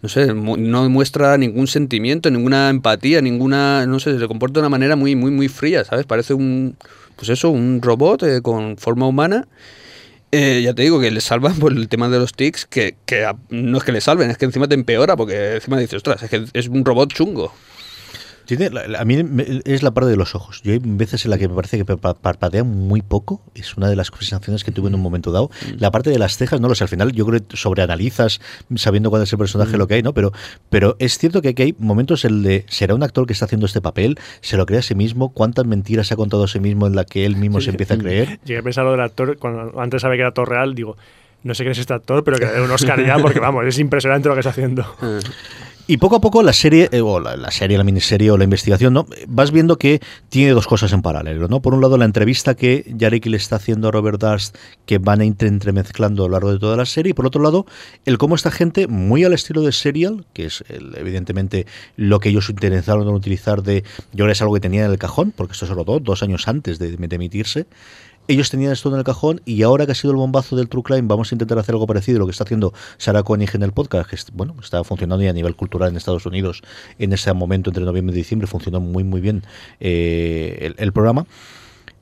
no 0.00 0.08
sé, 0.08 0.32
no 0.32 0.88
muestra 0.88 1.36
ningún 1.38 1.66
sentimiento, 1.66 2.30
ninguna 2.30 2.70
empatía, 2.70 3.20
ninguna, 3.20 3.84
no 3.86 3.98
sé, 3.98 4.18
se 4.18 4.28
comporta 4.28 4.54
de 4.54 4.60
una 4.60 4.68
manera 4.68 4.96
muy, 4.96 5.16
muy, 5.16 5.30
muy 5.30 5.48
fría, 5.48 5.84
¿sabes? 5.84 6.06
Parece 6.06 6.34
un, 6.34 6.76
pues 7.16 7.28
eso, 7.30 7.50
un 7.50 7.80
robot 7.82 8.22
eh, 8.22 8.42
con 8.42 8.76
forma 8.76 9.06
humana. 9.06 9.48
Eh, 10.30 10.60
ya 10.62 10.74
te 10.74 10.82
digo 10.82 11.00
que 11.00 11.10
le 11.10 11.20
salvan 11.20 11.58
por 11.58 11.72
el 11.72 11.88
tema 11.88 12.08
de 12.08 12.18
los 12.18 12.32
tics, 12.32 12.66
que, 12.66 12.96
que 13.06 13.26
no 13.48 13.78
es 13.78 13.84
que 13.84 13.92
le 13.92 14.00
salven, 14.00 14.30
es 14.30 14.38
que 14.38 14.44
encima 14.44 14.68
te 14.68 14.74
empeora, 14.74 15.16
porque 15.16 15.54
encima 15.54 15.78
dices, 15.78 15.94
ostras, 15.94 16.22
es 16.22 16.30
que 16.30 16.44
es 16.52 16.68
un 16.68 16.84
robot 16.84 17.12
chungo. 17.12 17.52
Tiene, 18.48 18.70
a 18.98 19.04
mí 19.04 19.22
me- 19.24 19.60
es 19.66 19.82
la 19.82 19.90
parte 19.90 20.08
de 20.08 20.16
los 20.16 20.34
ojos. 20.34 20.62
Yo 20.64 20.72
hay 20.72 20.80
veces 20.82 21.22
en 21.26 21.30
la 21.32 21.36
que 21.36 21.48
me 21.48 21.54
parece 21.54 21.76
que 21.76 21.84
pa- 21.84 22.14
parpadea 22.14 22.64
muy 22.64 23.02
poco. 23.02 23.42
Es 23.54 23.76
una 23.76 23.90
de 23.90 23.94
las 23.94 24.06
sensaciones 24.18 24.64
que 24.64 24.72
tuve 24.72 24.88
en 24.88 24.94
un 24.94 25.02
momento 25.02 25.30
dado. 25.32 25.50
La 25.78 25.90
parte 25.90 26.08
de 26.08 26.18
las 26.18 26.38
cejas, 26.38 26.58
no 26.58 26.66
lo 26.66 26.74
sé. 26.74 26.82
Al 26.84 26.88
final 26.88 27.12
yo 27.12 27.26
creo 27.26 27.40
que 27.46 27.56
sobreanalizas 27.58 28.40
sabiendo 28.76 29.10
cuál 29.10 29.22
es 29.24 29.30
el 29.32 29.38
personaje, 29.38 29.76
lo 29.76 29.86
que 29.86 29.94
hay, 29.96 30.02
¿no? 30.02 30.14
Pero, 30.14 30.32
pero 30.70 30.96
es 30.98 31.18
cierto 31.18 31.42
que 31.42 31.50
aquí 31.50 31.62
hay 31.62 31.74
momentos 31.78 32.24
el 32.24 32.42
de 32.42 32.64
será 32.68 32.94
un 32.94 33.02
actor 33.02 33.26
que 33.26 33.34
está 33.34 33.44
haciendo 33.44 33.66
este 33.66 33.82
papel, 33.82 34.18
se 34.40 34.56
lo 34.56 34.64
cree 34.64 34.78
a 34.78 34.82
sí 34.82 34.94
mismo, 34.94 35.28
cuántas 35.28 35.66
mentiras 35.66 36.06
se 36.06 36.14
ha 36.14 36.16
contado 36.16 36.44
a 36.44 36.48
sí 36.48 36.58
mismo 36.58 36.86
en 36.86 36.96
la 36.96 37.04
que 37.04 37.26
él 37.26 37.36
mismo 37.36 37.60
se 37.60 37.68
empieza 37.68 37.94
a 37.94 37.98
creer. 37.98 38.40
Llegué 38.46 38.60
a 38.60 38.62
pensar 38.62 38.84
lo 38.86 38.92
del 38.92 39.00
actor, 39.02 39.36
cuando 39.36 39.78
antes 39.78 40.00
sabía 40.00 40.16
que 40.16 40.20
era 40.20 40.28
actor 40.28 40.48
real, 40.48 40.74
digo, 40.74 40.96
no 41.42 41.52
sé 41.54 41.64
quién 41.64 41.72
es 41.72 41.78
este 41.80 41.92
actor, 41.92 42.24
pero 42.24 42.38
que 42.38 42.46
le 42.46 42.52
dé 42.52 42.62
un 42.62 42.70
Oscar 42.70 43.04
ya, 43.04 43.18
porque 43.18 43.40
vamos, 43.40 43.66
es 43.66 43.78
impresionante 43.78 44.26
lo 44.30 44.34
que 44.34 44.40
está 44.40 44.50
haciendo. 44.50 44.86
Y 45.90 45.96
poco 45.96 46.16
a 46.16 46.20
poco 46.20 46.42
la 46.42 46.52
serie, 46.52 46.90
eh, 46.92 47.00
o 47.00 47.18
la, 47.18 47.50
serie, 47.50 47.78
la 47.78 47.82
miniserie 47.82 48.30
o 48.30 48.36
la 48.36 48.44
investigación, 48.44 48.92
¿no? 48.92 49.06
Vas 49.26 49.52
viendo 49.52 49.78
que 49.78 50.02
tiene 50.28 50.52
dos 50.52 50.66
cosas 50.66 50.92
en 50.92 51.00
paralelo, 51.00 51.48
¿no? 51.48 51.62
Por 51.62 51.72
un 51.72 51.80
lado, 51.80 51.96
la 51.96 52.04
entrevista 52.04 52.54
que 52.54 52.84
Yareki 52.94 53.30
le 53.30 53.38
está 53.38 53.56
haciendo 53.56 53.88
a 53.88 53.90
Robert 53.90 54.20
Durst, 54.20 54.54
que 54.84 54.98
van 54.98 55.22
a 55.22 55.24
entremezclando 55.24 56.26
a 56.26 56.28
lo 56.28 56.32
largo 56.32 56.52
de 56.52 56.58
toda 56.58 56.76
la 56.76 56.84
serie, 56.84 57.12
y 57.12 57.14
por 57.14 57.26
otro 57.26 57.40
lado, 57.40 57.64
el 58.04 58.18
cómo 58.18 58.34
esta 58.34 58.50
gente, 58.50 58.86
muy 58.86 59.24
al 59.24 59.32
estilo 59.32 59.62
de 59.62 59.72
Serial, 59.72 60.26
que 60.34 60.44
es 60.44 60.62
evidentemente 60.68 61.66
lo 61.96 62.20
que 62.20 62.28
ellos 62.28 62.50
intentaron 62.50 63.08
utilizar 63.08 63.62
de, 63.62 63.82
yo 64.12 64.26
creo 64.26 64.30
es 64.32 64.42
algo 64.42 64.52
que 64.52 64.60
tenían 64.60 64.84
en 64.84 64.90
el 64.90 64.98
cajón, 64.98 65.32
porque 65.34 65.54
esto 65.54 65.64
se 65.64 65.72
rodó 65.72 66.00
dos 66.00 66.22
años 66.22 66.48
antes 66.48 66.78
de, 66.78 66.98
de 66.98 67.16
emitirse, 67.16 67.64
ellos 68.28 68.50
tenían 68.50 68.72
esto 68.72 68.90
en 68.90 68.96
el 68.96 69.04
cajón 69.04 69.40
y 69.44 69.62
ahora 69.62 69.86
que 69.86 69.92
ha 69.92 69.94
sido 69.94 70.12
el 70.12 70.18
bombazo 70.18 70.54
del 70.54 70.68
True 70.68 70.82
Crime, 70.82 71.08
vamos 71.08 71.32
a 71.32 71.34
intentar 71.34 71.58
hacer 71.58 71.74
algo 71.74 71.86
parecido 71.86 72.18
a 72.18 72.20
lo 72.20 72.26
que 72.26 72.32
está 72.32 72.44
haciendo 72.44 72.72
Sarah 72.98 73.22
Koenig 73.22 73.50
en 73.54 73.62
el 73.62 73.72
podcast, 73.72 74.10
que 74.10 74.16
bueno, 74.34 74.54
está 74.62 74.84
funcionando 74.84 75.24
y 75.24 75.28
a 75.28 75.32
nivel 75.32 75.56
cultural 75.56 75.88
en 75.88 75.96
Estados 75.96 76.26
Unidos 76.26 76.62
en 76.98 77.12
ese 77.12 77.32
momento 77.32 77.70
entre 77.70 77.84
noviembre 77.84 78.14
y 78.14 78.18
diciembre 78.18 78.46
funcionó 78.46 78.80
muy 78.80 79.02
muy 79.02 79.20
bien 79.20 79.44
eh, 79.80 80.58
el, 80.60 80.74
el 80.78 80.92
programa. 80.92 81.26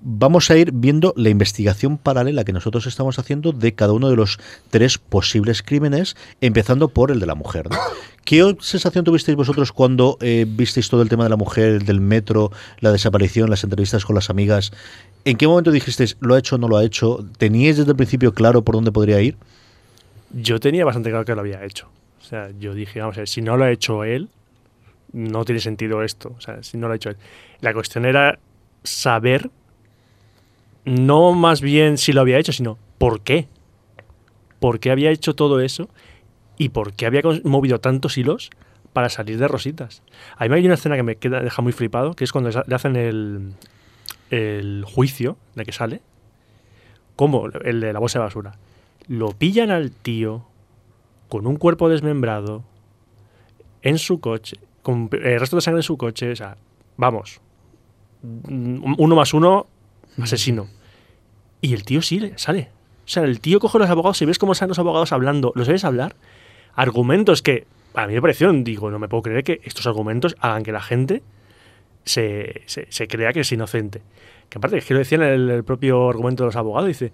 Vamos 0.00 0.50
a 0.50 0.56
ir 0.56 0.72
viendo 0.72 1.14
la 1.16 1.30
investigación 1.30 1.96
paralela 1.96 2.44
que 2.44 2.52
nosotros 2.52 2.86
estamos 2.86 3.18
haciendo 3.18 3.52
de 3.52 3.74
cada 3.74 3.92
uno 3.92 4.10
de 4.10 4.16
los 4.16 4.38
tres 4.70 4.98
posibles 4.98 5.62
crímenes, 5.62 6.16
empezando 6.40 6.88
por 6.88 7.10
el 7.10 7.18
de 7.18 7.26
la 7.26 7.34
mujer. 7.34 7.70
¿no? 7.70 7.76
¿Qué 8.26 8.56
sensación 8.58 9.04
tuvisteis 9.04 9.36
vosotros 9.36 9.70
cuando 9.70 10.18
eh, 10.20 10.46
visteis 10.48 10.88
todo 10.88 11.00
el 11.00 11.08
tema 11.08 11.22
de 11.22 11.30
la 11.30 11.36
mujer, 11.36 11.68
el 11.68 11.86
del 11.86 12.00
metro, 12.00 12.50
la 12.80 12.90
desaparición, 12.90 13.48
las 13.48 13.62
entrevistas 13.62 14.04
con 14.04 14.16
las 14.16 14.30
amigas? 14.30 14.72
¿En 15.24 15.36
qué 15.36 15.46
momento 15.46 15.70
dijisteis, 15.70 16.16
lo 16.18 16.34
ha 16.34 16.38
hecho 16.40 16.56
o 16.56 16.58
no 16.58 16.66
lo 16.66 16.76
ha 16.76 16.84
hecho? 16.84 17.24
¿Teníais 17.38 17.76
desde 17.76 17.92
el 17.92 17.96
principio 17.96 18.34
claro 18.34 18.62
por 18.62 18.74
dónde 18.74 18.90
podría 18.90 19.20
ir? 19.20 19.36
Yo 20.32 20.58
tenía 20.58 20.84
bastante 20.84 21.10
claro 21.10 21.24
que 21.24 21.36
lo 21.36 21.40
había 21.40 21.64
hecho. 21.64 21.86
O 22.20 22.24
sea, 22.24 22.50
yo 22.58 22.74
dije, 22.74 22.98
vamos 22.98 23.16
a 23.16 23.20
ver, 23.20 23.28
si 23.28 23.42
no 23.42 23.56
lo 23.56 23.62
ha 23.62 23.70
hecho 23.70 24.02
él, 24.02 24.28
no 25.12 25.44
tiene 25.44 25.60
sentido 25.60 26.02
esto. 26.02 26.34
O 26.36 26.40
sea, 26.40 26.64
si 26.64 26.78
no 26.78 26.88
lo 26.88 26.94
ha 26.94 26.96
hecho 26.96 27.10
él. 27.10 27.16
La 27.60 27.72
cuestión 27.74 28.04
era 28.04 28.40
saber, 28.82 29.50
no 30.84 31.32
más 31.32 31.60
bien 31.60 31.96
si 31.96 32.12
lo 32.12 32.22
había 32.22 32.38
hecho, 32.38 32.52
sino 32.52 32.76
por 32.98 33.20
qué. 33.20 33.46
¿Por 34.58 34.80
qué 34.80 34.90
había 34.90 35.12
hecho 35.12 35.36
todo 35.36 35.60
eso? 35.60 35.88
¿Y 36.58 36.70
por 36.70 36.92
qué 36.94 37.06
había 37.06 37.22
movido 37.44 37.80
tantos 37.80 38.16
hilos 38.18 38.50
para 38.92 39.08
salir 39.08 39.38
de 39.38 39.48
rositas? 39.48 40.02
A 40.36 40.46
mí 40.48 40.54
hay 40.54 40.64
una 40.64 40.74
escena 40.74 40.96
que 40.96 41.02
me 41.02 41.16
queda, 41.16 41.40
deja 41.40 41.60
muy 41.62 41.72
flipado, 41.72 42.14
que 42.14 42.24
es 42.24 42.32
cuando 42.32 42.50
le 42.66 42.74
hacen 42.74 42.96
el, 42.96 43.52
el 44.30 44.84
juicio 44.86 45.36
de 45.54 45.64
que 45.64 45.72
sale. 45.72 46.00
¿Cómo? 47.14 47.46
El 47.64 47.80
de 47.80 47.92
la 47.92 47.98
bolsa 47.98 48.18
de 48.18 48.24
basura. 48.24 48.58
Lo 49.08 49.28
pillan 49.30 49.70
al 49.70 49.90
tío 49.90 50.46
con 51.28 51.46
un 51.46 51.56
cuerpo 51.56 51.88
desmembrado 51.88 52.64
en 53.82 53.98
su 53.98 54.20
coche, 54.20 54.58
con 54.82 55.08
el 55.12 55.40
resto 55.40 55.56
de 55.56 55.62
sangre 55.62 55.80
en 55.80 55.82
su 55.84 55.96
coche. 55.96 56.32
O 56.32 56.36
sea, 56.36 56.56
vamos. 56.96 57.40
Uno 58.22 59.14
más 59.16 59.32
uno, 59.34 59.66
asesino. 60.20 60.68
Y 61.60 61.74
el 61.74 61.84
tío 61.84 62.02
sí 62.02 62.18
le- 62.20 62.36
sale. 62.38 62.70
O 63.04 63.08
sea, 63.08 63.22
el 63.22 63.40
tío 63.40 63.60
coge 63.60 63.78
a 63.78 63.80
los 63.82 63.90
abogados 63.90 64.20
y 64.22 64.24
ves 64.24 64.38
cómo 64.38 64.52
están 64.52 64.68
los 64.68 64.78
abogados 64.78 65.12
hablando. 65.12 65.52
¿Los 65.54 65.68
ves 65.68 65.84
hablar? 65.84 66.16
Argumentos 66.76 67.42
que 67.42 67.66
a 67.94 68.06
mí 68.06 68.14
me 68.14 68.20
parecieron, 68.20 68.62
digo, 68.62 68.90
no 68.90 68.98
me 68.98 69.08
puedo 69.08 69.22
creer 69.24 69.42
que 69.42 69.60
estos 69.64 69.86
argumentos 69.86 70.36
hagan 70.40 70.62
que 70.62 70.70
la 70.72 70.80
gente 70.82 71.22
se, 72.04 72.62
se, 72.66 72.86
se 72.90 73.08
crea 73.08 73.32
que 73.32 73.40
es 73.40 73.52
inocente. 73.52 74.02
Que 74.48 74.58
aparte, 74.58 74.78
es 74.78 74.84
que 74.84 74.94
lo 74.94 74.98
decían 75.00 75.22
en 75.22 75.28
el, 75.30 75.50
el 75.50 75.64
propio 75.64 76.08
argumento 76.08 76.44
de 76.44 76.48
los 76.48 76.56
abogados, 76.56 76.86
dice, 76.88 77.12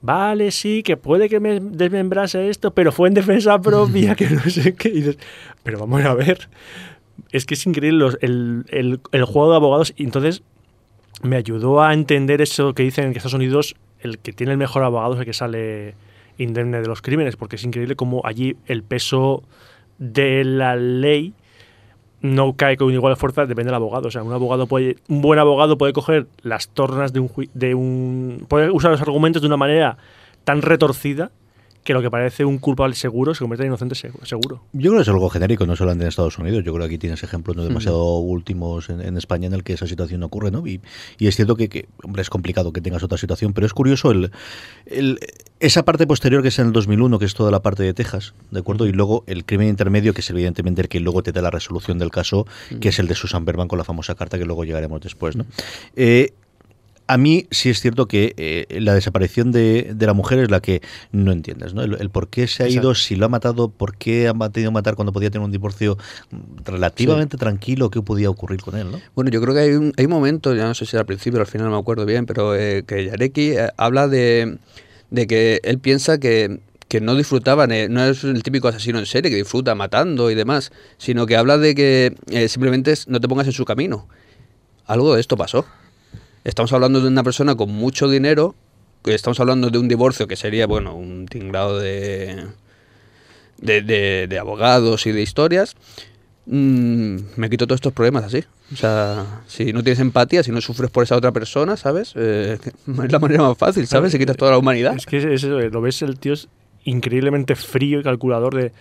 vale, 0.00 0.50
sí, 0.50 0.82
que 0.82 0.96
puede 0.96 1.28
que 1.28 1.38
me 1.40 1.60
desmembrase 1.60 2.48
esto, 2.48 2.72
pero 2.72 2.90
fue 2.90 3.08
en 3.08 3.14
defensa 3.14 3.60
propia, 3.62 4.14
que 4.14 4.28
no 4.28 4.40
sé 4.42 4.74
qué. 4.74 4.88
Y 4.88 4.92
dices, 5.02 5.18
pero 5.62 5.78
vamos 5.78 6.02
a 6.04 6.14
ver. 6.14 6.48
Es 7.30 7.46
que 7.46 7.54
es 7.54 7.64
increíble 7.66 7.98
los- 7.98 8.18
el, 8.22 8.64
el- 8.70 9.00
el 9.12 9.24
juego 9.24 9.50
de 9.50 9.56
abogados. 9.56 9.92
Y 9.96 10.04
entonces 10.04 10.42
me 11.22 11.36
ayudó 11.36 11.80
a 11.82 11.94
entender 11.94 12.40
eso 12.40 12.74
que 12.74 12.82
dicen 12.82 13.12
que 13.12 13.18
Estados 13.18 13.34
Unidos, 13.34 13.76
el 14.00 14.18
que 14.18 14.32
tiene 14.32 14.52
el 14.52 14.58
mejor 14.58 14.82
abogado 14.82 15.14
es 15.14 15.20
el 15.20 15.26
que 15.26 15.32
sale 15.32 15.94
indemne 16.38 16.80
de 16.80 16.86
los 16.88 17.02
crímenes, 17.02 17.36
porque 17.36 17.56
es 17.56 17.64
increíble 17.64 17.96
cómo 17.96 18.22
allí 18.24 18.56
el 18.66 18.82
peso 18.82 19.42
de 19.98 20.44
la 20.44 20.76
ley 20.76 21.32
no 22.20 22.54
cae 22.56 22.76
con 22.78 22.90
igual 22.92 23.16
fuerza, 23.16 23.44
depende 23.46 23.66
del 23.68 23.74
abogado. 23.74 24.08
O 24.08 24.10
sea, 24.10 24.22
un 24.22 24.32
abogado 24.32 24.66
puede, 24.66 24.96
un 25.08 25.20
buen 25.20 25.38
abogado 25.38 25.76
puede 25.76 25.92
coger 25.92 26.26
las 26.42 26.68
tornas 26.68 27.12
de 27.12 27.20
un, 27.20 27.30
de 27.52 27.74
un, 27.74 28.46
puede 28.48 28.70
usar 28.70 28.90
los 28.92 29.00
argumentos 29.02 29.42
de 29.42 29.46
una 29.48 29.58
manera 29.58 29.98
tan 30.44 30.62
retorcida 30.62 31.30
que 31.84 31.92
lo 31.92 32.00
que 32.00 32.10
parece 32.10 32.46
un 32.46 32.56
culpable 32.56 32.94
seguro 32.94 33.34
se 33.34 33.40
convierte 33.40 33.64
en 33.64 33.68
inocente 33.68 33.94
segu- 33.94 34.24
seguro. 34.24 34.62
Yo 34.72 34.90
creo 34.90 34.94
que 34.94 35.02
es 35.02 35.08
algo 35.10 35.28
genérico, 35.28 35.66
no 35.66 35.76
solamente 35.76 36.04
en 36.04 36.08
Estados 36.08 36.38
Unidos. 36.38 36.64
Yo 36.64 36.72
creo 36.72 36.84
que 36.88 36.94
aquí 36.94 36.98
tienes 36.98 37.22
ejemplos 37.22 37.56
no 37.58 37.62
demasiado 37.62 38.16
últimos 38.20 38.88
en, 38.88 39.02
en 39.02 39.18
España 39.18 39.48
en 39.48 39.52
el 39.52 39.62
que 39.62 39.74
esa 39.74 39.86
situación 39.86 40.20
no 40.20 40.26
ocurre, 40.26 40.50
¿no? 40.50 40.66
Y, 40.66 40.80
y 41.18 41.26
es 41.26 41.36
cierto 41.36 41.56
que, 41.56 41.68
que, 41.68 41.86
hombre, 42.02 42.22
es 42.22 42.30
complicado 42.30 42.72
que 42.72 42.80
tengas 42.80 43.02
otra 43.02 43.18
situación, 43.18 43.52
pero 43.52 43.66
es 43.66 43.74
curioso 43.74 44.10
el, 44.12 44.30
el- 44.86 45.18
esa 45.64 45.82
parte 45.82 46.06
posterior 46.06 46.42
que 46.42 46.48
es 46.48 46.58
en 46.58 46.66
el 46.66 46.72
2001, 46.72 47.18
que 47.18 47.24
es 47.24 47.32
toda 47.32 47.50
la 47.50 47.60
parte 47.60 47.82
de 47.82 47.94
Texas, 47.94 48.34
¿de 48.50 48.60
acuerdo? 48.60 48.86
Y 48.86 48.92
luego 48.92 49.24
el 49.26 49.46
crimen 49.46 49.68
intermedio, 49.68 50.12
que 50.12 50.20
es 50.20 50.28
evidentemente 50.28 50.82
el 50.82 50.88
que 50.88 51.00
luego 51.00 51.22
te 51.22 51.32
da 51.32 51.40
la 51.40 51.50
resolución 51.50 51.98
del 51.98 52.10
caso, 52.10 52.46
que 52.80 52.90
es 52.90 52.98
el 52.98 53.08
de 53.08 53.14
Susan 53.14 53.46
Berman 53.46 53.66
con 53.66 53.78
la 53.78 53.84
famosa 53.84 54.14
carta 54.14 54.38
que 54.38 54.44
luego 54.44 54.64
llegaremos 54.64 55.00
después, 55.00 55.36
¿no? 55.36 55.46
Eh, 55.96 56.34
a 57.06 57.18
mí 57.18 57.46
sí 57.50 57.70
es 57.70 57.80
cierto 57.80 58.06
que 58.06 58.34
eh, 58.36 58.80
la 58.80 58.94
desaparición 58.94 59.52
de, 59.52 59.92
de 59.94 60.06
la 60.06 60.14
mujer 60.14 60.38
es 60.38 60.50
la 60.50 60.60
que 60.60 60.82
no 61.12 61.32
entiendes, 61.32 61.74
¿no? 61.74 61.82
El, 61.82 62.00
el 62.00 62.10
por 62.10 62.28
qué 62.28 62.46
se 62.46 62.62
ha 62.62 62.68
ido, 62.68 62.94
si 62.94 63.16
lo 63.16 63.26
ha 63.26 63.28
matado, 63.28 63.68
por 63.68 63.96
qué 63.96 64.28
ha 64.28 64.50
tenido 64.50 64.70
que 64.70 64.74
matar 64.74 64.96
cuando 64.96 65.12
podía 65.12 65.30
tener 65.30 65.44
un 65.44 65.52
divorcio 65.52 65.96
mm, 66.30 66.64
relativamente 66.64 67.36
tranquilo, 67.36 67.90
qué 67.90 68.02
podía 68.02 68.30
ocurrir 68.30 68.60
con 68.60 68.76
él, 68.76 68.90
¿no? 68.90 69.00
Bueno, 69.14 69.30
yo 69.30 69.40
creo 69.40 69.54
que 69.54 69.60
hay 69.60 69.70
un, 69.70 69.92
hay 69.96 70.04
un 70.04 70.10
momento, 70.10 70.54
ya 70.54 70.64
no 70.66 70.74
sé 70.74 70.86
si 70.86 70.96
era 70.96 71.00
al 71.00 71.06
principio 71.06 71.38
o 71.38 71.42
al 71.42 71.46
final, 71.46 71.68
no 71.68 71.74
me 71.74 71.80
acuerdo 71.80 72.06
bien, 72.06 72.26
pero 72.26 72.54
eh, 72.54 72.84
que 72.86 73.04
Yareki 73.04 73.54
habla 73.76 74.08
de, 74.08 74.58
de 75.14 75.26
que 75.26 75.60
él 75.62 75.78
piensa 75.78 76.18
que, 76.18 76.58
que 76.88 77.00
no 77.00 77.14
disfrutaban, 77.14 77.70
no 77.90 78.04
es 78.04 78.24
el 78.24 78.42
típico 78.42 78.68
asesino 78.68 78.98
en 78.98 79.06
serie 79.06 79.30
que 79.30 79.36
disfruta 79.36 79.74
matando 79.74 80.30
y 80.30 80.34
demás, 80.34 80.72
sino 80.98 81.26
que 81.26 81.36
habla 81.36 81.56
de 81.58 81.74
que 81.74 82.14
eh, 82.30 82.48
simplemente 82.48 82.92
no 83.06 83.20
te 83.20 83.28
pongas 83.28 83.46
en 83.46 83.52
su 83.52 83.64
camino. 83.64 84.08
Algo 84.86 85.14
de 85.14 85.20
esto 85.20 85.36
pasó. 85.36 85.64
Estamos 86.44 86.72
hablando 86.72 87.00
de 87.00 87.08
una 87.08 87.22
persona 87.22 87.54
con 87.54 87.70
mucho 87.70 88.08
dinero, 88.08 88.54
estamos 89.04 89.38
hablando 89.40 89.70
de 89.70 89.78
un 89.78 89.88
divorcio 89.88 90.26
que 90.26 90.36
sería, 90.36 90.66
bueno, 90.66 90.94
un 90.94 91.26
tinglado 91.26 91.78
de, 91.78 92.46
de, 93.58 93.82
de- 93.82 94.26
de 94.28 94.38
abogados 94.38 95.06
y 95.06 95.12
de 95.12 95.22
historias. 95.22 95.76
Mm, 96.46 97.16
me 97.36 97.48
quito 97.48 97.66
todos 97.66 97.78
estos 97.78 97.92
problemas 97.92 98.24
así. 98.24 98.44
O 98.72 98.76
sea, 98.76 99.42
si 99.46 99.72
no 99.72 99.82
tienes 99.82 100.00
empatía, 100.00 100.42
si 100.42 100.52
no 100.52 100.60
sufres 100.60 100.90
por 100.90 101.02
esa 101.02 101.16
otra 101.16 101.32
persona, 101.32 101.76
¿sabes? 101.76 102.12
Eh, 102.16 102.58
es 103.04 103.12
la 103.12 103.18
manera 103.18 103.42
más 103.42 103.56
fácil, 103.56 103.86
¿sabes? 103.86 104.12
Se 104.12 104.18
quitas 104.18 104.36
toda 104.36 104.50
la 104.50 104.58
humanidad. 104.58 104.94
Es 104.96 105.06
que 105.06 105.18
es 105.18 105.24
eso, 105.24 105.58
eh, 105.58 105.70
lo 105.70 105.80
ves, 105.80 106.02
el 106.02 106.18
tío 106.18 106.34
es 106.34 106.48
increíblemente 106.84 107.54
frío 107.56 108.00
y 108.00 108.02
calculador 108.02 108.54
de... 108.54 108.72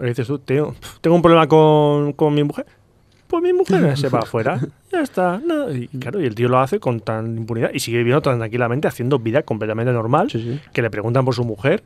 le 0.00 0.08
dices 0.08 0.26
tú, 0.26 0.38
tengo, 0.38 0.74
tengo 1.02 1.16
un 1.16 1.22
problema 1.22 1.46
con, 1.46 2.14
con 2.14 2.34
mi 2.34 2.44
mujer. 2.44 2.66
Pues 3.26 3.42
mi 3.42 3.52
mujer 3.52 3.96
se 3.96 4.08
va 4.08 4.20
afuera. 4.20 4.60
Ya 4.90 5.00
está. 5.00 5.40
no. 5.44 5.70
Y 5.70 5.88
claro, 5.88 6.20
y 6.20 6.26
el 6.26 6.34
tío 6.34 6.48
lo 6.48 6.58
hace 6.58 6.80
con 6.80 7.00
tan 7.00 7.36
impunidad 7.38 7.70
y 7.72 7.80
sigue 7.80 7.98
viviendo 7.98 8.22
tan 8.22 8.38
tranquilamente, 8.38 8.88
haciendo 8.88 9.18
vida 9.18 9.42
completamente 9.42 9.92
normal. 9.92 10.28
Que 10.72 10.82
le 10.82 10.90
preguntan 10.90 11.24
por 11.24 11.34
su 11.34 11.44
mujer. 11.44 11.82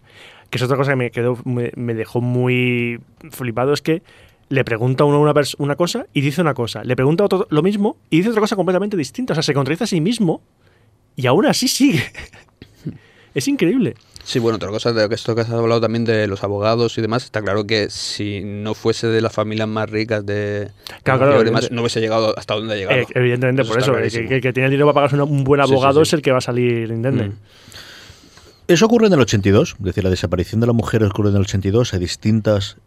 Que 0.50 0.58
es 0.58 0.62
otra 0.62 0.76
cosa 0.76 0.92
que 0.92 0.96
me 0.96 1.10
quedó, 1.10 1.38
me, 1.44 1.72
me 1.74 1.94
dejó 1.94 2.20
muy 2.20 3.00
flipado, 3.30 3.72
es 3.72 3.82
que 3.82 4.02
le 4.48 4.64
pregunta 4.64 5.04
a 5.04 5.06
uno 5.06 5.20
una, 5.20 5.34
una 5.58 5.76
cosa 5.76 6.06
y 6.12 6.20
dice 6.20 6.40
una 6.40 6.54
cosa. 6.54 6.84
Le 6.84 6.94
pregunta 6.96 7.24
a 7.24 7.26
otro 7.26 7.46
lo 7.50 7.62
mismo 7.62 7.96
y 8.10 8.18
dice 8.18 8.30
otra 8.30 8.40
cosa 8.40 8.56
completamente 8.56 8.96
distinta. 8.96 9.32
O 9.32 9.34
sea, 9.36 9.42
se 9.42 9.54
contradice 9.54 9.84
a 9.84 9.86
sí 9.86 10.00
mismo 10.00 10.40
y 11.16 11.26
aún 11.26 11.46
así 11.46 11.68
sigue. 11.68 12.02
es 13.34 13.48
increíble. 13.48 13.94
Sí, 14.24 14.40
bueno, 14.40 14.56
otra 14.56 14.70
cosa 14.70 14.92
de 14.92 15.14
esto 15.14 15.36
que 15.36 15.42
has 15.42 15.50
hablado 15.50 15.80
también 15.80 16.04
de 16.04 16.26
los 16.26 16.42
abogados 16.42 16.98
y 16.98 17.00
demás, 17.00 17.22
está 17.24 17.40
claro 17.42 17.64
que 17.64 17.90
si 17.90 18.40
no 18.44 18.74
fuese 18.74 19.06
de 19.06 19.20
las 19.20 19.32
familias 19.32 19.68
más 19.68 19.88
ricas 19.88 20.26
de, 20.26 20.68
Claro, 21.04 21.20
claro, 21.20 21.44
demás, 21.44 21.70
no 21.70 21.82
hubiese 21.82 22.00
llegado 22.00 22.36
hasta 22.36 22.54
donde 22.54 22.74
ha 22.74 22.76
llegado. 22.76 22.98
Eh, 22.98 23.06
evidentemente, 23.14 23.62
Eso 23.62 23.70
por 23.72 23.80
eso. 23.80 23.92
clarísimo. 23.92 24.28
Que, 24.28 24.34
que- 24.36 24.40
que 24.40 24.52
tiene 24.52 24.64
el 24.66 24.70
dinero 24.72 24.86
para 24.92 25.06
pagarse 25.06 25.22
un 25.22 25.44
buen 25.44 25.60
Sí, 25.62 25.68
sí, 25.68 25.72
abogado 25.74 26.04
sí. 26.04 26.08
es 26.08 26.12
el 26.14 26.22
que 26.22 26.32
va 26.32 26.38
a 26.38 26.40
salir 26.40 26.90
indemne. 26.90 27.28
Mm. 27.28 27.32
Eso 28.68 28.86
ocurre 28.86 29.06
en 29.06 29.12
el 29.12 29.20
82, 29.20 29.76
es 29.78 29.84
decir, 29.84 30.02
la 30.02 30.10
desaparición 30.10 30.60
de 30.60 30.66
la 30.66 30.72
mujer 30.72 31.04
ocurre 31.04 31.28
en 31.28 31.36
el 31.36 31.42
82. 31.42 31.94
Hay 31.94 32.00
distintos 32.00 32.78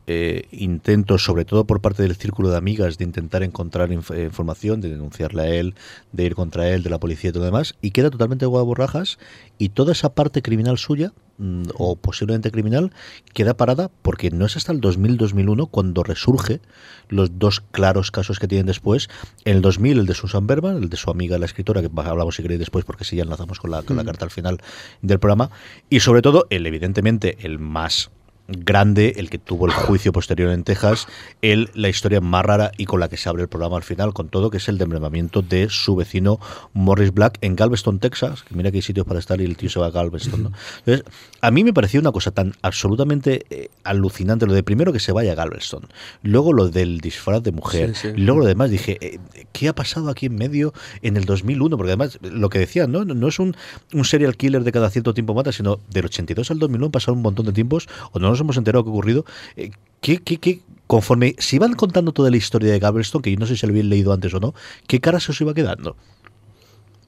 intentos, 0.51 1.23
sobre 1.23 1.45
todo 1.45 1.63
por 1.63 1.79
parte 1.79 2.03
del 2.03 2.17
círculo 2.17 2.49
de 2.49 2.57
amigas, 2.57 2.97
de 2.97 3.05
intentar 3.05 3.43
encontrar 3.43 3.89
eh, 3.89 4.23
información, 4.25 4.81
de 4.81 4.89
denunciarle 4.89 5.41
a 5.41 5.47
él, 5.47 5.75
de 6.11 6.25
ir 6.25 6.35
contra 6.35 6.67
él, 6.67 6.83
de 6.83 6.89
la 6.89 6.99
policía 6.99 7.29
y 7.29 7.33
todo 7.33 7.45
demás, 7.45 7.75
y 7.81 7.91
queda 7.91 8.09
totalmente 8.09 8.45
borrajas. 8.45 9.19
Y 9.57 9.69
toda 9.69 9.93
esa 9.93 10.13
parte 10.13 10.41
criminal 10.41 10.77
suya, 10.77 11.13
mm, 11.39 11.63
o 11.75 11.95
posiblemente 11.95 12.52
criminal, 12.52 12.91
queda 13.34 13.56
parada 13.56 13.89
porque 14.02 14.30
no 14.30 14.45
es 14.45 14.56
hasta 14.56 14.71
el 14.71 14.82
2000-2001 14.82 15.69
cuando 15.71 16.04
resurge 16.04 16.62
los 17.08 17.39
dos 17.39 17.62
claros 17.71 18.12
casos 18.12 18.38
que 18.38 18.47
tienen 18.47 18.67
después. 18.67 19.10
En 19.45 19.56
el 19.56 19.62
2000, 19.62 19.99
el 19.99 20.06
de 20.06 20.13
Susan 20.13 20.45
Berman, 20.45 20.78
el 20.78 20.89
de 20.89 20.97
su 20.97 21.10
amiga, 21.10 21.39
la 21.39 21.45
escritora, 21.45 21.82
que 21.82 21.89
hablamos 21.95 22.36
si 22.36 22.43
queréis 22.43 22.60
después, 22.60 22.86
porque 22.86 23.04
si 23.04 23.15
ya 23.15 23.23
enlazamos 23.23 23.60
con 23.60 23.71
la, 23.71 23.82
con 23.82 23.97
la 23.97 24.04
carta 24.04 24.25
al 24.25 24.32
final 24.32 24.60
del 25.02 25.19
programa. 25.19 25.49
Y 25.89 26.02
sobre 26.02 26.21
todo, 26.21 26.45
el 26.52 26.67
evidentemente, 26.67 27.38
el 27.41 27.58
más 27.58 28.12
grande, 28.49 29.13
el 29.17 29.29
que 29.29 29.38
tuvo 29.38 29.65
el 29.65 29.71
juicio 29.71 30.12
posterior 30.12 30.51
en 30.51 30.63
Texas, 30.63 31.07
el, 31.41 31.69
la 31.73 31.89
historia 31.89 32.21
más 32.21 32.45
rara 32.45 32.71
y 32.77 32.85
con 32.85 32.99
la 32.99 33.07
que 33.07 33.17
se 33.17 33.29
abre 33.29 33.43
el 33.43 33.49
programa 33.49 33.77
al 33.77 33.83
final, 33.83 34.13
con 34.13 34.29
todo, 34.29 34.49
que 34.49 34.57
es 34.57 34.67
el 34.67 34.77
desmembramiento 34.77 35.41
de 35.41 35.69
su 35.69 35.95
vecino 35.95 36.39
Morris 36.73 37.13
Black 37.13 37.38
en 37.41 37.55
Galveston, 37.55 37.99
Texas, 37.99 38.43
que 38.43 38.55
mira 38.55 38.71
que 38.71 38.77
hay 38.77 38.81
sitios 38.81 39.05
para 39.05 39.19
estar 39.19 39.39
y 39.39 39.45
el 39.45 39.57
tío 39.57 39.69
se 39.69 39.79
va 39.79 39.88
a 39.88 39.91
Galveston. 39.91 40.43
¿no? 40.43 40.51
Entonces, 40.79 41.05
a 41.41 41.51
mí 41.51 41.63
me 41.63 41.73
pareció 41.73 41.99
una 41.99 42.12
cosa 42.12 42.31
tan 42.31 42.53
absolutamente 42.62 43.45
eh, 43.49 43.69
alucinante, 43.83 44.45
lo 44.45 44.53
de 44.53 44.63
primero 44.63 44.91
que 44.91 44.99
se 44.99 45.12
vaya 45.12 45.33
a 45.33 45.35
Galveston, 45.35 45.88
luego 46.23 46.53
lo 46.53 46.69
del 46.69 46.99
disfraz 46.99 47.43
de 47.43 47.51
mujer, 47.51 47.95
Sí, 47.95 48.09
luego 48.15 48.41
lo 48.41 48.45
demás, 48.45 48.69
dije, 48.69 48.97
eh, 49.01 49.19
¿qué 49.51 49.67
ha 49.67 49.75
pasado 49.75 50.09
aquí 50.09 50.27
en 50.27 50.35
medio 50.35 50.73
en 51.01 51.17
el 51.17 51.25
2001? 51.25 51.77
Porque 51.77 51.91
además, 51.91 52.19
lo 52.21 52.49
que 52.49 52.59
decían, 52.59 52.91
¿no? 52.91 53.05
No 53.05 53.27
es 53.27 53.39
un, 53.39 53.55
un 53.93 54.05
serial 54.05 54.35
killer 54.35 54.63
de 54.63 54.71
cada 54.71 54.89
cierto 54.89 55.13
tiempo 55.13 55.33
mata, 55.33 55.51
sino 55.51 55.79
del 55.89 56.05
82 56.05 56.51
al 56.51 56.59
2001 56.59 56.85
han 56.85 56.91
pasado 56.91 57.13
un 57.13 57.21
montón 57.21 57.45
de 57.45 57.53
tiempos, 57.53 57.88
o 58.12 58.19
no 58.19 58.38
nos 58.39 58.45
hemos 58.45 58.58
enterado 58.58 58.84
qué 58.84 58.89
ha 58.89 58.93
ocurrido. 58.93 59.25
Eh, 59.56 59.71
¿qué, 60.02 60.17
qué, 60.19 60.38
qué- 60.38 60.60
conforme 60.88 61.36
se 61.38 61.58
iban 61.58 61.73
contando 61.73 62.12
toda 62.13 62.30
la 62.32 62.38
historia 62.38 62.71
de 62.71 62.80
Galveston, 62.80 63.21
que 63.21 63.32
yo 63.32 63.38
no 63.39 63.45
sé 63.45 63.56
si 63.56 63.65
lo 63.67 63.71
habían 63.71 63.89
leído 63.89 64.12
antes 64.12 64.34
o 64.34 64.39
no, 64.39 64.54
¿qué 64.88 64.99
cara 64.99 65.19
se 65.19 65.32
os 65.32 65.39
iba 65.41 65.54
quedando? 65.54 65.95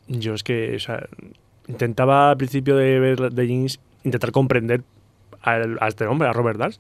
Yo 0.08 0.34
es 0.34 0.44
que, 0.44 0.76
o 0.76 0.80
sea, 0.80 1.08
intentaba 1.68 2.32
al 2.32 2.38
principio 2.38 2.76
de 2.76 3.00
ver 3.00 3.32
de 3.32 3.48
Jinx 3.48 3.80
intentar 4.04 4.32
comprender 4.32 4.82
al- 5.42 5.78
a, 5.82 5.88
este 5.88 6.06
hombre, 6.06 6.28
a 6.28 6.34
Robert 6.34 6.60
Dars, 6.60 6.80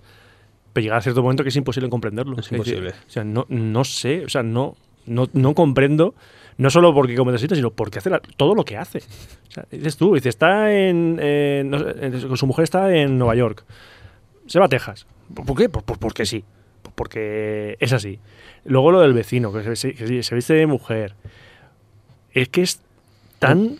pero 0.73 0.83
llega 0.83 0.97
a 0.97 1.01
cierto 1.01 1.21
momento 1.23 1.43
que 1.43 1.49
es 1.49 1.55
imposible 1.55 1.89
comprenderlo. 1.89 2.33
Es 2.33 2.49
decir, 2.49 2.57
imposible. 2.57 2.89
o 2.91 3.09
sea, 3.09 3.23
no, 3.23 3.45
no 3.49 3.83
sé, 3.83 4.25
o 4.25 4.29
sea, 4.29 4.43
no, 4.43 4.75
no, 5.05 5.27
no 5.33 5.53
comprendo, 5.55 6.13
no 6.57 6.69
solo 6.69 6.93
porque 6.93 7.15
comete 7.15 7.35
asesinos, 7.37 7.57
sino 7.57 7.71
porque 7.71 7.99
hace 7.99 8.09
la- 8.09 8.19
todo 8.37 8.53
lo 8.53 8.65
que 8.65 8.77
hace. 8.77 8.99
O 9.49 9.51
sea, 9.51 9.65
dices 9.71 9.97
tú, 9.97 10.13
dices, 10.13 10.29
está 10.29 10.73
en, 10.73 11.17
en- 11.21 11.69
no 11.69 11.79
sé, 11.79 11.85
en- 12.05 12.27
con 12.27 12.37
su 12.37 12.47
mujer 12.47 12.63
está 12.63 12.93
en 12.95 13.17
Nueva 13.17 13.35
York, 13.35 13.63
se 14.51 14.59
va 14.59 14.65
a 14.65 14.69
Texas. 14.69 15.05
¿Por 15.33 15.55
qué? 15.57 15.69
Por- 15.69 15.83
porque 15.83 16.25
sí, 16.25 16.43
porque 16.95 17.77
es 17.79 17.93
así. 17.93 18.19
Luego 18.65 18.91
lo 18.91 19.01
del 19.01 19.13
vecino, 19.13 19.51
que 19.51 19.75
se, 19.75 19.93
que 19.93 20.05
viste 20.35 20.53
de 20.53 20.67
mujer. 20.67 21.15
Es 22.33 22.49
que 22.49 22.61
es 22.61 22.81
tan 23.39 23.77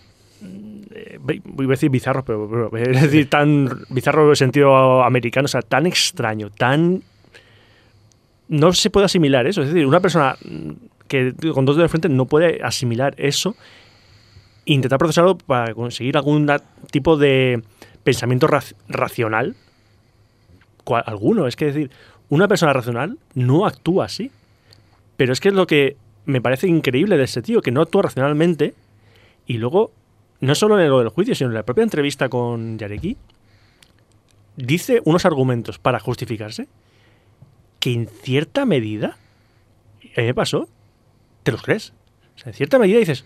eh, 0.94 1.20
voy 1.22 1.66
a 1.66 1.70
decir 1.70 1.90
bizarro, 1.90 2.26
pero, 2.26 2.70
es 2.78 3.02
decir, 3.02 3.30
tan 3.30 3.70
bizarro 3.90 4.24
en 4.24 4.30
el 4.32 4.36
sentido 4.36 5.04
americano, 5.04 5.46
o 5.46 5.48
sea, 5.48 5.62
tan 5.62 5.86
extraño, 5.86 6.50
tan... 6.50 7.04
No 8.48 8.74
se 8.74 8.90
puede 8.90 9.06
asimilar 9.06 9.48
eso, 9.48 9.62
es 9.62 9.70
decir, 9.70 9.86
una 9.86 10.02
persona 10.02 10.36
que 11.08 11.34
con 11.54 11.64
dos 11.66 11.78
de 11.78 11.88
frente 11.88 12.10
no 12.10 12.26
puede 12.26 12.62
asimilar 12.64 13.14
eso 13.18 13.56
e 14.66 14.74
intentar 14.74 15.00
procesarlo 15.00 15.38
para 15.38 15.74
conseguir 15.74 16.18
algún 16.18 16.52
tipo 16.92 17.16
de 17.18 17.62
pensamiento 18.04 18.48
rac- 18.48 18.76
racional. 18.90 19.56
Cual- 20.84 21.04
alguno, 21.06 21.48
es 21.48 21.56
que 21.56 21.66
decir, 21.66 21.92
una 22.30 22.48
persona 22.48 22.74
racional 22.74 23.18
no 23.34 23.66
actúa 23.66 24.06
así. 24.06 24.32
Pero 25.18 25.34
es 25.34 25.40
que 25.40 25.50
es 25.50 25.54
lo 25.54 25.68
que 25.68 25.98
me 26.26 26.42
parece 26.42 26.68
increíble 26.68 27.18
de 27.18 27.24
ese 27.26 27.42
tío, 27.42 27.62
que 27.62 27.72
no 27.72 27.82
actúa 27.82 28.04
racionalmente 28.04 28.74
y 29.46 29.58
luego, 29.58 29.92
no 30.40 30.56
solo 30.56 30.80
en 30.80 30.90
lo 30.90 31.00
del 31.00 31.10
juicio, 31.10 31.36
sino 31.36 31.50
en 31.50 31.56
la 31.56 31.64
propia 31.64 31.84
entrevista 31.84 32.30
con 32.30 32.78
Yareki, 32.80 33.18
dice 34.56 35.02
unos 35.06 35.26
argumentos 35.26 35.80
para 35.80 36.00
justificarse 36.00 36.68
que 37.80 37.94
en 37.94 38.08
cierta 38.08 38.66
medida, 38.66 39.18
me 40.16 40.34
pasó, 40.34 40.68
te 41.44 41.52
los 41.52 41.62
crees. 41.62 41.94
En 42.46 42.54
cierta 42.54 42.80
medida 42.80 43.00
dices, 43.00 43.26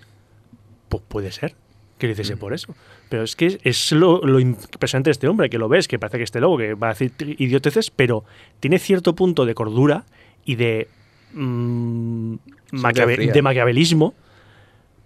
pues 0.90 1.04
puede 1.08 1.32
ser 1.32 1.56
que 1.98 2.08
lo 2.08 2.14
hiciese 2.14 2.36
por 2.38 2.54
eso. 2.54 2.76
Pero 3.10 3.24
es 3.24 3.36
que 3.36 3.58
es, 3.64 3.92
lo, 3.92 4.22
lo 4.26 4.40
impresionante 4.40 5.10
de 5.10 5.14
este 5.14 5.28
hombre, 5.28 5.50
que 5.50 5.58
lo 5.58 5.70
ves, 5.70 5.88
que 5.88 5.98
parece 6.00 6.18
que 6.18 6.24
esté 6.24 6.40
loco, 6.42 6.58
que 6.58 6.74
va 6.74 6.88
a 6.90 6.94
decir 6.94 7.14
idioteces, 7.40 7.90
pero 7.92 8.24
tiene 8.60 8.80
cierto 8.80 9.16
punto 9.16 9.46
de 9.46 9.54
cordura 9.56 10.04
y 10.44 10.56
de, 10.56 10.88
mm, 11.34 12.34
maquiave- 12.74 13.16
de 13.34 13.42
maquiavelismo 13.42 14.14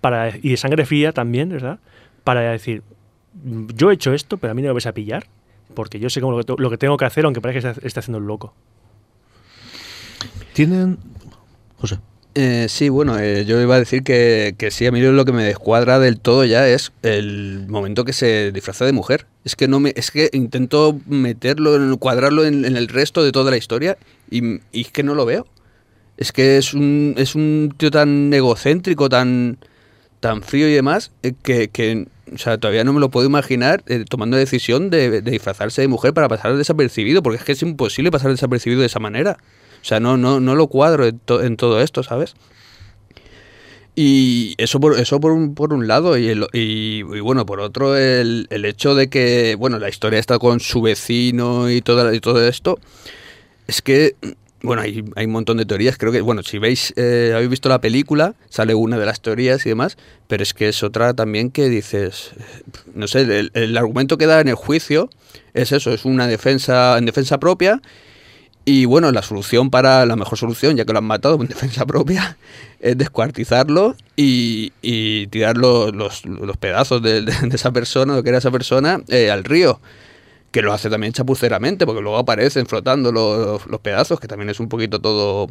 para, 0.02 0.30
y 0.36 0.50
de 0.50 0.58
sangre 0.58 0.86
fría 0.86 1.12
también, 1.12 1.50
¿verdad? 1.50 1.80
Para 2.24 2.42
decir, 2.42 2.82
"Mm, 3.44 3.68
yo 3.76 3.92
he 3.92 3.94
hecho 3.94 4.14
esto, 4.14 4.38
pero 4.38 4.52
a 4.52 4.54
mí 4.56 4.62
no 4.62 4.70
me 4.70 4.74
vais 4.74 4.86
a 4.88 4.94
pillar, 4.94 5.28
porque 5.76 6.00
yo 6.00 6.10
sé 6.10 6.22
cómo 6.22 6.38
lo, 6.38 6.44
que, 6.44 6.56
lo 6.58 6.70
que 6.70 6.78
tengo 6.78 6.98
que 6.98 7.06
hacer, 7.06 7.26
aunque 7.26 7.42
parezca 7.42 7.74
que 7.76 7.88
esté 7.88 8.00
haciendo 8.00 8.18
el 8.18 8.26
loco. 8.26 8.54
Tienen... 10.54 10.98
José. 11.78 12.00
Eh, 12.42 12.70
sí, 12.70 12.88
bueno, 12.88 13.20
eh, 13.20 13.44
yo 13.44 13.60
iba 13.60 13.76
a 13.76 13.80
decir 13.80 14.02
que, 14.02 14.56
que 14.58 14.72
sí, 14.72 14.86
a 14.86 14.94
mí 14.94 15.02
lo 15.02 15.26
que 15.26 15.34
me 15.34 15.44
descuadra 15.44 16.00
del 16.00 16.22
todo 16.22 16.46
ya 16.46 16.70
es 16.70 16.94
el 17.04 17.66
momento 17.68 18.06
que 18.06 18.14
se 18.14 18.54
disfraza 18.54 18.86
de 18.86 18.94
mujer. 18.94 19.26
Es 19.44 19.58
que 19.58 19.68
no 19.68 19.82
me, 19.82 19.92
es 19.98 20.10
que 20.10 20.30
intento 20.32 20.98
meterlo, 21.06 21.98
cuadrarlo 21.98 22.46
en, 22.46 22.64
en 22.64 22.78
el 22.78 22.88
resto 22.88 23.26
de 23.26 23.34
toda 23.34 23.52
la 23.52 23.58
historia 23.58 23.98
y, 24.32 24.62
y 24.72 24.82
es 24.84 24.92
que 24.94 25.04
no 25.04 25.16
lo 25.16 25.26
veo. 25.26 25.48
Es 26.16 26.32
que 26.32 26.58
es 26.58 26.74
un, 26.74 27.14
es 27.18 27.36
un 27.36 27.74
tío 27.76 27.92
tan 27.92 28.34
egocéntrico, 28.34 29.10
tan, 29.10 29.58
tan 30.22 30.42
frío 30.42 30.70
y 30.70 30.74
demás, 30.74 31.12
eh, 31.24 31.34
que, 31.44 31.68
que, 31.68 32.08
o 32.34 32.38
sea, 32.38 32.58
todavía 32.58 32.86
no 32.86 32.94
me 32.94 33.02
lo 33.02 33.10
puedo 33.10 33.28
imaginar 33.28 33.84
eh, 33.88 34.06
tomando 34.08 34.38
la 34.38 34.40
decisión 34.40 34.90
de, 34.90 35.22
de 35.22 35.30
disfrazarse 35.30 35.82
de 35.82 35.90
mujer 35.90 36.14
para 36.14 36.30
pasar 36.30 36.56
desapercibido, 36.56 37.22
porque 37.22 37.40
es 37.40 37.44
que 37.44 37.52
es 37.52 37.62
imposible 37.64 38.12
pasar 38.12 38.32
desapercibido 38.32 38.80
de 38.80 38.88
esa 38.88 39.00
manera. 39.00 39.40
O 39.82 39.86
sea, 39.86 40.00
no, 40.00 40.18
no, 40.18 40.40
no 40.40 40.56
lo 40.56 40.68
cuadro 40.68 41.06
en, 41.08 41.20
to- 41.20 41.42
en 41.44 41.56
todo 41.58 41.82
esto, 41.82 42.04
¿sabes? 42.04 42.36
Y 43.96 44.56
eso 44.58 44.80
por, 44.80 44.98
eso 44.98 45.20
por, 45.20 45.32
un, 45.34 45.56
por 45.56 45.74
un 45.74 45.88
lado, 45.88 46.18
y, 46.18 46.28
el- 46.30 46.48
y- 46.54 47.00
y 47.00 47.20
bueno, 47.20 47.46
por 47.46 47.60
otro, 47.60 47.98
el, 47.98 48.48
el 48.50 48.66
hecho 48.66 48.96
de 48.96 49.10
que, 49.10 49.56
bueno, 49.60 49.78
la 49.80 49.90
historia 49.90 50.20
está 50.20 50.40
con 50.40 50.60
su 50.60 50.82
vecino 50.82 51.70
y 51.70 51.82
todo, 51.82 52.14
y 52.14 52.20
todo 52.22 52.48
esto, 52.48 52.80
es 53.68 53.82
que, 53.82 54.16
bueno, 54.62 54.82
hay, 54.84 55.04
hay 55.16 55.26
un 55.26 55.32
montón 55.34 55.58
de 55.58 55.66
teorías, 55.66 55.98
creo 55.98 56.14
que, 56.14 56.22
bueno, 56.22 56.44
si 56.44 56.60
veis, 56.60 56.94
eh, 56.96 57.34
habéis 57.36 57.50
visto 57.50 57.68
la 57.68 57.82
película, 57.82 58.36
sale 58.50 58.74
una 58.74 58.98
de 58.98 59.06
las 59.06 59.22
teorías 59.22 59.66
y 59.66 59.70
demás, 59.70 59.98
pero 60.28 60.44
es 60.44 60.54
que 60.54 60.70
es 60.70 60.82
otra 60.82 61.14
también 61.14 61.52
que 61.52 61.68
dices, 61.68 62.32
no 62.94 63.08
sé, 63.08 63.22
el, 63.22 63.52
el 63.54 63.78
argumento 63.78 64.18
que 64.18 64.28
da 64.28 64.40
en 64.40 64.48
el 64.48 64.56
juicio 64.56 65.10
es 65.54 65.74
eso, 65.74 65.92
es 65.92 66.06
una 66.06 66.28
defensa 66.28 66.98
en 66.98 67.06
defensa 67.06 67.38
propia 67.40 67.82
y 68.66 68.86
bueno, 68.86 69.12
la 69.12 69.22
solución 69.22 69.70
para 69.70 70.06
la 70.06 70.16
mejor 70.16 70.38
solución, 70.38 70.76
ya 70.76 70.86
que 70.86 70.94
lo 70.94 71.00
han 71.00 71.06
matado 71.06 71.36
en 71.42 71.48
defensa 71.48 71.86
propia, 71.86 72.38
es 72.80 72.98
descuartizarlo 72.98 73.96
y, 74.16 74.72
y 74.82 75.28
tirar 75.28 75.58
los, 75.58 75.94
los- 75.96 76.26
los 76.26 76.58
pedazos 76.58 77.02
de 77.02 77.26
esa 77.54 77.72
persona, 77.72 78.16
lo 78.16 78.24
que 78.24 78.30
era 78.30 78.38
esa 78.38 78.52
persona, 78.52 79.02
eh, 79.08 79.32
al 79.32 79.44
río. 79.44 79.80
Que 80.52 80.64
lo 80.64 80.74
hace 80.74 80.90
también 80.90 81.14
chapuceramente, 81.14 81.86
porque 81.86 82.02
luego 82.02 82.18
aparecen 82.18 82.66
flotando 82.66 83.12
los, 83.12 83.68
los 83.68 83.80
pedazos, 83.82 84.20
que 84.20 84.28
también 84.28 84.50
es 84.50 84.60
un 84.60 84.68
poquito 84.68 85.00
todo. 85.00 85.48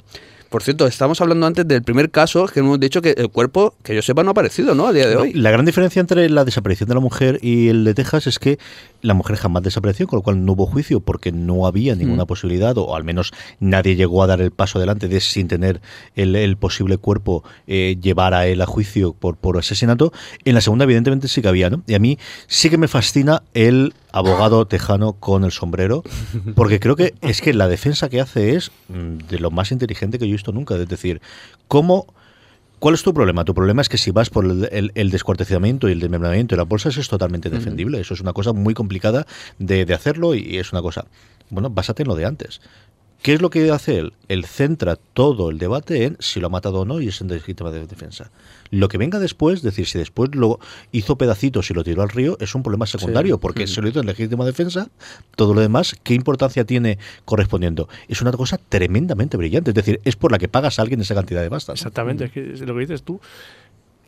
Por 0.48 0.62
cierto, 0.62 0.86
estamos 0.86 1.20
hablando 1.20 1.46
antes 1.46 1.68
del 1.68 1.82
primer 1.82 2.10
caso, 2.10 2.46
que 2.46 2.60
hemos 2.60 2.80
dicho 2.80 3.02
que 3.02 3.10
el 3.18 3.28
cuerpo, 3.28 3.74
que 3.82 3.94
yo 3.94 4.00
sepa, 4.00 4.22
no 4.22 4.30
ha 4.30 4.32
aparecido, 4.32 4.74
¿no? 4.74 4.86
A 4.86 4.92
día 4.94 5.06
de 5.06 5.14
hoy. 5.16 5.32
La 5.34 5.50
gran 5.50 5.66
diferencia 5.66 6.00
entre 6.00 6.28
la 6.30 6.44
desaparición 6.46 6.88
de 6.88 6.94
la 6.94 7.00
mujer 7.00 7.38
y 7.42 7.68
el 7.68 7.84
de 7.84 7.92
Texas 7.92 8.26
es 8.26 8.38
que 8.38 8.58
la 9.02 9.12
mujer 9.12 9.36
jamás 9.36 9.62
desapareció, 9.62 10.06
con 10.06 10.16
lo 10.18 10.22
cual 10.22 10.44
no 10.44 10.52
hubo 10.52 10.64
juicio 10.66 11.00
porque 11.00 11.32
no 11.32 11.66
había 11.66 11.94
ninguna 11.94 12.24
Mm. 12.24 12.28
posibilidad, 12.28 12.78
o 12.78 12.96
al 12.96 13.04
menos 13.04 13.32
nadie 13.60 13.94
llegó 13.94 14.22
a 14.22 14.26
dar 14.26 14.40
el 14.40 14.50
paso 14.50 14.78
adelante 14.78 15.06
de 15.08 15.20
sin 15.20 15.48
tener 15.48 15.82
el, 16.16 16.34
el 16.34 16.56
posible 16.56 16.96
cuerpo 16.96 17.44
eh, 17.66 17.96
llevar 18.00 18.32
a 18.32 18.46
él 18.46 18.62
a 18.62 18.66
juicio 18.66 19.12
por, 19.12 19.36
por 19.36 19.58
asesinato. 19.58 20.12
En 20.46 20.54
la 20.54 20.62
segunda, 20.62 20.84
evidentemente, 20.84 21.28
sí 21.28 21.42
que 21.42 21.48
había, 21.48 21.68
¿no? 21.68 21.82
Y 21.86 21.94
a 21.94 21.98
mí 21.98 22.18
sí 22.46 22.70
que 22.70 22.78
me 22.78 22.88
fascina 22.88 23.42
el 23.52 23.92
abogado 24.12 24.66
tejano 24.66 25.12
con 25.14 25.44
el 25.44 25.52
sombrero, 25.52 26.02
porque 26.54 26.80
creo 26.80 26.96
que 26.96 27.14
es 27.20 27.40
que 27.40 27.52
la 27.54 27.68
defensa 27.68 28.08
que 28.08 28.20
hace 28.20 28.54
es 28.56 28.70
mm, 28.88 29.18
de 29.28 29.38
lo 29.38 29.50
más 29.50 29.70
inteligente 29.72 30.18
que 30.18 30.26
yo 30.26 30.30
he 30.30 30.32
visto 30.32 30.52
nunca. 30.52 30.76
Es 30.76 30.88
decir, 30.88 31.20
cómo 31.68 32.06
¿Cuál 32.80 32.94
es 32.94 33.02
tu 33.02 33.12
problema? 33.12 33.44
Tu 33.44 33.54
problema 33.54 33.82
es 33.82 33.88
que 33.88 33.98
si 33.98 34.12
vas 34.12 34.30
por 34.30 34.44
el, 34.44 34.68
el- 34.70 34.92
el 34.94 35.10
descuartizamiento 35.10 35.88
y 35.88 35.92
el 35.92 35.98
desmembramiento 35.98 36.54
de 36.54 36.58
las 36.58 36.68
bolsas 36.68 36.96
es 36.96 37.08
totalmente 37.08 37.50
defendible. 37.50 37.98
Eso 38.00 38.14
es 38.14 38.20
una 38.20 38.32
cosa 38.32 38.52
muy 38.52 38.72
complicada 38.72 39.26
de, 39.58 39.84
de 39.84 39.94
hacerlo 39.94 40.36
y 40.36 40.58
es 40.58 40.70
una 40.70 40.80
cosa, 40.80 41.06
bueno, 41.50 41.70
básate 41.70 42.04
en 42.04 42.08
lo 42.08 42.14
de 42.14 42.24
antes. 42.26 42.60
¿Qué 43.22 43.34
es 43.34 43.42
lo 43.42 43.50
que 43.50 43.70
hace 43.72 43.98
él? 43.98 44.12
Él 44.28 44.44
centra 44.44 44.96
todo 44.96 45.50
el 45.50 45.58
debate 45.58 46.04
en 46.04 46.16
si 46.20 46.38
lo 46.38 46.46
ha 46.46 46.50
matado 46.50 46.80
o 46.80 46.84
no 46.84 47.00
y 47.00 47.08
es 47.08 47.20
en 47.20 47.28
legítima 47.28 47.72
de 47.72 47.84
defensa. 47.84 48.30
Lo 48.70 48.88
que 48.88 48.96
venga 48.96 49.18
después, 49.18 49.56
es 49.56 49.62
decir, 49.62 49.86
si 49.86 49.98
después 49.98 50.34
lo 50.34 50.60
hizo 50.92 51.16
pedacitos 51.16 51.68
y 51.70 51.74
lo 51.74 51.82
tiró 51.82 52.02
al 52.02 52.10
río, 52.10 52.36
es 52.40 52.54
un 52.54 52.62
problema 52.62 52.86
secundario, 52.86 53.38
porque 53.38 53.66
se 53.66 53.82
lo 53.82 53.88
hizo 53.88 54.00
en 54.00 54.06
legítima 54.06 54.44
defensa, 54.44 54.88
todo 55.34 55.52
lo 55.52 55.60
demás, 55.60 55.96
¿qué 56.04 56.14
importancia 56.14 56.64
tiene 56.64 56.98
correspondiendo? 57.24 57.88
Es 58.06 58.22
una 58.22 58.30
cosa 58.30 58.56
tremendamente 58.56 59.36
brillante, 59.36 59.72
es 59.72 59.74
decir, 59.74 60.00
es 60.04 60.14
por 60.14 60.30
la 60.30 60.38
que 60.38 60.48
pagas 60.48 60.78
a 60.78 60.82
alguien 60.82 61.00
esa 61.00 61.14
cantidad 61.14 61.42
de 61.42 61.50
pasta. 61.50 61.72
Exactamente, 61.72 62.26
es 62.26 62.30
que 62.30 62.52
es 62.52 62.60
lo 62.60 62.74
que 62.74 62.80
dices 62.80 63.02
tú. 63.02 63.20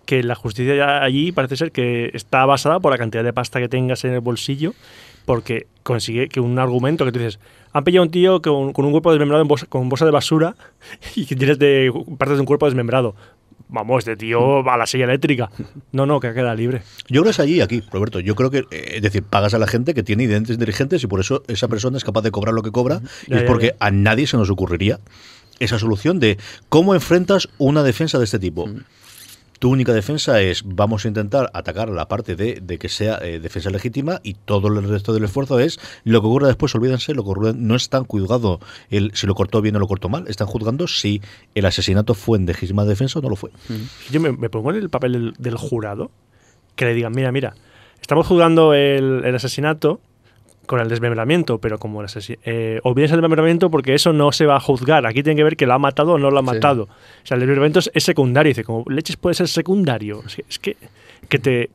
Que 0.07 0.23
la 0.23 0.35
justicia 0.35 1.03
allí 1.03 1.33
parece 1.33 1.57
ser 1.57 1.73
que 1.73 2.11
está 2.15 2.45
basada 2.47 2.81
por 2.81 2.93
la 2.93 2.99
cantidad 2.99 3.25
de 3.25 3.33
pasta 3.33 3.61
que 3.61 3.69
tengas 3.69 4.05
en 4.05 4.13
el 4.13 4.21
bolsillo, 4.21 4.75
porque 5.25 5.67
consigue 5.83 6.29
que 6.29 6.41
un 6.41 6.59
argumento 6.59 7.05
que 7.05 7.13
tú 7.13 7.19
dices, 7.19 7.39
han 7.73 7.85
pillado 7.85 8.03
a 8.03 8.07
un 8.07 8.11
tío 8.11 8.43
con, 8.43 8.73
con 8.73 8.85
un 8.85 8.91
cuerpo 8.93 9.11
desmembrado 9.13 9.43
en 9.43 9.49
bolsa- 9.49 9.67
con 9.67 9.89
bolsa 9.89 10.05
de 10.05 10.11
basura 10.11 10.57
y 11.17 11.27
que 11.27 11.37
tienes 11.37 11.59
de 11.59 11.93
partes 12.19 12.37
de 12.37 12.41
un 12.41 12.47
cuerpo 12.47 12.67
desmembrado. 12.67 13.15
Vamos, 13.73 13.99
este 14.01 14.17
tío 14.17 14.65
va 14.65 14.75
a 14.75 14.77
la 14.77 14.87
silla 14.87 15.05
eléctrica. 15.05 15.49
No, 15.93 16.05
no, 16.05 16.19
que 16.19 16.35
queda 16.35 16.53
libre. 16.57 16.83
Yo 17.09 17.21
creo 17.21 17.25
que 17.25 17.31
es 17.31 17.39
allí 17.41 17.61
aquí, 17.61 17.83
Roberto. 17.93 18.19
Yo 18.19 18.35
creo 18.35 18.51
que, 18.51 18.65
eh, 18.73 18.95
es 18.97 19.03
decir, 19.03 19.23
pagas 19.23 19.55
a 19.55 19.59
la 19.61 19.69
gente 19.69 19.95
que 19.95 20.03
tiene 20.03 20.25
identes 20.25 20.59
dirigentes 20.59 21.05
y 21.05 21.07
por 21.07 21.21
eso 21.21 21.45
esa 21.47 21.69
persona 21.69 21.97
es 21.97 22.03
capaz 22.03 22.23
de 22.23 22.33
cobrar 22.33 22.53
lo 22.53 22.63
que 22.65 22.73
cobra. 22.73 23.01
y 23.29 23.35
es 23.35 23.41
ya, 23.43 23.47
porque 23.47 23.67
ya. 23.69 23.87
a 23.87 23.93
nadie 23.93 24.27
se 24.27 24.37
nos 24.37 24.51
ocurriría 24.51 24.99
esa 25.61 25.79
solución 25.79 26.19
de 26.19 26.37
cómo 26.69 26.95
enfrentas 26.95 27.49
una 27.59 27.85
defensa 27.85 28.19
de 28.19 28.25
este 28.25 28.41
tipo. 28.41 28.69
Tu 29.61 29.69
única 29.69 29.93
defensa 29.93 30.41
es 30.41 30.63
vamos 30.65 31.05
a 31.05 31.09
intentar 31.09 31.51
atacar 31.53 31.91
la 31.91 32.09
parte 32.09 32.35
de, 32.35 32.61
de 32.63 32.79
que 32.79 32.89
sea 32.89 33.19
eh, 33.21 33.41
defensa 33.41 33.69
legítima 33.69 34.19
y 34.23 34.33
todo 34.33 34.69
el 34.69 34.83
resto 34.89 35.13
del 35.13 35.25
esfuerzo 35.25 35.61
es 35.61 35.79
lo 36.03 36.23
que 36.23 36.27
ocurra 36.27 36.49
después, 36.49 36.75
olvídense, 36.75 37.13
lo 37.13 37.23
que 37.23 37.31
ocurre, 37.31 37.53
no 37.55 37.77
están 37.77 38.05
juzgando 38.05 38.59
el, 38.89 39.13
si 39.15 39.27
lo 39.27 39.35
cortó 39.35 39.61
bien 39.61 39.77
o 39.77 39.79
lo 39.79 39.87
cortó 39.87 40.09
mal, 40.09 40.25
están 40.29 40.47
juzgando 40.47 40.89
si 40.89 41.21
el 41.55 41.67
asesinato 41.67 42.15
fue 42.15 42.39
en 42.39 42.47
legítima 42.47 42.87
defensa 42.87 43.19
o 43.19 43.23
no 43.23 43.29
lo 43.29 43.37
fue. 43.37 43.51
Yo 44.11 44.19
me, 44.19 44.33
pongo 44.49 44.71
en 44.71 44.77
el 44.79 44.89
papel 44.89 45.35
del, 45.39 45.57
jurado, 45.57 46.11
que 46.75 46.87
le 46.87 46.95
digan, 46.95 47.13
mira, 47.13 47.31
mira, 47.31 47.55
estamos 48.01 48.27
juzgando 48.27 48.73
el 48.73 49.35
asesinato 49.35 50.01
con 50.71 50.81
el 50.81 50.89
desmembramiento, 50.89 51.59
pero 51.59 51.79
como 51.81 52.01
eh, 52.45 52.81
olvides 52.85 53.11
el 53.11 53.17
desmembramiento 53.17 53.73
porque 53.73 53.93
eso 53.97 54.13
no 54.13 54.31
se 54.31 54.47
va 54.47 54.55
a 54.55 54.61
juzgar. 54.61 55.05
Aquí 55.05 55.25
tiene 55.25 55.37
que 55.37 55.43
ver 55.43 55.57
que 55.57 55.67
lo 55.67 55.75
ha 55.75 55.79
matado 55.81 56.13
o 56.13 56.19
no 56.19 56.31
lo 56.31 56.39
ha 56.39 56.43
Sí. 56.43 56.47
matado. 56.47 56.85
O 56.85 56.89
sea, 57.27 57.35
el 57.35 57.41
desmembramiento 57.41 57.81
es, 57.81 57.91
es 57.93 58.05
secundario. 58.05 58.51
Dice, 58.51 58.63
como 58.63 58.85
leches 58.89 59.17
puede 59.17 59.35
ser 59.35 59.49
secundario. 59.49 60.23
Es 60.25 60.37
que, 60.37 60.45
es 60.49 60.59
que, 60.61 60.77
que 61.29 61.39
te 61.41 61.71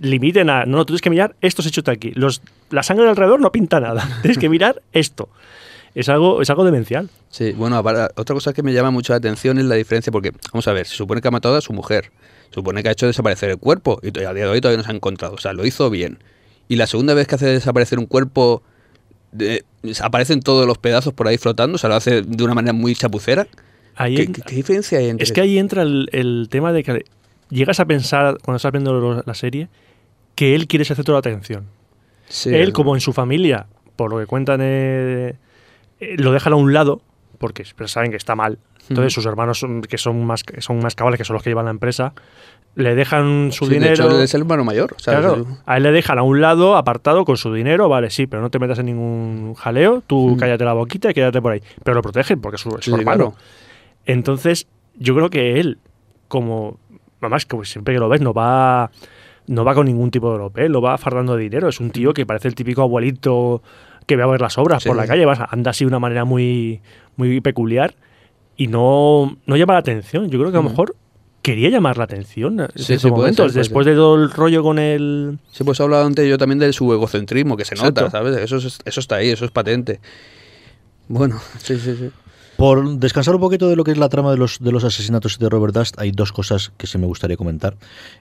limiten 0.00 0.48
a, 0.48 0.64
no, 0.64 0.78
no, 0.78 0.84
tú 0.86 0.92
tienes 0.92 1.02
que 1.02 1.10
mirar 1.10 1.36
estos 1.42 1.66
hechos 1.66 1.84
de 1.84 1.92
aquí. 1.92 2.12
Los, 2.14 2.40
la 2.70 2.82
sangre 2.82 3.04
de 3.04 3.10
alrededor 3.10 3.38
no 3.38 3.52
pinta 3.52 3.80
nada. 3.80 4.08
tienes 4.22 4.38
que 4.38 4.48
mirar 4.48 4.80
esto. 4.94 5.28
Es 5.94 6.08
algo, 6.08 6.40
es 6.40 6.48
algo 6.48 6.64
demencial. 6.64 7.10
Sí, 7.28 7.52
bueno, 7.52 7.78
otra 7.78 8.34
cosa 8.34 8.54
que 8.54 8.62
me 8.62 8.72
llama 8.72 8.90
mucho 8.90 9.12
la 9.12 9.18
atención 9.18 9.58
es 9.58 9.66
la 9.66 9.74
diferencia, 9.74 10.10
porque, 10.10 10.32
vamos 10.52 10.66
a 10.68 10.72
ver, 10.72 10.86
se 10.86 10.94
supone 10.96 11.20
que 11.20 11.28
ha 11.28 11.30
matado 11.30 11.56
a 11.56 11.60
su 11.60 11.74
mujer, 11.74 12.12
se 12.48 12.54
supone 12.54 12.82
que 12.82 12.88
ha 12.88 12.92
hecho 12.92 13.06
desaparecer 13.06 13.50
el 13.50 13.58
cuerpo, 13.58 13.98
y 14.02 14.08
a 14.08 14.32
día 14.32 14.44
de 14.44 14.46
hoy 14.46 14.60
todavía 14.60 14.78
no 14.78 14.84
se 14.84 14.90
ha 14.92 14.94
encontrado, 14.94 15.34
o 15.34 15.38
sea, 15.38 15.52
lo 15.54 15.66
hizo 15.66 15.90
bien. 15.90 16.18
Y 16.68 16.76
la 16.76 16.86
segunda 16.86 17.14
vez 17.14 17.26
que 17.26 17.34
hace 17.34 17.46
desaparecer 17.46 17.98
un 17.98 18.06
cuerpo, 18.06 18.62
de- 19.32 19.64
aparecen 20.02 20.40
todos 20.40 20.66
los 20.66 20.78
pedazos 20.78 21.12
por 21.14 21.28
ahí 21.28 21.38
flotando, 21.38 21.76
o 21.76 21.78
sea, 21.78 21.88
lo 21.88 21.96
hace 21.96 22.22
de 22.22 22.44
una 22.44 22.54
manera 22.54 22.72
muy 22.72 22.94
chapucera. 22.94 23.46
Ahí 23.96 24.16
¿Qué, 24.16 24.22
en- 24.24 24.32
qué- 24.32 24.42
qué 24.42 24.54
diferencia 24.54 24.98
hay 24.98 25.08
entre 25.08 25.24
Es 25.24 25.32
que 25.32 25.40
ahí 25.40 25.58
entra 25.58 25.82
el, 25.82 26.08
el 26.12 26.48
tema 26.50 26.72
de 26.72 26.82
que 26.84 27.04
llegas 27.50 27.80
a 27.80 27.84
pensar, 27.86 28.38
cuando 28.42 28.56
estás 28.56 28.72
viendo 28.72 29.22
la 29.24 29.34
serie, 29.34 29.68
que 30.34 30.54
él 30.54 30.66
quiere 30.66 30.84
ser 30.84 30.96
toda 31.02 31.16
la 31.16 31.20
atención. 31.20 31.64
Sí, 32.28 32.54
él, 32.54 32.72
como 32.72 32.94
en 32.94 33.00
su 33.00 33.12
familia, 33.12 33.66
por 33.96 34.10
lo 34.10 34.18
que 34.18 34.26
cuentan, 34.26 34.60
eh, 34.62 35.34
eh, 36.00 36.16
lo 36.18 36.32
dejan 36.32 36.52
a 36.52 36.56
un 36.56 36.72
lado, 36.72 37.00
porque 37.38 37.64
saben 37.86 38.10
que 38.10 38.16
está 38.18 38.34
mal. 38.36 38.58
Entonces 38.88 39.12
sus 39.12 39.26
hermanos, 39.26 39.58
son- 39.58 39.82
que 39.82 39.98
son 39.98 40.24
más, 40.24 40.44
que 40.44 40.60
son 40.62 40.78
más 40.78 40.94
cabales, 40.94 41.18
que 41.18 41.24
son 41.24 41.34
los 41.34 41.42
que 41.42 41.50
llevan 41.50 41.64
la 41.66 41.70
empresa, 41.72 42.14
le 42.78 42.94
dejan 42.94 43.50
su 43.52 43.64
Sí, 43.64 43.70
de 43.72 43.76
dinero. 43.80 43.94
hecho, 44.06 44.22
es 44.22 44.32
el 44.34 44.42
hermano 44.42 44.64
mayor. 44.64 44.94
Claro, 45.02 45.46
a 45.66 45.76
él 45.76 45.82
le 45.82 45.90
dejan 45.92 46.18
a 46.18 46.22
un 46.22 46.40
lado, 46.40 46.76
apartado, 46.76 47.24
con 47.24 47.36
su 47.36 47.52
dinero, 47.52 47.88
vale, 47.88 48.08
sí, 48.10 48.26
pero 48.26 48.40
no 48.40 48.50
te 48.50 48.58
metas 48.58 48.78
en 48.78 48.86
ningún 48.86 49.54
jaleo, 49.54 50.02
tú 50.06 50.30
Mm. 50.30 50.36
cállate 50.36 50.64
la 50.64 50.74
boquita 50.74 51.10
y 51.10 51.14
quédate 51.14 51.42
por 51.42 51.52
ahí. 51.52 51.62
Pero 51.82 51.96
lo 51.96 52.02
protegen 52.02 52.40
porque 52.40 52.54
es 52.56 52.62
su, 52.62 52.68
es 52.78 52.84
su 52.84 52.94
hermano. 52.94 53.32
claro. 53.32 53.34
Entonces, 54.06 54.66
yo 54.96 55.14
creo 55.14 55.28
que 55.30 55.60
él, 55.60 55.78
como, 56.28 56.78
además, 57.20 57.46
que 57.46 57.56
siempre 57.64 57.94
que 57.94 58.00
lo 58.00 58.08
ves, 58.08 58.20
no 58.20 58.32
va, 58.32 58.90
no 59.46 59.64
va 59.64 59.74
con 59.74 59.86
ningún 59.86 60.10
tipo 60.10 60.28
de 60.28 60.34
europeo, 60.36 60.68
lo 60.68 60.80
va 60.80 60.96
fardando 60.98 61.36
de 61.36 61.42
dinero. 61.42 61.68
Es 61.68 61.80
un 61.80 61.90
tío 61.90 62.14
que 62.14 62.26
parece 62.26 62.48
el 62.48 62.54
típico 62.54 62.82
abuelito 62.82 63.62
que 64.06 64.16
ve 64.16 64.22
a 64.22 64.26
ver 64.26 64.40
las 64.40 64.56
obras 64.56 64.82
Sí. 64.82 64.88
por 64.88 64.96
la 64.96 65.06
calle, 65.06 65.26
anda 65.50 65.70
así 65.72 65.84
de 65.84 65.88
una 65.88 65.98
manera 65.98 66.24
muy, 66.24 66.80
muy 67.16 67.40
peculiar 67.40 67.94
y 68.56 68.68
no, 68.68 69.36
no 69.46 69.56
llama 69.56 69.74
la 69.74 69.80
atención. 69.80 70.28
Yo 70.30 70.38
creo 70.38 70.50
que 70.50 70.56
a 70.58 70.60
lo 70.62 70.68
Mm. 70.68 70.70
mejor 70.70 70.94
quería 71.48 71.68
llamar 71.70 71.98
la 71.98 72.04
atención 72.04 72.60
en 72.60 72.68
Sí, 72.76 72.84
ciertos 72.84 73.02
sí, 73.02 73.10
momentos. 73.10 73.52
ser, 73.52 73.60
Después 73.62 73.84
de 73.86 73.94
todo 73.94 74.14
el 74.16 74.30
rollo 74.30 74.62
con 74.62 74.78
el... 74.78 75.38
Sí, 75.50 75.64
pues 75.64 75.80
he 75.80 75.82
hablado 75.82 76.06
antes 76.06 76.28
yo 76.28 76.38
también 76.38 76.58
de 76.58 76.72
su 76.72 76.92
egocentrismo, 76.92 77.56
que 77.56 77.64
se 77.64 77.74
nota. 77.74 78.10
¿sabes? 78.10 78.36
Eso, 78.36 78.56
es- 78.56 78.78
eso 78.84 79.00
está 79.00 79.16
ahí, 79.16 79.30
eso 79.30 79.44
es 79.44 79.50
patente. 79.50 80.00
Bueno, 81.08 81.40
sí, 81.58 81.78
sí, 81.78 81.94
sí. 81.96 82.10
Por 82.56 82.96
descansar 82.98 83.34
un 83.36 83.40
poquito 83.40 83.68
de 83.68 83.76
lo 83.76 83.84
que 83.84 83.92
es 83.92 83.98
la 83.98 84.08
trama 84.08 84.32
de 84.32 84.36
los, 84.36 84.58
de 84.58 84.72
los 84.72 84.82
asesinatos 84.82 85.38
de 85.38 85.48
Robert 85.48 85.72
Dust, 85.74 85.94
hay 86.00 86.10
dos 86.10 86.32
cosas 86.32 86.72
que 86.76 86.88
sí 86.88 86.98
me 86.98 87.06
gustaría 87.06 87.36
comentar 87.36 87.76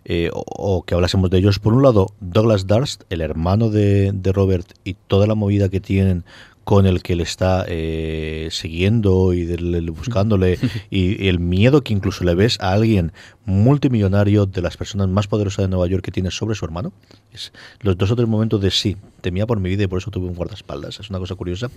eh, 0.05 0.29
o, 0.31 0.43
o 0.45 0.83
que 0.83 0.93
hablásemos 0.93 1.31
de 1.31 1.39
ellos. 1.39 1.57
Por 1.57 1.73
un 1.73 1.81
lado, 1.81 2.13
Douglas 2.19 2.67
Durst, 2.67 3.01
el 3.09 3.21
hermano 3.21 3.69
de, 3.71 4.11
de 4.13 4.31
Robert, 4.31 4.67
y 4.83 4.93
toda 4.93 5.25
la 5.25 5.33
movida 5.33 5.69
que 5.69 5.79
tienen 5.79 6.23
con 6.67 6.85
el 6.85 7.01
que 7.01 7.15
le 7.15 7.23
está 7.23 7.63
eh, 7.65 8.49
siguiendo 8.51 9.31
y 9.31 9.45
del- 9.45 9.89
buscándole 9.91 10.59
y, 10.89 11.23
y 11.23 11.29
el 11.29 11.39
miedo 11.39 11.81
que 11.81 11.93
incluso 11.93 12.25
le 12.25 12.35
ves 12.35 12.57
a 12.59 12.73
alguien 12.73 13.13
multimillonario 13.45 14.45
de 14.47 14.61
las 14.61 14.75
personas 14.75 15.07
más 15.07 15.27
poderosas 15.27 15.63
de 15.63 15.69
Nueva 15.69 15.87
York 15.87 16.03
que 16.03 16.11
tiene 16.11 16.29
sobre 16.29 16.55
su 16.55 16.65
hermano. 16.65 16.91
Es 17.31 17.53
los 17.79 17.97
dos 17.97 18.11
o 18.11 18.17
tres 18.17 18.27
momentos 18.27 18.59
de 18.59 18.71
sí, 18.71 18.97
temía 19.21 19.47
por 19.47 19.61
mi 19.61 19.69
vida 19.69 19.83
y 19.83 19.87
por 19.87 19.99
eso 19.99 20.11
tuve 20.11 20.25
un 20.27 20.35
guardaespaldas. 20.35 20.99
Es 20.99 21.09
una 21.09 21.19
cosa 21.19 21.35
curiosa. 21.35 21.71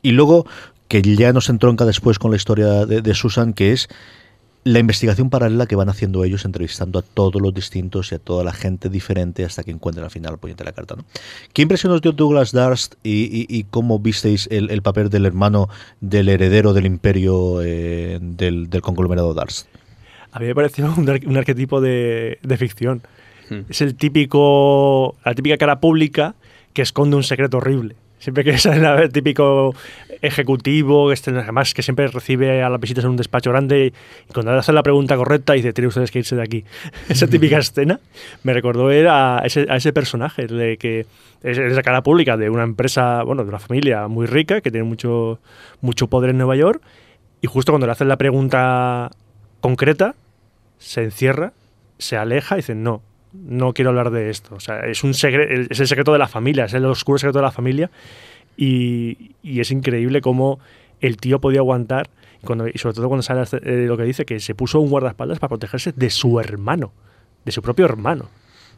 Y 0.00 0.12
luego, 0.12 0.46
que 0.86 1.02
ya 1.02 1.32
nos 1.32 1.48
entronca 1.48 1.84
después 1.84 2.20
con 2.20 2.30
la 2.30 2.36
historia 2.36 2.86
de, 2.86 3.02
de 3.02 3.14
Susan, 3.14 3.52
que 3.52 3.72
es 3.72 3.88
la 4.66 4.80
investigación 4.80 5.30
paralela 5.30 5.66
que 5.66 5.76
van 5.76 5.88
haciendo 5.88 6.24
ellos, 6.24 6.44
entrevistando 6.44 6.98
a 6.98 7.02
todos 7.02 7.40
los 7.40 7.54
distintos 7.54 8.10
y 8.10 8.16
a 8.16 8.18
toda 8.18 8.42
la 8.42 8.52
gente 8.52 8.88
diferente 8.88 9.44
hasta 9.44 9.62
que 9.62 9.70
encuentren 9.70 10.02
al 10.04 10.10
final 10.10 10.32
el 10.32 10.38
puñete 10.38 10.64
de 10.64 10.70
la 10.70 10.72
carta. 10.74 10.96
¿no? 10.96 11.04
¿Qué 11.52 11.62
impresión 11.62 11.92
os 11.92 12.00
dio 12.02 12.10
Douglas 12.10 12.50
Durst 12.50 12.94
y, 13.04 13.24
y- 13.24 13.46
y 13.48 13.64
cómo 13.64 14.00
visteis 14.00 14.48
el, 14.50 14.70
el 14.70 14.82
papel 14.82 15.08
del 15.08 15.24
hermano 15.24 15.68
del 16.00 16.28
heredero 16.28 16.72
del 16.72 16.84
imperio 16.86 17.62
eh, 17.62 18.18
del, 18.20 18.68
del 18.68 18.80
conglomerado 18.82 19.34
Durst? 19.34 19.68
A 20.32 20.40
mí 20.40 20.46
me 20.46 20.54
pareció 20.56 20.92
un, 20.98 21.08
ar- 21.08 21.26
un 21.26 21.36
arquetipo 21.36 21.80
de, 21.80 22.38
de 22.42 22.56
ficción. 22.56 23.02
Hmm. 23.48 23.60
Es 23.68 23.80
el 23.82 23.94
típico, 23.94 25.14
la 25.24 25.34
típica 25.34 25.56
cara 25.56 25.78
pública 25.78 26.34
que 26.72 26.82
esconde 26.82 27.14
un 27.16 27.22
secreto 27.22 27.58
horrible. 27.58 27.94
Siempre 28.18 28.44
que 28.44 28.50
es 28.54 28.66
el 28.66 29.12
típico 29.12 29.74
ejecutivo, 30.22 31.12
este, 31.12 31.30
además 31.30 31.74
que 31.74 31.82
siempre 31.82 32.08
recibe 32.08 32.62
a 32.62 32.70
las 32.70 32.80
visitas 32.80 33.04
en 33.04 33.10
un 33.10 33.16
despacho 33.16 33.50
grande 33.50 33.92
y 34.28 34.32
cuando 34.32 34.52
le 34.52 34.58
hacen 34.58 34.74
la 34.74 34.82
pregunta 34.82 35.16
correcta 35.16 35.52
dice, 35.52 35.72
tienen 35.72 35.88
ustedes 35.88 36.10
que 36.10 36.20
irse 36.20 36.36
de 36.36 36.42
aquí. 36.42 36.64
Esa 37.08 37.26
típica 37.26 37.58
escena 37.58 38.00
me 38.42 38.52
recordó 38.52 38.88
a 38.88 39.42
ese, 39.44 39.66
a 39.68 39.76
ese 39.76 39.92
personaje, 39.92 40.46
de 40.46 40.76
que 40.76 41.06
es 41.42 41.58
la 41.58 41.82
cara 41.82 42.02
pública 42.02 42.36
de 42.36 42.50
una 42.50 42.64
empresa, 42.64 43.22
bueno, 43.22 43.44
de 43.44 43.50
una 43.50 43.58
familia 43.58 44.08
muy 44.08 44.26
rica 44.26 44.60
que 44.60 44.70
tiene 44.70 44.86
mucho, 44.86 45.38
mucho 45.80 46.08
poder 46.08 46.30
en 46.30 46.38
Nueva 46.38 46.56
York 46.56 46.82
y 47.40 47.46
justo 47.46 47.72
cuando 47.72 47.86
le 47.86 47.92
hacen 47.92 48.08
la 48.08 48.16
pregunta 48.16 49.10
concreta, 49.60 50.14
se 50.78 51.04
encierra, 51.04 51.52
se 51.98 52.16
aleja 52.16 52.56
y 52.56 52.58
dice, 52.58 52.74
no, 52.74 53.02
no 53.44 53.72
quiero 53.72 53.90
hablar 53.90 54.10
de 54.10 54.30
esto. 54.30 54.54
O 54.54 54.60
sea, 54.60 54.80
es, 54.80 55.04
un 55.04 55.12
segre- 55.14 55.66
es 55.70 55.80
el 55.80 55.86
secreto 55.86 56.12
de 56.12 56.18
la 56.18 56.28
familia, 56.28 56.64
es 56.66 56.74
el 56.74 56.84
oscuro 56.86 57.18
secreto 57.18 57.38
de 57.38 57.44
la 57.44 57.50
familia. 57.52 57.90
Y, 58.56 59.32
y 59.42 59.60
es 59.60 59.70
increíble 59.70 60.20
cómo 60.20 60.58
el 61.00 61.18
tío 61.18 61.40
podía 61.40 61.60
aguantar, 61.60 62.08
y, 62.42 62.46
cuando, 62.46 62.66
y 62.68 62.78
sobre 62.78 62.94
todo 62.94 63.08
cuando 63.08 63.22
sale 63.22 63.42
eh, 63.62 63.84
lo 63.86 63.96
que 63.96 64.04
dice, 64.04 64.24
que 64.24 64.40
se 64.40 64.54
puso 64.54 64.80
un 64.80 64.88
guardaespaldas 64.88 65.38
para 65.38 65.50
protegerse 65.50 65.92
de 65.94 66.10
su 66.10 66.40
hermano, 66.40 66.92
de 67.44 67.52
su 67.52 67.60
propio 67.60 67.84
hermano. 67.84 68.28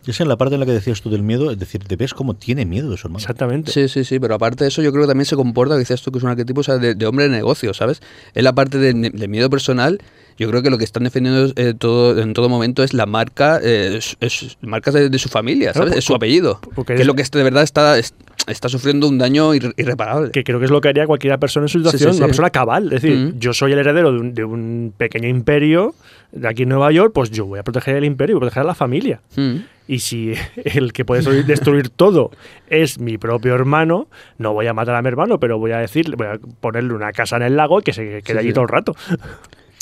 Y 0.06 0.10
es 0.10 0.20
en 0.20 0.28
la 0.28 0.36
parte 0.36 0.54
en 0.54 0.60
la 0.60 0.66
que 0.66 0.72
decías 0.72 1.02
tú 1.02 1.10
del 1.10 1.22
miedo, 1.22 1.50
es 1.50 1.58
decir, 1.58 1.82
te 1.84 1.96
ves 1.96 2.14
cómo 2.14 2.34
tiene 2.34 2.64
miedo 2.64 2.90
de 2.90 2.96
su 2.96 3.08
hermano. 3.08 3.18
Exactamente. 3.18 3.70
Sí, 3.72 3.88
sí, 3.88 4.04
sí, 4.04 4.18
pero 4.20 4.34
aparte 4.34 4.64
de 4.64 4.68
eso, 4.68 4.80
yo 4.80 4.90
creo 4.92 5.02
que 5.04 5.08
también 5.08 5.26
se 5.26 5.36
comporta, 5.36 5.74
que 5.74 5.80
decías 5.80 6.02
tú 6.02 6.12
que 6.12 6.18
es 6.18 6.24
un 6.24 6.30
arquetipo 6.30 6.60
o 6.60 6.64
sea, 6.64 6.78
de, 6.78 6.94
de 6.94 7.06
hombre 7.06 7.28
de 7.28 7.36
negocio, 7.36 7.74
¿sabes? 7.74 8.00
Es 8.34 8.42
la 8.42 8.54
parte 8.54 8.78
de, 8.78 8.92
de 8.94 9.28
miedo 9.28 9.50
personal. 9.50 10.00
Yo 10.38 10.48
creo 10.48 10.62
que 10.62 10.70
lo 10.70 10.78
que 10.78 10.84
están 10.84 11.04
defendiendo 11.04 11.52
eh, 11.56 11.74
todo, 11.76 12.18
en 12.20 12.32
todo 12.32 12.48
momento 12.48 12.82
es 12.82 12.94
la 12.94 13.06
marca, 13.06 13.58
eh, 13.62 13.96
es, 13.98 14.16
es 14.20 14.56
marcas 14.62 14.94
de, 14.94 15.10
de 15.10 15.18
su 15.18 15.28
familia, 15.28 15.72
Claro, 15.72 15.88
¿sabes? 15.88 15.98
es 15.98 16.04
su 16.04 16.14
apellido. 16.14 16.60
porque 16.74 16.94
que 16.94 17.00
es- 17.02 17.06
lo 17.06 17.14
que 17.14 17.24
de 17.24 17.42
verdad 17.42 17.62
está, 17.64 17.98
es- 17.98 18.14
está 18.46 18.68
sufriendo 18.68 19.06
un 19.08 19.18
daño 19.18 19.52
irre- 19.54 19.74
irreparable. 19.76 20.30
Que 20.30 20.44
creo 20.44 20.58
que 20.58 20.64
es 20.66 20.70
lo 20.70 20.80
que 20.80 20.88
haría 20.88 21.06
cualquier 21.06 21.38
persona 21.38 21.64
en 21.64 21.68
su 21.68 21.78
Sí, 21.78 21.84
situación, 21.84 22.12
sí, 22.14 22.18
una 22.18 22.26
persona 22.28 22.50
cabal. 22.50 22.84
Es 22.92 23.02
decir, 23.02 23.16
Mm. 23.18 23.38
yo 23.38 23.52
soy 23.52 23.72
el 23.72 23.78
heredero 23.78 24.12
de 24.12 24.18
un, 24.20 24.34
de 24.34 24.44
un 24.44 24.94
pequeño 24.96 25.28
imperio 25.28 25.94
de 26.32 26.48
aquí 26.48 26.62
en 26.62 26.68
Nueva 26.70 26.90
York, 26.92 27.12
pues 27.14 27.30
yo 27.30 27.44
voy 27.46 27.58
a 27.58 27.62
proteger 27.62 27.96
el 27.96 28.04
imperio, 28.04 28.36
voy 28.36 28.40
a 28.40 28.50
proteger 28.50 28.62
a 28.62 28.66
la 28.66 28.74
familia. 28.74 29.20
Mm. 29.36 29.56
Y 29.88 29.98
si 30.00 30.34
el 30.64 30.92
que 30.92 31.04
puede 31.04 31.42
destruir, 31.44 31.88
todo 31.90 32.30
es 32.68 32.98
mi 33.00 33.18
propio 33.18 33.54
hermano, 33.54 34.06
no 34.38 34.52
voy 34.52 34.66
a 34.66 34.72
matar 34.74 34.94
a 34.94 35.02
mi 35.02 35.08
hermano, 35.08 35.38
pero 35.40 35.58
voy 35.58 35.72
a 35.72 35.78
decir, 35.78 36.14
voy 36.16 36.26
a 36.28 36.38
ponerle 36.60 36.92
una 36.94 37.12
casa 37.12 37.36
en 37.36 37.42
el 37.42 37.56
lago 37.56 37.80
y 37.80 37.82
que 37.82 37.92
se 37.92 38.22
quede 38.22 38.38
allí 38.38 38.52
todo 38.52 38.62
el 38.64 38.68
rato. 38.68 38.94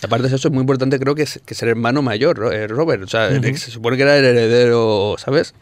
Aparte 0.04 0.28
de 0.28 0.36
eso, 0.36 0.48
es 0.48 0.52
muy 0.54 0.60
importante, 0.60 0.98
creo 0.98 1.14
que 1.14 1.22
es 1.22 1.40
que 1.44 1.54
ser 1.54 1.68
hermano 1.70 2.02
mayor, 2.02 2.52
eh, 2.52 2.66
Robert. 2.68 3.02
O 3.02 3.06
sea, 3.06 3.30
se 3.30 3.70
supone 3.70 3.96
que 3.96 4.02
era 4.02 4.16
el 4.18 4.24
heredero, 4.24 5.16
¿sabes? 5.18 5.54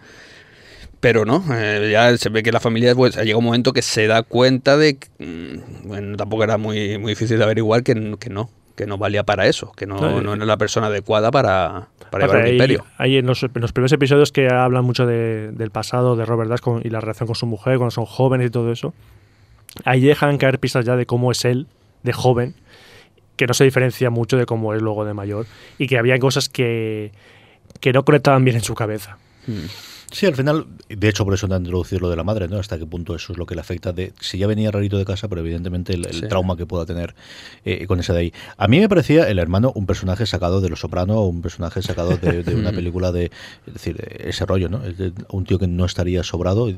Pero 1.01 1.25
no, 1.27 1.45
eh, 1.53 1.91
ya 1.93 2.17
se 2.17 2.31
ve 2.31 2.43
que 2.43 2.51
la 2.51 2.61
familia 2.61 2.95
pues, 2.95 3.15
llega 3.17 3.37
un 3.37 3.45
momento 3.45 3.73
que 3.73 3.83
se 3.83 4.07
da 4.07 4.23
cuenta 4.23 4.77
de 4.79 4.97
que, 4.97 5.09
mm, 5.19 5.89
bueno, 5.89 6.17
tampoco 6.17 6.45
era 6.45 6.57
muy, 6.57 6.97
muy 6.99 7.13
difícil 7.13 7.37
de 7.39 7.45
averiguar 7.45 7.83
que, 7.83 8.17
que 8.19 8.31
no, 8.31 8.49
que 8.75 8.87
no 8.87 8.97
valía 8.97 9.23
para 9.23 9.47
eso, 9.47 9.71
que 9.77 9.87
no, 9.87 9.97
No, 10.01 10.21
no 10.23 10.33
era 10.35 10.47
la 10.47 10.57
persona 10.57 10.87
adecuada 10.87 11.31
para, 11.31 11.89
para 12.11 12.27
llevar 12.27 12.43
ahí- 12.45 12.53
imperio. 12.53 12.87
ahí 12.97 13.19
en, 13.19 13.27
los, 13.27 13.43
en 13.43 13.51
los 13.55 13.73
primeros 13.73 13.93
episodios 13.93 14.33
que 14.33 14.49
hablan 14.49 14.85
mucho 14.85 15.05
de- 15.07 15.53
del 15.53 15.71
pasado 15.71 16.17
de 16.17 16.25
Robert 16.25 16.49
Dash 16.49 16.61
con- 16.61 16.81
y 16.83 16.89
la 16.89 17.01
relación 17.01 17.27
con 17.27 17.37
su 17.37 17.45
mujer, 17.47 17.77
cuando 17.77 17.91
son 17.91 18.07
jóvenes 18.07 18.47
y 18.47 18.51
todo 18.51 18.73
eso, 18.73 18.95
ahí 19.85 20.01
dejan 20.01 20.39
caer 20.39 20.59
pistas 20.59 20.87
ya 20.87 20.97
de 20.97 21.05
cómo 21.05 21.31
es 21.31 21.45
él, 21.45 21.67
de 22.03 22.13
joven, 22.15 22.55
que 23.37 23.47
no 23.47 23.55
se 23.55 23.65
diferencia 23.65 24.11
mucho 24.11 24.37
de 24.37 24.47
cómo 24.47 24.75
es 24.75 24.83
luego 24.83 25.05
de 25.05 25.15
mayor, 25.15 25.47
y 25.79 25.87
que 25.87 25.99
había 25.99 26.19
cosas 26.19 26.49
que, 26.49 27.13
que 27.81 27.93
no 27.93 28.05
conectaban 28.05 28.45
bien 28.45 28.57
en 28.57 28.63
su 28.63 28.75
cabeza. 28.75 29.19
Sí, 30.15 30.27
al 30.27 30.37
final, 30.37 30.67
de 30.89 31.09
hecho, 31.09 31.25
por 31.25 31.35
eso 31.35 31.47
han 31.53 31.63
introducido 31.63 31.99
lo 32.03 32.09
de 32.09 32.15
la 32.15 32.23
madre, 32.23 32.47
¿no? 32.47 32.59
Hasta 32.59 32.79
qué 32.79 32.87
punto 32.87 33.17
eso 33.17 33.33
es 33.33 33.39
lo 33.39 33.47
que 33.47 33.57
le 33.57 33.61
afecta 33.63 33.93
de 33.93 34.13
si 34.21 34.39
ya 34.39 34.47
venía 34.47 34.71
rarito 34.71 34.97
de 34.97 35.05
casa, 35.05 35.27
pero 35.27 35.41
evidentemente 35.41 35.93
el, 35.95 36.07
el 36.07 36.15
Sí. 36.15 36.29
trauma 36.29 36.57
que 36.57 36.67
pueda 36.67 36.87
tener 36.87 37.17
eh, 37.65 37.85
con 37.89 37.99
ese 37.99 38.13
de 38.13 38.19
ahí. 38.21 38.33
A 38.57 38.69
mí 38.69 38.79
me 38.79 38.89
parecía 38.89 39.29
el 39.29 39.41
hermano 39.41 39.73
un 39.75 39.87
personaje 39.87 40.25
sacado 40.25 40.61
de 40.61 40.69
Los 40.69 40.79
Soprano 40.81 41.17
o 41.19 41.27
un 41.27 41.43
personaje 41.43 41.83
sacado 41.83 42.17
de, 42.17 42.45
de 42.45 42.55
una 42.55 42.71
película 42.73 43.11
de, 43.11 43.33
es 43.67 43.73
decir, 43.73 43.97
ese 44.21 44.47
rollo, 44.47 44.69
¿no? 44.69 44.83
Un 45.31 45.45
tío 45.47 45.59
que 45.59 45.67
no 45.67 45.85
estaría 45.85 46.23
sobrado 46.23 46.73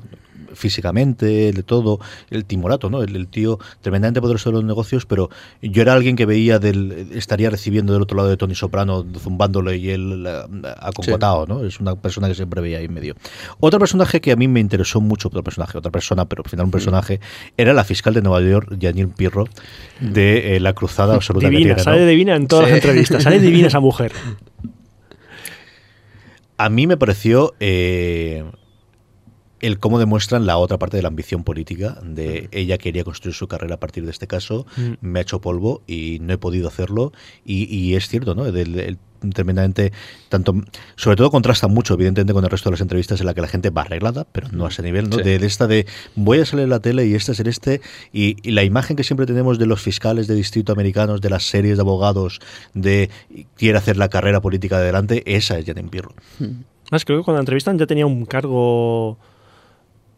físicamente, 0.55 1.53
de 1.53 1.63
todo, 1.63 2.01
el 2.31 2.45
timorato, 2.47 2.89
¿no? 2.89 3.03
El, 3.03 3.15
el 3.17 3.29
tío 3.29 3.59
tremendamente 3.83 4.21
poderoso 4.21 4.49
de 4.51 4.55
los 4.55 4.65
negocios, 4.65 5.05
pero 5.07 5.29
yo 5.61 5.83
era 5.83 5.93
alguien 5.93 6.17
que 6.17 6.25
veía 6.25 6.59
del, 6.59 7.11
estaría 7.15 7.51
recibiendo 7.51 7.93
del 7.93 8.03
otro 8.03 8.17
lado 8.17 8.29
de 8.31 8.37
Tony 8.37 8.55
Soprano, 8.55 9.05
zumbándole 9.19 9.77
y 9.77 9.91
él 9.91 10.25
eh, 10.27 10.73
acongotado, 10.81 11.47
¿no? 11.47 11.65
Es 11.65 11.81
una 11.81 11.95
persona 11.97 12.29
que 12.29 12.35
siempre 12.35 12.61
veía 12.61 12.79
ahí 12.79 12.87
en 12.87 12.95
medio. 12.95 13.15
Otro 13.61 13.79
personaje 13.79 14.21
que 14.21 14.33
a 14.33 14.37
mí 14.37 14.49
me 14.49 14.61
interesó 14.61 15.01
mucho, 15.01 15.29
otro 15.29 15.43
personaje, 15.43 15.79
otra 15.79 15.91
persona, 15.91 16.25
pero 16.27 16.43
al 16.45 16.51
final 16.51 16.67
un 16.67 16.71
personaje, 16.71 17.21
era 17.57 17.73
la 17.73 17.85
fiscal 17.85 18.15
de 18.15 18.23
Nueva 18.23 18.41
York, 18.49 18.77
Janine 18.81 19.09
Pirro, 19.17 19.45
de 20.01 20.57
eh, 20.57 20.61
la 20.61 20.73
cruzada 20.73 21.15
absoluta 21.17 21.49
Divina, 21.49 21.75
tiene, 21.75 21.77
¿no? 21.79 21.83
sale 21.85 22.07
divina 22.07 22.37
en 22.37 22.47
todas 22.49 22.67
Sí. 22.67 22.71
las 22.73 22.79
entrevistas, 22.83 23.23
sale 23.23 23.39
divina 23.41 23.69
esa 23.69 23.81
mujer. 23.81 24.13
A 26.59 26.69
mí 26.71 26.87
me 26.87 26.97
pareció 26.97 27.55
eh, 27.61 28.45
el 29.61 29.79
cómo 29.79 29.99
demuestran 29.99 30.45
la 30.47 30.59
otra 30.59 30.79
parte 30.79 30.97
de 30.97 31.03
la 31.03 31.09
ambición 31.09 31.43
política, 31.45 31.99
de 32.05 32.49
ella 32.53 32.77
quería 32.79 33.05
construir 33.05 33.35
su 33.35 33.49
carrera 33.49 33.77
a 33.77 33.81
partir 33.81 34.05
de 34.05 34.11
este 34.11 34.27
caso, 34.27 34.67
Mm. 34.77 34.93
me 35.01 35.19
ha 35.19 35.23
hecho 35.23 35.41
polvo 35.41 35.83
y 35.87 36.19
no 36.21 36.33
he 36.35 36.39
podido 36.39 36.69
hacerlo. 36.69 37.13
Y, 37.45 37.65
y 37.75 37.95
es 37.95 38.09
cierto, 38.09 38.35
¿no? 38.35 38.47
El- 38.47 38.99
tremendamente, 39.33 39.93
tanto, 40.29 40.55
sobre 40.95 41.17
todo 41.17 41.31
contrasta 41.31 41.69
mucho, 41.69 41.95
evidentemente, 41.95 42.35
con 42.35 42.45
el 42.45 42.51
resto 42.51 42.69
de 42.69 42.73
las 42.75 42.81
entrevistas 42.83 43.19
en 43.19 43.27
la 43.27 43.33
que 43.35 43.41
la 43.41 43.49
gente 43.49 43.71
va 43.71 43.81
arreglada, 43.83 44.25
pero 44.31 44.49
no 44.53 44.67
a 44.67 44.69
ese 44.69 44.83
nivel, 44.83 45.09
¿no? 45.09 45.17
Sí. 45.17 45.23
De, 45.23 45.39
de 45.39 45.47
esta 45.47 45.67
de 45.67 45.87
voy 46.15 46.39
a 46.41 46.45
salir 46.47 46.65
en 46.65 46.71
la 46.71 46.81
tele 46.81 47.07
y 47.07 47.15
este 47.15 47.33
es 47.33 47.41
el 47.41 47.47
este, 47.49 47.81
y, 48.13 48.37
y 48.47 48.53
la 48.53 48.63
imagen 48.63 48.95
que 48.95 49.03
siempre 49.05 49.25
tenemos 49.27 49.59
de 49.59 49.65
los 49.67 49.81
fiscales 49.81 50.27
de 50.27 50.35
distrito 50.35 50.71
americanos, 50.71 51.23
de 51.23 51.31
las 51.31 51.45
series 51.45 51.77
de 51.79 51.81
abogados, 51.81 52.41
de 52.75 53.09
quiere 53.57 53.79
hacer 53.79 53.97
la 53.97 54.11
carrera 54.11 54.41
política 54.43 54.77
de 54.77 54.83
adelante, 54.85 55.23
esa 55.27 55.59
es 55.59 55.65
Janine 55.65 55.89
Pirro. 55.89 56.13
Más 56.93 57.05
creo 57.07 57.19
que 57.21 57.25
cuando 57.25 57.39
la 57.39 57.43
entrevistan 57.43 57.79
ya 57.79 57.87
tenía 57.87 58.07
un 58.07 58.27
cargo 58.27 59.19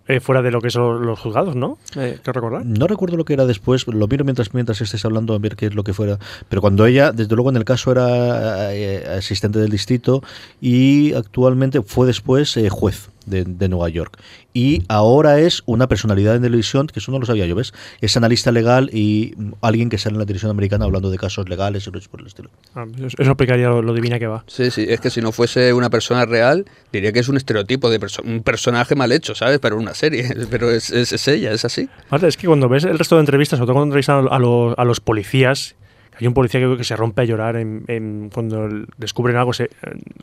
eh, 0.08 0.20
fuera 0.20 0.40
de 0.40 0.50
lo 0.50 0.60
que 0.60 0.70
son 0.70 1.04
los 1.06 1.20
juzgados, 1.20 1.54
¿no? 1.54 1.78
Eh, 1.94 2.18
¿Qué 2.22 2.32
recordar? 2.32 2.64
No 2.64 2.86
recuerdo 2.86 3.16
lo 3.16 3.26
que 3.26 3.34
era 3.34 3.44
después, 3.44 3.86
lo 3.86 4.08
miro 4.08 4.24
mientras 4.24 4.54
mientras 4.54 4.80
estés 4.80 5.04
hablando 5.04 5.34
a 5.34 5.38
ver 5.38 5.54
qué 5.54 5.66
es 5.66 5.74
lo 5.74 5.84
que 5.84 5.92
fuera. 5.92 6.18
Pero 6.48 6.62
cuando 6.62 6.86
ella, 6.86 7.12
desde 7.12 7.34
luego 7.34 7.50
en 7.50 7.56
el 7.56 7.64
caso 7.64 7.92
era 7.92 8.74
eh, 8.74 9.06
asistente 9.18 9.58
del 9.58 9.70
distrito 9.70 10.22
y 10.60 11.12
actualmente 11.12 11.82
fue 11.82 12.06
después 12.06 12.56
eh, 12.56 12.70
juez 12.70 13.10
de, 13.28 13.44
de 13.44 13.68
Nueva 13.68 13.88
York. 13.88 14.18
Y 14.54 14.82
ahora 14.88 15.38
es 15.38 15.62
una 15.66 15.86
personalidad 15.86 16.34
en 16.36 16.42
televisión, 16.42 16.86
que 16.88 16.98
eso 16.98 17.12
no 17.12 17.18
lo 17.18 17.26
sabía 17.26 17.46
yo, 17.46 17.54
¿ves? 17.54 17.72
Es 18.00 18.16
analista 18.16 18.50
legal 18.50 18.90
y 18.92 19.34
alguien 19.60 19.88
que 19.88 19.98
sale 19.98 20.14
en 20.14 20.18
la 20.20 20.26
televisión 20.26 20.50
americana 20.50 20.84
hablando 20.86 21.10
de 21.10 21.18
casos 21.18 21.48
legales 21.48 21.86
y 21.86 21.90
cosas 21.90 22.08
por 22.08 22.20
el 22.20 22.26
estilo. 22.26 22.50
Ah, 22.74 22.84
eso, 22.96 23.06
eso 23.18 23.30
explicaría 23.30 23.68
lo, 23.68 23.82
lo 23.82 23.94
divina 23.94 24.18
que 24.18 24.26
va. 24.26 24.44
Sí, 24.46 24.70
sí, 24.70 24.86
es 24.88 25.00
que 25.00 25.10
si 25.10 25.20
no 25.20 25.30
fuese 25.32 25.72
una 25.72 25.90
persona 25.90 26.24
real, 26.26 26.64
diría 26.92 27.12
que 27.12 27.20
es 27.20 27.28
un 27.28 27.36
estereotipo 27.36 27.90
de 27.90 28.00
perso- 28.00 28.24
un 28.24 28.42
personaje 28.42 28.94
mal 28.94 29.12
hecho, 29.12 29.34
¿sabes? 29.34 29.58
Pero 29.60 29.76
una 29.76 29.94
serie, 29.94 30.28
pero 30.50 30.70
es, 30.70 30.90
es, 30.90 31.12
es 31.12 31.28
ella, 31.28 31.52
es 31.52 31.64
así. 31.64 31.88
Aparte, 32.06 32.26
es 32.28 32.36
que 32.36 32.46
cuando 32.46 32.68
ves 32.68 32.84
el 32.84 32.98
resto 32.98 33.14
de 33.16 33.20
entrevistas, 33.20 33.58
sobre 33.58 33.66
todo 33.66 33.74
cuando 33.74 33.90
entrevistan 33.92 34.26
a 34.30 34.38
los, 34.38 34.74
a 34.76 34.84
los 34.84 35.00
policías, 35.00 35.76
hay 36.20 36.26
un 36.26 36.34
policía 36.34 36.58
que, 36.60 36.76
que 36.76 36.82
se 36.84 36.96
rompe 36.96 37.22
a 37.22 37.24
llorar 37.26 37.54
en, 37.56 37.84
en- 37.86 38.30
cuando 38.34 38.68
descubren 38.96 39.36
algo, 39.36 39.52
se, 39.52 39.70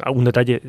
algún 0.02 0.26
detalle. 0.26 0.62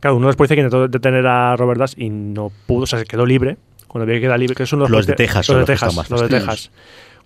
Claro, 0.00 0.16
uno 0.16 0.26
de 0.26 0.30
los 0.30 0.36
policías 0.36 0.56
que 0.56 0.60
intentó 0.62 0.88
detener 0.88 1.26
a 1.26 1.56
Robert 1.56 1.78
Dash 1.78 1.94
y 1.96 2.08
no 2.10 2.50
pudo, 2.66 2.84
o 2.84 2.86
sea, 2.86 2.98
se 2.98 3.04
quedó 3.04 3.26
libre. 3.26 3.56
Cuando 3.86 4.06
ve 4.06 4.14
que 4.14 4.22
queda 4.22 4.38
libre, 4.38 4.54
que 4.54 4.66
son 4.66 4.78
los, 4.78 4.88
Los 4.88 5.06
de 5.06 5.14
Texas 5.14 5.48
Los 5.48 5.58
de 5.58 5.64
Texas, 5.64 6.10
los 6.10 6.20
de. 6.22 6.28
Texas. 6.28 6.70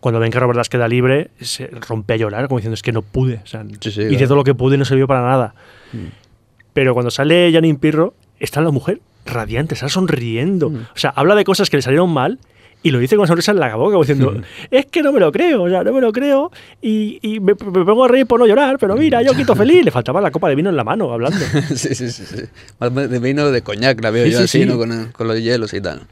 Cuando 0.01 0.19
ven 0.21 0.31
que 0.31 0.39
Robert 0.41 0.57
Dash 0.57 0.69
queda 0.69 0.89
libre, 0.89 1.31
se 1.41 1.67
rompe 1.69 2.15
a 2.15 2.17
llorar, 2.17 2.49
como 2.49 2.59
diciendo, 2.59 2.75
es 2.75 2.83
que 2.83 2.93
no 2.93 3.03
pude. 3.03 3.41
O 3.43 3.47
sea, 3.47 3.65
Sí, 3.81 3.91
sí, 3.91 4.01
hice 4.03 4.09
claro. 4.09 4.27
todo 4.29 4.37
lo 4.37 4.45
que 4.45 4.55
pude 4.55 4.75
y 4.75 4.79
no 4.79 4.85
sirvió 4.85 5.07
para 5.07 5.23
nada. 5.23 5.55
Pero 6.73 6.93
cuando 6.95 7.11
sale 7.11 7.51
Janine 7.53 7.79
Pirro, 7.79 8.15
está 8.41 8.61
la 8.61 8.71
mujer 8.71 9.01
radiante, 9.25 9.75
está 9.75 9.89
sonriendo. 9.89 10.71
Mm. 10.71 10.77
O 10.77 10.97
sea, 10.99 11.11
habla 11.11 11.35
de 11.35 11.45
cosas 11.45 11.71
que 11.71 11.77
le 11.77 11.83
salieron 11.83 12.11
mal 12.13 12.39
y 12.85 12.91
lo 12.91 12.99
dice 12.99 13.17
con 13.17 13.27
sonrisa 13.27 13.53
en 13.53 13.61
la 13.61 13.75
boca, 13.77 13.97
diciendo, 13.97 14.35
es 14.71 14.85
que 14.87 15.03
no 15.03 15.11
me 15.11 15.19
lo 15.19 15.33
creo, 15.33 15.63
o 15.63 15.69
sea, 15.71 15.83
no 15.83 15.95
me 15.95 16.03
lo 16.03 16.13
creo 16.13 16.53
y, 16.83 17.19
y 17.23 17.41
me, 17.41 17.55
me 17.55 17.85
pongo 17.85 18.05
a 18.05 18.09
reír 18.09 18.27
por 18.27 18.39
no 18.39 18.47
llorar, 18.47 18.77
pero 18.79 18.95
mira, 18.95 19.23
yo 19.23 19.33
quito 19.33 19.57
feliz. 19.57 19.83
Le 19.83 19.91
faltaba 19.91 20.21
la 20.21 20.31
copa 20.31 20.51
de 20.51 20.55
vino 20.55 20.69
en 20.69 20.77
la 20.77 20.85
mano 20.85 21.11
hablando. 21.11 21.39
sí, 21.75 21.95
sí, 21.95 22.11
sí, 22.11 22.25
sí. 22.27 22.43
Más 22.79 22.93
de 22.95 23.19
vino 23.21 23.51
de 23.51 23.63
coñac, 23.63 24.03
la 24.03 24.11
veo 24.11 24.27
Sí, 24.27 24.33
yo 24.33 24.39
sí, 24.39 24.45
así, 24.45 24.61
sí. 24.61 24.67
¿no? 24.67 24.77
Con, 24.77 25.13
con 25.13 25.27
los 25.27 25.41
hielos 25.41 25.73
y 25.73 25.81
tal. 25.81 26.03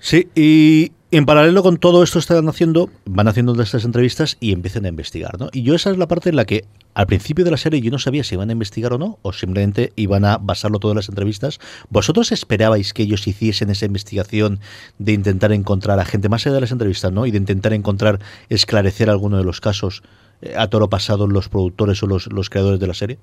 Sí, 0.00 0.28
y 0.34 0.90
en 1.12 1.26
paralelo 1.26 1.62
con 1.62 1.76
todo 1.78 2.02
esto 2.04 2.20
están 2.20 2.48
haciendo, 2.48 2.88
van 3.04 3.26
haciendo 3.26 3.60
estas 3.60 3.84
entrevistas 3.84 4.36
y 4.38 4.52
empiezan 4.52 4.84
a 4.84 4.88
investigar, 4.88 5.40
¿no? 5.40 5.48
Y 5.52 5.62
yo 5.62 5.74
esa 5.74 5.90
es 5.90 5.98
la 5.98 6.06
parte 6.06 6.28
en 6.28 6.36
la 6.36 6.44
que 6.44 6.64
al 6.94 7.06
principio 7.06 7.44
de 7.44 7.50
la 7.50 7.56
serie 7.56 7.80
yo 7.80 7.90
no 7.90 7.98
sabía 7.98 8.22
si 8.22 8.36
iban 8.36 8.48
a 8.50 8.52
investigar 8.52 8.92
o 8.92 8.98
no, 8.98 9.18
o 9.22 9.32
simplemente 9.32 9.92
iban 9.96 10.24
a 10.24 10.38
basarlo 10.38 10.78
todo 10.78 10.92
en 10.92 10.96
las 10.96 11.08
entrevistas. 11.08 11.58
¿Vosotros 11.88 12.30
esperabais 12.30 12.94
que 12.94 13.02
ellos 13.02 13.26
hiciesen 13.26 13.70
esa 13.70 13.86
investigación 13.86 14.60
de 14.98 15.12
intentar 15.12 15.52
encontrar 15.52 15.98
a 15.98 16.04
gente, 16.04 16.28
más 16.28 16.46
allá 16.46 16.54
de 16.54 16.60
las 16.60 16.72
entrevistas, 16.72 17.12
¿no? 17.12 17.26
Y 17.26 17.32
de 17.32 17.38
intentar 17.38 17.72
encontrar, 17.72 18.20
esclarecer 18.48 19.10
alguno 19.10 19.36
de 19.36 19.44
los 19.44 19.60
casos 19.60 20.02
eh, 20.42 20.54
a 20.56 20.68
toro 20.68 20.88
pasado 20.88 21.26
los 21.26 21.48
productores 21.48 22.02
o 22.04 22.06
los, 22.06 22.32
los 22.32 22.50
creadores 22.50 22.78
de 22.78 22.86
la 22.86 22.94
serie? 22.94 23.18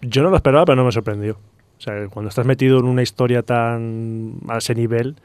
Yo 0.00 0.22
no 0.22 0.30
lo 0.30 0.36
esperaba, 0.36 0.64
pero 0.64 0.76
no 0.76 0.84
me 0.84 0.92
sorprendió. 0.92 1.38
O 1.78 1.80
sea, 1.80 2.08
cuando 2.08 2.30
estás 2.30 2.46
metido 2.46 2.78
en 2.78 2.86
una 2.86 3.02
historia 3.02 3.42
tan 3.42 4.38
a 4.48 4.58
ese 4.58 4.74
nivel 4.74 5.16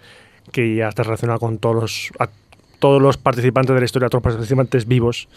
que 0.51 0.75
ya 0.75 0.89
estás 0.89 1.05
relacionado 1.05 1.39
con 1.39 1.57
todos 1.57 1.75
los, 1.75 2.11
a 2.19 2.29
todos 2.79 3.01
los 3.01 3.17
participantes 3.17 3.73
de 3.73 3.79
la 3.79 3.85
historia, 3.85 4.09
todos 4.09 4.23
los 4.23 4.33
participantes 4.33 4.87
vivos 4.87 5.27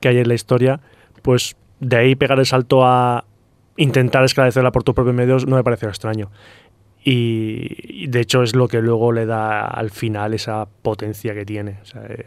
que 0.00 0.08
hay 0.08 0.18
en 0.18 0.28
la 0.28 0.34
historia, 0.34 0.80
pues 1.22 1.56
de 1.80 1.96
ahí 1.96 2.14
pegar 2.14 2.38
el 2.38 2.46
salto 2.46 2.84
a 2.84 3.24
intentar 3.76 4.24
esclarecerla 4.24 4.72
por 4.72 4.82
tus 4.82 4.94
propios 4.94 5.14
medios 5.14 5.46
no 5.46 5.56
me 5.56 5.64
pareció 5.64 5.88
extraño. 5.88 6.30
Y, 7.04 8.06
de 8.08 8.20
hecho 8.20 8.42
es 8.42 8.54
lo 8.54 8.68
que 8.68 8.82
luego 8.82 9.12
le 9.12 9.24
da 9.24 9.66
al 9.66 9.90
final 9.90 10.34
esa 10.34 10.66
potencia 10.82 11.32
que 11.32 11.44
tiene. 11.44 11.78
Eh, 11.94 12.24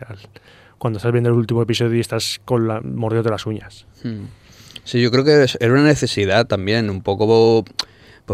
cuando 0.77 0.97
estás 0.97 1.11
viendo 1.11 1.29
el 1.29 1.35
último 1.35 1.61
episodio 1.61 1.95
y 1.95 1.99
estás 1.99 2.41
con 2.43 2.67
la, 2.67 2.81
mordiéndote 2.81 3.29
las 3.29 3.45
uñas. 3.45 3.85
Hmm. 4.03 4.25
Sí, 4.83 5.01
yo 5.01 5.11
creo 5.11 5.23
que 5.23 5.45
era 5.59 5.73
una 5.73 5.83
necesidad 5.83 6.47
también, 6.47 6.89
un 6.89 7.03
poco 7.03 7.63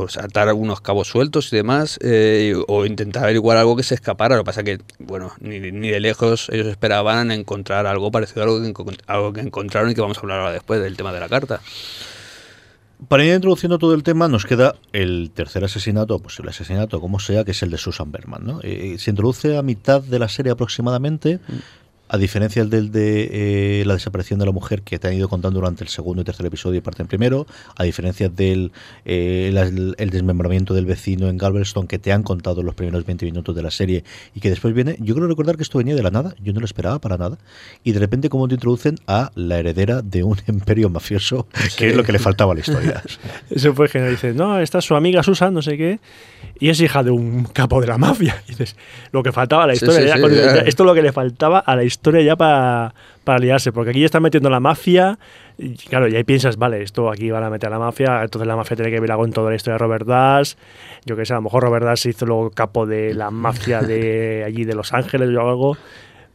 pues, 0.02 0.18
atar 0.18 0.48
algunos 0.48 0.82
cabos 0.82 1.08
sueltos 1.08 1.52
y 1.52 1.56
demás, 1.56 2.00
eh, 2.02 2.56
o 2.68 2.86
intentar 2.86 3.24
averiguar 3.24 3.58
algo 3.58 3.76
que 3.76 3.84
se 3.84 3.95
escapara. 3.95 4.36
Lo 4.36 4.43
que 4.43 4.45
pasa 4.45 4.64
que, 4.64 4.80
bueno, 5.00 5.34
ni, 5.39 5.60
ni 5.60 5.89
de 5.89 6.00
lejos 6.00 6.50
ellos 6.52 6.68
esperaban 6.68 7.32
encontrar 7.32 7.88
algo 7.88 8.12
parecido 8.12 8.41
a 8.41 8.45
algo 8.45 8.62
que, 8.62 8.98
algo 9.08 9.34
que 9.34 9.41
encontraron 9.41 9.91
y 9.91 9.95
que 9.95 10.02
vamos 10.02 10.18
a 10.18 10.22
hablar 10.22 10.39
ahora 10.39 10.52
después 10.52 10.82
del 10.82 10.98
tema 10.98 11.14
de 11.14 11.20
la 11.20 11.30
carta. 11.30 11.62
Para 13.08 13.24
ir 13.24 13.34
introduciendo 13.34 13.78
todo 13.78 13.93
el 13.93 14.02
tema, 14.02 14.28
nos 14.28 14.45
queda 14.45 14.76
el 14.91 15.30
tercer 15.34 15.64
asesinato, 15.64 16.16
o 16.16 16.20
posible 16.20 16.50
asesinato, 16.50 17.00
como 17.00 17.20
sea, 17.20 17.43
que 17.43 17.52
es 17.52 17.62
el 17.62 17.70
de 17.70 17.78
Susan 17.78 18.12
Berman. 18.12 18.43
¿no? 18.43 18.60
Eh, 18.64 18.95
se 18.98 19.12
introduce 19.12 19.56
a 19.56 19.62
mitad 19.62 20.02
de 20.02 20.18
la 20.18 20.28
serie 20.28 20.52
aproximadamente. 20.52 21.39
A 22.10 22.18
diferencia 22.18 22.64
del 22.66 22.91
de 22.91 23.82
eh, 23.82 23.84
la 23.86 23.93
desaparición 23.95 24.39
de 24.39 24.45
la 24.45 24.51
mujer 24.51 24.82
que 24.82 24.97
te 24.99 25.08
han 25.08 25.14
ido 25.14 25.28
contando 25.30 25.60
durante 25.60 25.84
el 25.84 25.89
segundo 25.89 26.22
y 26.22 26.26
tercer 26.26 26.45
episodio 26.45 26.78
y 26.78 26.82
parte 26.82 27.01
en 27.01 27.08
primero, 27.08 27.45
a 27.76 27.84
diferencia 27.84 28.30
del 28.30 28.72
eh, 29.05 29.49
la- 29.53 29.64
el, 29.64 30.10
desmembramiento 30.10 30.74
del 30.74 30.86
vecino 30.86 31.28
en 31.30 31.38
Galveston 31.38 31.88
que 31.88 31.99
te 31.99 32.14
han 32.14 32.24
contado 32.24 32.62
en 32.62 32.66
los 32.66 32.76
primeros 32.76 33.05
20 33.05 33.26
minutos 33.26 33.55
de 33.55 33.62
la 33.62 33.72
serie 33.72 34.03
y 34.34 34.39
que 34.39 34.49
después 34.49 34.74
viene, 34.74 34.95
yo 34.99 35.16
creo 35.16 35.28
recordar 35.28 35.58
que 35.58 35.64
esto 35.64 35.78
venía 35.80 35.95
de 35.95 36.03
la 36.03 36.12
nada, 36.12 36.34
yo 36.41 36.53
no 36.53 36.60
lo 36.60 36.66
esperaba 36.66 36.99
para 36.99 37.18
nada, 37.18 37.38
y 37.84 37.91
de 37.91 37.99
repente 37.99 38.30
como 38.30 38.47
te 38.47 38.53
introducen 38.55 38.95
a 39.08 39.32
la 39.36 39.60
heredera 39.60 40.01
de 40.01 40.24
un 40.24 40.38
imperio 40.47 40.89
mafioso, 40.89 41.47
que 41.78 41.89
es 41.89 41.95
lo 41.95 42.03
que 42.03 42.12
le 42.14 42.20
faltaba 42.20 42.53
a 42.53 42.55
la 42.55 42.62
historia. 42.62 43.03
Eso 43.49 43.74
fue 43.74 43.88
genial. 43.89 44.12
Dices, 44.12 44.36
no, 44.36 44.60
esta 44.60 44.80
es 44.80 44.86
su 44.86 44.95
amiga 44.95 45.24
Susan, 45.24 45.53
no 45.53 45.62
sé 45.62 45.78
qué, 45.78 45.99
y 46.60 46.70
es 46.70 46.80
hija 46.80 47.03
de 47.03 47.12
un 47.12 47.43
capo 47.45 47.82
de 47.82 47.88
la 47.88 47.97
mafia. 47.97 48.41
Y 48.47 48.51
dices, 48.51 48.76
lo 49.12 49.24
que 49.24 49.32
faltaba 49.34 49.66
a 49.66 49.68
la 49.68 49.74
historia. 49.74 50.14
sí, 50.16 50.22
sí, 50.22 50.60
Esto 50.66 50.84
es 50.84 50.88
lo 50.88 50.93
que 50.93 51.01
le 51.01 51.12
faltaba 51.12 51.60
a 51.60 51.76
la 51.76 51.84
historia 51.84 51.97
ya 52.24 52.36
para, 52.36 52.93
para 53.24 53.39
liarse, 53.39 53.72
porque 53.72 53.91
aquí 53.91 54.00
ya 54.00 54.06
están 54.06 54.24
metiendo 54.24 54.50
la 54.50 54.60
mafia. 54.60 55.20
Y 55.58 55.76
claro, 55.76 56.08
y 56.08 56.16
ahí 56.16 56.24
piensas, 56.24 56.58
vale, 56.58 56.84
esto 56.84 57.10
aquí 57.10 57.32
van 57.32 57.43
a 57.43 57.50
meter 57.50 57.68
a 57.68 57.72
la 57.72 57.80
mafia, 57.80 58.22
entonces 58.24 58.48
la 58.48 58.56
mafia 58.56 58.76
tiene 58.76 58.91
que 58.91 59.00
ver 59.00 59.12
algo 59.12 59.26
en 59.26 59.34
toda 59.34 59.50
la 59.50 59.56
historia 59.56 59.74
de 59.74 59.80
Robert 59.80 60.06
Dash. 60.06 60.54
Yo 61.06 61.16
qué 61.16 61.26
sé, 61.26 61.34
a 61.34 61.38
lo 61.38 61.41
mejor 61.41 61.64
Robert 61.64 61.86
Dash 61.86 62.00
se 62.00 62.10
hizo 62.10 62.26
luego 62.26 62.52
capo 62.52 62.86
de 62.86 63.14
la 63.14 63.32
mafia 63.32 63.82
de 63.82 64.43
allí 64.48 64.66
de 64.66 64.76
Los 64.76 64.93
Ángeles 64.93 65.36
o 65.36 65.41
algo. 65.41 65.78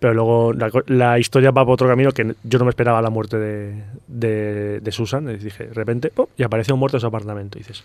Pero 0.01 0.15
luego 0.15 0.53
la, 0.53 0.69
la 0.87 1.19
historia 1.21 1.53
va 1.53 1.65
por 1.65 1.75
otro 1.75 1.87
camino 1.87 2.11
que 2.11 2.35
yo 2.43 2.59
no 2.59 2.65
me 2.65 2.71
esperaba 2.71 3.01
la 3.01 3.11
muerte 3.11 3.39
de, 3.39 3.85
de, 4.09 4.81
de 4.81 4.93
Susan. 4.93 5.31
Y 5.31 5.37
dije, 5.37 5.69
de 5.69 5.75
repente, 5.75 6.13
y 6.37 6.43
aparece 6.43 6.73
un 6.73 6.81
muerto 6.81 6.97
en 6.97 7.03
su 7.03 7.07
apartamento. 7.07 7.57
Y 7.57 7.61
dices, 7.61 7.85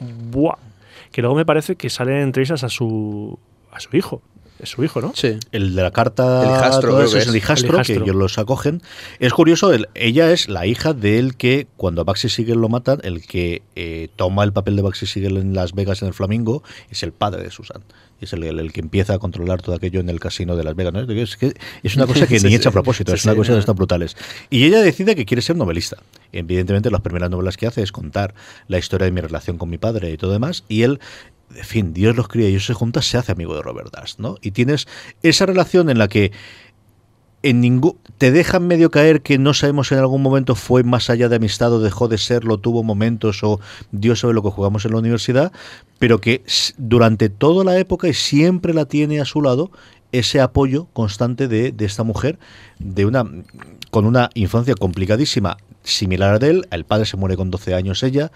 ¡buah! 0.00 0.56
Que 1.12 1.22
luego 1.22 1.36
me 1.36 1.46
parece 1.46 1.76
que 1.76 1.88
salen 1.88 2.16
entrevistas 2.16 2.64
a 2.64 2.68
su, 2.68 3.38
a 3.70 3.78
su 3.78 3.96
hijo. 3.96 4.22
Es 4.62 4.68
su 4.70 4.84
hijo, 4.84 5.00
¿no? 5.00 5.12
Sí. 5.14 5.38
El 5.52 5.74
de 5.74 5.82
la 5.82 5.90
carta 5.90 6.42
El 6.42 6.50
hijastro, 6.50 6.80
todo 6.90 6.96
creo 6.96 7.06
eso 7.06 7.14
que 7.16 7.22
es 7.22 7.28
el 7.28 7.36
hijastro, 7.36 7.68
El 7.68 7.74
hijastro. 7.76 7.94
que 7.96 8.02
ellos 8.02 8.16
los 8.16 8.38
acogen. 8.38 8.82
Es 9.18 9.32
curioso, 9.32 9.72
el- 9.72 9.88
ella 9.94 10.30
es 10.32 10.48
la 10.48 10.66
hija 10.66 10.92
del 10.92 11.36
que 11.36 11.66
cuando 11.76 12.02
a 12.02 12.04
Baxi 12.04 12.28
Siegel 12.28 12.58
lo 12.60 12.68
matan, 12.68 12.98
el 13.02 13.26
que 13.26 13.62
eh, 13.76 14.08
toma 14.16 14.44
el 14.44 14.52
papel 14.52 14.76
de 14.76 14.82
Baxi 14.82 15.06
Siegel 15.06 15.38
en 15.38 15.54
Las 15.54 15.72
Vegas 15.74 16.02
en 16.02 16.08
el 16.08 16.14
Flamingo 16.14 16.62
es 16.90 17.02
el 17.02 17.12
padre 17.12 17.42
de 17.42 17.50
Susan. 17.50 17.82
Es 18.20 18.34
el, 18.34 18.44
el- 18.44 18.60
el 18.60 18.70
que 18.72 18.80
empieza 18.80 19.14
a 19.14 19.18
controlar 19.18 19.62
todo 19.62 19.74
aquello 19.74 19.98
en 20.00 20.10
el 20.10 20.20
casino 20.20 20.54
de 20.56 20.62
Las 20.64 20.74
Vegas. 20.76 20.92
¿no? 20.92 21.00
Es, 21.00 21.36
que 21.38 21.54
es 21.82 21.96
una 21.96 22.06
cosa 22.06 22.26
que 22.26 22.38
Sí, 22.38 22.44
ni 22.46 22.50
sí. 22.50 22.56
hecha 22.56 22.68
a 22.68 22.72
propósito, 22.72 23.12
Sí, 23.12 23.16
es 23.16 23.24
una 23.24 23.32
sí, 23.32 23.38
cosa 23.38 23.50
no. 23.52 23.54
de 23.54 23.60
estas 23.60 23.76
brutales. 23.76 24.16
Y 24.50 24.64
ella 24.66 24.80
decide 24.82 25.16
que 25.16 25.24
quiere 25.24 25.40
ser 25.40 25.56
novelista. 25.56 25.96
Evidentemente, 26.32 26.90
las 26.90 27.00
primeras 27.00 27.30
novelas 27.30 27.56
que 27.56 27.66
hace 27.66 27.82
es 27.82 27.92
contar 27.92 28.34
la 28.68 28.76
historia 28.78 29.06
de 29.06 29.12
mi 29.12 29.22
relación 29.22 29.56
con 29.56 29.70
mi 29.70 29.78
padre 29.78 30.10
y 30.12 30.18
todo 30.18 30.32
demás. 30.32 30.64
Y 30.68 30.82
él 30.82 31.00
en 31.54 31.64
fin, 31.64 31.92
Dios 31.92 32.16
los 32.16 32.28
cría 32.28 32.48
y 32.48 32.52
ellos 32.52 32.66
se 32.66 32.74
juntan, 32.74 33.02
se 33.02 33.18
hace 33.18 33.32
amigo 33.32 33.54
de 33.54 33.62
Robert 33.62 33.92
Dash, 33.92 34.14
¿no? 34.18 34.36
Y 34.40 34.52
tienes 34.52 34.86
esa 35.22 35.46
relación 35.46 35.90
en 35.90 35.98
la 35.98 36.08
que 36.08 36.32
en 37.42 37.60
ningún 37.60 37.96
te 38.18 38.30
dejan 38.30 38.66
medio 38.66 38.90
caer 38.90 39.22
que 39.22 39.38
no 39.38 39.54
sabemos 39.54 39.90
en 39.92 39.98
algún 39.98 40.20
momento 40.20 40.54
fue 40.54 40.82
más 40.82 41.08
allá 41.08 41.28
de 41.28 41.36
amistad 41.36 41.72
o 41.72 41.80
dejó 41.80 42.06
de 42.06 42.18
serlo, 42.18 42.58
tuvo 42.58 42.82
momentos 42.82 43.42
o 43.42 43.60
Dios 43.92 44.20
sabe 44.20 44.34
lo 44.34 44.42
que 44.42 44.50
jugamos 44.50 44.84
en 44.84 44.92
la 44.92 44.98
universidad, 44.98 45.52
pero 45.98 46.20
que 46.20 46.42
durante 46.76 47.30
toda 47.30 47.64
la 47.64 47.78
época 47.78 48.08
y 48.08 48.14
siempre 48.14 48.74
la 48.74 48.84
tiene 48.84 49.20
a 49.20 49.24
su 49.24 49.40
lado 49.40 49.70
ese 50.12 50.40
apoyo 50.40 50.88
constante 50.92 51.48
de, 51.48 51.72
de 51.72 51.84
esta 51.84 52.02
mujer 52.02 52.38
de 52.78 53.06
una 53.06 53.24
con 53.90 54.06
una 54.06 54.30
infancia 54.34 54.74
complicadísima 54.74 55.56
similar 55.82 56.42
a 56.42 56.46
él, 56.46 56.66
el 56.70 56.84
padre 56.84 57.06
se 57.06 57.16
muere 57.16 57.36
con 57.36 57.50
12 57.50 57.74
años 57.74 58.02
ella, 58.02 58.30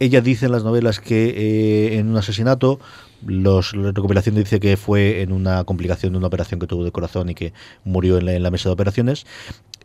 ella 0.00 0.20
dice 0.20 0.46
en 0.46 0.52
las 0.52 0.64
novelas 0.64 0.98
que 0.98 1.28
eh, 1.28 1.98
en 1.98 2.08
un 2.08 2.16
asesinato 2.16 2.80
la 3.26 3.60
recopilación 3.92 4.34
dice 4.34 4.60
que 4.60 4.76
fue 4.78 5.20
en 5.20 5.32
una 5.32 5.62
complicación 5.64 6.12
de 6.12 6.18
una 6.18 6.28
operación 6.28 6.58
que 6.58 6.66
tuvo 6.66 6.84
de 6.84 6.90
corazón 6.90 7.28
y 7.28 7.34
que 7.34 7.52
murió 7.84 8.16
en 8.18 8.42
la, 8.42 8.50
mesa 8.50 8.70
de 8.70 8.72
operaciones. 8.72 9.26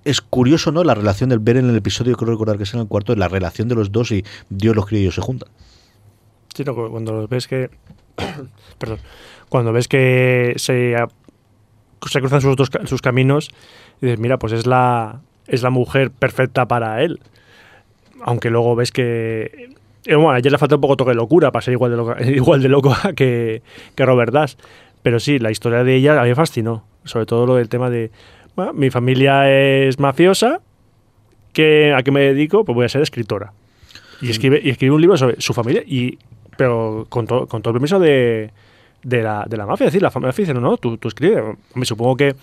Es 0.06 0.22
curioso, 0.22 0.72
¿no? 0.72 0.84
La 0.86 0.96
relación 0.96 1.30
del 1.30 1.40
ver 1.40 1.58
en 1.58 1.70
el 1.70 1.76
episodio, 1.76 2.16
creo 2.16 2.32
recordar 2.32 2.58
que 2.58 2.64
es 2.64 2.74
en 2.74 2.80
el 2.80 2.88
cuarto, 2.88 3.14
la 3.16 3.28
relación 3.28 3.68
de 3.68 3.76
los 3.76 3.92
dos 3.92 4.12
y 4.12 4.24
Dios 4.50 4.74
los 4.76 4.86
cría 4.86 5.00
y 5.00 5.04
ellos 5.04 5.16
se 5.16 5.22
juntan. 5.22 5.50
Sí, 6.56 6.64
no, 6.64 6.74
cu- 6.76 6.90
cuando 6.90 7.28
ves 7.28 7.48
que. 7.48 7.70
perdón. 8.78 9.00
Cuando 9.50 9.74
ves 9.74 9.88
que 9.90 10.54
se, 10.56 10.96
se 12.08 12.20
cruzan 12.22 12.40
sus 12.42 12.56
dos 12.56 12.70
sus 12.86 13.02
caminos, 13.02 13.50
dices, 14.00 14.18
mira, 14.18 14.40
pues 14.40 14.54
es 14.54 14.66
la, 14.66 15.22
es 15.48 15.62
la 15.62 15.72
mujer 15.72 16.12
perfecta 16.12 16.68
para 16.68 17.04
él. 17.04 17.20
Aunque 18.22 18.50
luego 18.50 18.76
ves 18.78 18.92
que. 18.92 19.75
Eh, 20.06 20.16
Bueno, 20.16 20.32
a 20.32 20.40
ella 20.40 20.50
le 20.52 20.58
falta 20.58 20.76
un 20.76 20.82
poco 20.82 20.96
toque 20.98 21.12
de 21.12 21.16
locura 21.16 21.52
para 21.52 21.62
ser 21.64 21.74
igual 21.74 21.92
de, 21.92 21.98
loca- 21.98 22.18
igual 22.26 22.62
de 22.62 22.70
loco 22.70 22.96
que, 23.16 23.62
que 23.96 24.06
Robert 24.06 24.32
Dash. 24.34 24.56
Pero 25.04 25.20
sí, 25.20 25.38
la 25.40 25.52
historia 25.52 25.84
de 25.84 25.96
ella 25.96 26.20
a 26.20 26.24
mí 26.24 26.30
me 26.30 26.36
fascinó. 26.36 26.84
Sobre 27.04 27.26
todo 27.26 27.46
lo 27.46 27.56
del 27.56 27.70
tema 27.70 27.90
de. 27.90 28.10
Bueno, 28.56 28.74
mi 28.74 28.90
familia 28.90 29.50
es 29.52 30.00
mafiosa. 30.00 30.62
que 31.54 31.94
¿A 31.94 32.04
qué 32.04 32.12
me 32.12 32.22
dedico? 32.22 32.66
Pues 32.66 32.76
voy 32.76 32.86
a 32.86 32.90
ser 32.90 33.02
escritora. 33.02 33.54
Y 34.22 34.30
escribe, 34.30 34.60
y 34.64 34.70
escribe 34.70 34.96
un 34.96 35.02
libro 35.02 35.18
sobre 35.18 35.40
su 35.42 35.54
familia, 35.54 35.84
y 35.86 36.18
pero 36.58 37.06
con, 37.10 37.28
to- 37.28 37.48
con 37.48 37.62
todo 37.62 37.72
el 37.72 37.76
permiso 37.76 38.00
de, 38.00 38.50
de, 39.04 39.22
la, 39.22 39.46
de 39.48 39.58
la 39.58 39.66
mafia. 39.66 39.88
Es 39.88 39.92
decir, 39.94 40.02
la 40.02 40.10
mafia 40.10 40.42
dice, 40.44 40.54
no, 40.54 40.62
no, 40.62 40.78
tú, 40.78 40.98
tú 40.98 41.10
escribes. 41.10 41.44
Me 41.76 41.86
supongo 41.86 42.16
que, 42.16 42.34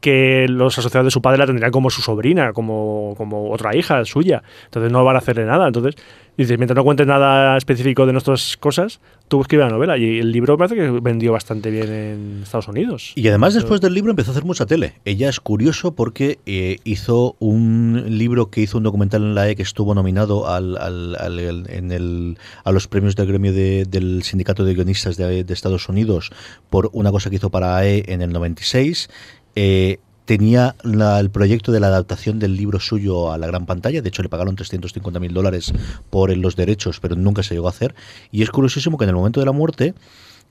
que 0.00 0.46
los 0.48 0.78
asociados 0.78 1.06
de 1.06 1.10
su 1.10 1.22
padre 1.22 1.38
la 1.38 1.46
tendrían 1.46 1.70
como 1.72 1.88
su 1.88 2.02
sobrina, 2.02 2.52
como, 2.52 3.14
como 3.16 3.50
otra 3.50 3.74
hija 3.74 4.04
suya. 4.04 4.42
Entonces 4.66 4.92
no 4.92 5.02
van 5.02 5.16
a 5.16 5.20
hacerle 5.20 5.46
nada. 5.46 5.66
Entonces, 5.66 5.94
dices, 6.36 6.58
mientras 6.58 6.76
no 6.76 6.84
cuentes 6.84 7.06
nada 7.06 7.56
específico 7.56 8.06
de 8.06 8.12
nuestras 8.12 8.56
cosas, 8.56 9.00
tú 9.28 9.40
escribes 9.40 9.66
la 9.66 9.72
novela. 9.72 9.96
Y 9.98 10.18
el 10.18 10.32
libro 10.32 10.56
parece 10.58 10.74
que 10.74 10.90
vendió 11.00 11.32
bastante 11.32 11.70
bien 11.70 11.92
en 11.92 12.40
Estados 12.42 12.68
Unidos. 12.68 13.12
Y 13.14 13.26
además 13.28 13.54
después 13.54 13.80
del 13.80 13.94
libro 13.94 14.10
empezó 14.10 14.30
a 14.30 14.32
hacer 14.32 14.44
mucha 14.44 14.66
tele. 14.66 14.94
Ella 15.04 15.28
es 15.28 15.40
curioso 15.40 15.94
porque 15.94 16.38
eh, 16.46 16.78
hizo 16.84 17.36
un 17.38 18.04
libro 18.18 18.50
que 18.50 18.60
hizo 18.62 18.78
un 18.78 18.84
documental 18.84 19.22
en 19.22 19.34
la 19.34 19.48
E 19.48 19.56
que 19.56 19.62
estuvo 19.62 19.94
nominado 19.94 20.48
al, 20.48 20.76
al- 20.78 21.16
al- 21.16 21.66
en 21.70 21.92
el, 21.92 22.38
a 22.64 22.72
los 22.72 22.88
premios 22.88 23.16
del 23.16 23.26
gremio 23.28 23.52
de- 23.52 23.84
del 23.84 24.22
sindicato 24.22 24.64
de 24.64 24.74
guionistas 24.74 25.16
de, 25.16 25.44
de 25.44 25.54
Estados 25.54 25.88
Unidos 25.88 26.30
por 26.70 26.90
una 26.92 27.10
cosa 27.10 27.30
que 27.30 27.36
hizo 27.36 27.50
para 27.50 27.76
AE 27.76 28.04
en 28.08 28.22
el 28.22 28.32
96. 28.32 29.08
Eh, 29.56 29.98
tenía 30.24 30.74
la- 30.82 31.20
el 31.20 31.30
proyecto 31.30 31.70
de 31.72 31.80
la 31.80 31.88
adaptación 31.88 32.38
del 32.38 32.56
libro 32.56 32.80
suyo 32.80 33.32
a 33.32 33.38
la 33.38 33.46
gran 33.46 33.66
pantalla. 33.66 34.00
De 34.02 34.08
hecho, 34.08 34.22
le 34.22 34.28
pagaron 34.28 34.56
350 34.56 35.20
mil 35.20 35.34
dólares 35.34 35.72
por 36.10 36.34
los 36.36 36.56
derechos, 36.56 37.00
pero 37.00 37.16
nunca 37.16 37.42
se 37.42 37.54
llegó 37.54 37.66
a 37.66 37.70
hacer. 37.70 37.94
Y 38.32 38.42
es 38.42 38.50
curiosísimo 38.50 38.96
que 38.98 39.04
en 39.04 39.10
el 39.10 39.16
momento 39.16 39.40
de 39.40 39.46
la 39.46 39.52
muerte 39.52 39.94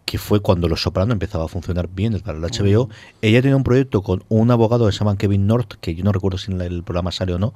que 0.05 0.17
fue 0.17 0.41
cuando 0.41 0.67
Los 0.67 0.82
Soprano 0.82 1.13
empezaba 1.13 1.45
a 1.45 1.47
funcionar 1.47 1.88
bien 1.88 2.19
para 2.19 2.38
el 2.38 2.43
HBO, 2.43 2.89
ella 3.21 3.41
tenía 3.41 3.55
un 3.55 3.63
proyecto 3.63 4.01
con 4.01 4.24
un 4.28 4.51
abogado 4.51 4.86
que 4.86 4.91
se 4.91 4.99
llama 4.99 5.17
Kevin 5.17 5.47
North, 5.47 5.76
que 5.80 5.95
yo 5.95 6.03
no 6.03 6.11
recuerdo 6.11 6.38
si 6.38 6.51
en 6.51 6.59
el 6.59 6.84
programa 6.84 7.11
sale 7.13 7.34
o 7.34 7.39
no, 7.39 7.53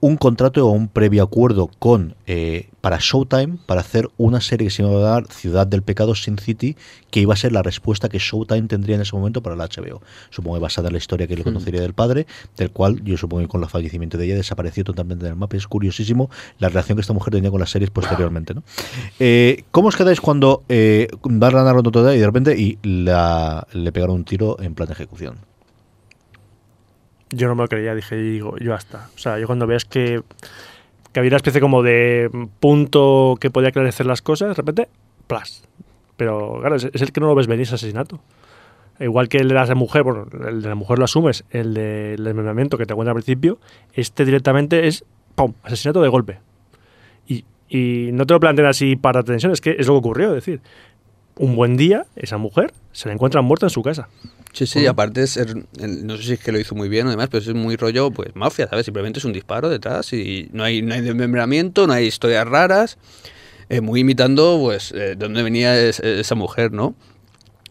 un 0.00 0.16
contrato 0.16 0.66
o 0.66 0.70
un 0.70 0.88
previo 0.88 1.22
acuerdo 1.22 1.70
con 1.78 2.14
eh, 2.26 2.68
para 2.80 2.98
Showtime 3.00 3.58
para 3.66 3.80
hacer 3.80 4.08
una 4.16 4.40
serie 4.40 4.68
que 4.68 4.70
se 4.70 4.82
iba 4.82 4.90
a 4.90 4.94
llamar 4.94 5.26
Ciudad 5.32 5.66
del 5.66 5.82
Pecado 5.82 6.14
Sin 6.14 6.38
City, 6.38 6.76
que 7.10 7.20
iba 7.20 7.34
a 7.34 7.36
ser 7.36 7.52
la 7.52 7.62
respuesta 7.62 8.08
que 8.08 8.18
Showtime 8.18 8.68
tendría 8.68 8.96
en 8.96 9.02
ese 9.02 9.16
momento 9.16 9.42
para 9.42 9.56
la 9.56 9.66
HBO. 9.66 10.02
Supongo 10.30 10.56
que 10.56 10.62
basada 10.62 10.88
en 10.88 10.92
la 10.92 10.98
historia 10.98 11.26
que 11.26 11.36
le 11.36 11.44
conocería 11.44 11.80
del 11.80 11.94
padre, 11.94 12.26
del 12.56 12.70
cual 12.70 13.02
yo 13.04 13.16
supongo 13.16 13.42
que 13.42 13.48
con 13.48 13.62
el 13.62 13.68
fallecimiento 13.68 14.18
de 14.18 14.26
ella 14.26 14.36
desapareció 14.36 14.84
totalmente 14.84 15.24
del 15.24 15.36
mapa. 15.36 15.56
Es 15.56 15.66
curiosísimo 15.66 16.30
la 16.58 16.68
relación 16.68 16.96
que 16.96 17.00
esta 17.00 17.12
mujer 17.12 17.32
tenía 17.32 17.50
con 17.50 17.60
las 17.60 17.70
series 17.70 17.90
posteriormente. 17.90 18.54
¿no? 18.54 18.62
Eh, 19.18 19.64
¿Cómo 19.70 19.88
os 19.88 19.96
quedáis 19.96 20.20
cuando 20.20 20.62
eh, 20.68 21.08
ganando 21.24 21.90
toda 21.90 22.14
y 22.14 22.18
de 22.18 22.26
repente 22.26 22.56
y 22.58 22.78
la, 22.82 23.66
le 23.72 23.92
pegaron 23.92 24.16
un 24.16 24.24
tiro 24.24 24.60
en 24.60 24.74
plan 24.74 24.86
de 24.88 24.92
ejecución? 24.92 25.45
Yo 27.30 27.48
no 27.48 27.54
me 27.54 27.62
lo 27.62 27.68
creía, 27.68 27.94
dije, 27.94 28.16
digo, 28.16 28.56
yo 28.58 28.74
hasta. 28.74 29.08
O 29.14 29.18
sea, 29.18 29.38
yo 29.38 29.46
cuando 29.46 29.66
ves 29.66 29.84
que, 29.84 30.22
que 31.12 31.20
había 31.20 31.30
una 31.30 31.38
especie 31.38 31.60
como 31.60 31.82
de 31.82 32.30
punto 32.60 33.36
que 33.40 33.50
podía 33.50 33.70
aclarecer 33.70 34.06
las 34.06 34.22
cosas, 34.22 34.48
de 34.48 34.54
repente, 34.54 34.88
plas. 35.26 35.64
Pero 36.16 36.58
claro, 36.60 36.76
es, 36.76 36.84
es 36.84 37.02
el 37.02 37.12
que 37.12 37.20
no 37.20 37.26
lo 37.26 37.34
ves 37.34 37.46
venir 37.46 37.64
ese 37.64 37.74
asesinato. 37.74 38.20
Igual 38.98 39.28
que 39.28 39.38
el 39.38 39.48
de 39.48 39.54
la 39.54 39.74
mujer, 39.74 40.02
bueno, 40.04 40.26
el 40.48 40.62
de 40.62 40.68
la 40.68 40.74
mujer 40.74 40.98
lo 40.98 41.04
asumes, 41.04 41.44
el 41.50 41.74
del 41.74 42.24
desmembramiento 42.24 42.78
que 42.78 42.86
te 42.86 42.94
cuenta 42.94 43.10
al 43.10 43.16
principio, 43.16 43.58
este 43.92 44.24
directamente 44.24 44.86
es, 44.86 45.04
¡pum!, 45.34 45.52
asesinato 45.62 46.00
de 46.00 46.08
golpe. 46.08 46.38
Y, 47.26 47.44
y 47.68 48.10
no 48.12 48.24
te 48.24 48.32
lo 48.32 48.40
plantean 48.40 48.68
así 48.68 48.96
para 48.96 49.22
tensión, 49.22 49.52
es 49.52 49.60
que 49.60 49.76
es 49.78 49.86
lo 49.86 49.94
que 49.94 49.98
ocurrió, 49.98 50.28
es 50.28 50.36
decir, 50.36 50.60
un 51.36 51.56
buen 51.56 51.76
día, 51.76 52.06
esa 52.16 52.38
mujer 52.38 52.72
se 52.92 53.08
la 53.08 53.14
encuentra 53.14 53.42
muerta 53.42 53.66
en 53.66 53.70
su 53.70 53.82
casa. 53.82 54.08
Sí, 54.56 54.66
sí, 54.66 54.86
aparte 54.86 55.22
es, 55.22 55.36
er- 55.36 55.66
no 55.78 56.16
sé 56.16 56.22
si 56.22 56.32
es 56.34 56.40
que 56.40 56.50
lo 56.50 56.58
hizo 56.58 56.74
muy 56.74 56.88
bien 56.88 57.06
o 57.06 57.10
demás, 57.10 57.28
pero 57.30 57.42
es 57.44 57.54
muy 57.54 57.76
rollo, 57.76 58.10
pues 58.10 58.34
mafia, 58.34 58.66
¿sabes? 58.68 58.86
Simplemente 58.86 59.18
es 59.18 59.24
un 59.26 59.34
disparo 59.34 59.68
detrás 59.68 60.12
y 60.14 60.48
no 60.52 60.64
hay, 60.64 60.80
no 60.80 60.94
hay 60.94 61.02
desmembramiento, 61.02 61.86
no 61.86 61.92
hay 61.92 62.06
historias 62.06 62.48
raras, 62.48 62.96
eh, 63.68 63.80
muy 63.82 64.00
imitando, 64.00 64.58
pues, 64.60 64.92
eh, 64.92 64.96
de 64.98 65.16
dónde 65.16 65.42
venía 65.42 65.78
es- 65.78 66.00
esa 66.00 66.34
mujer, 66.34 66.72
¿no? 66.72 66.94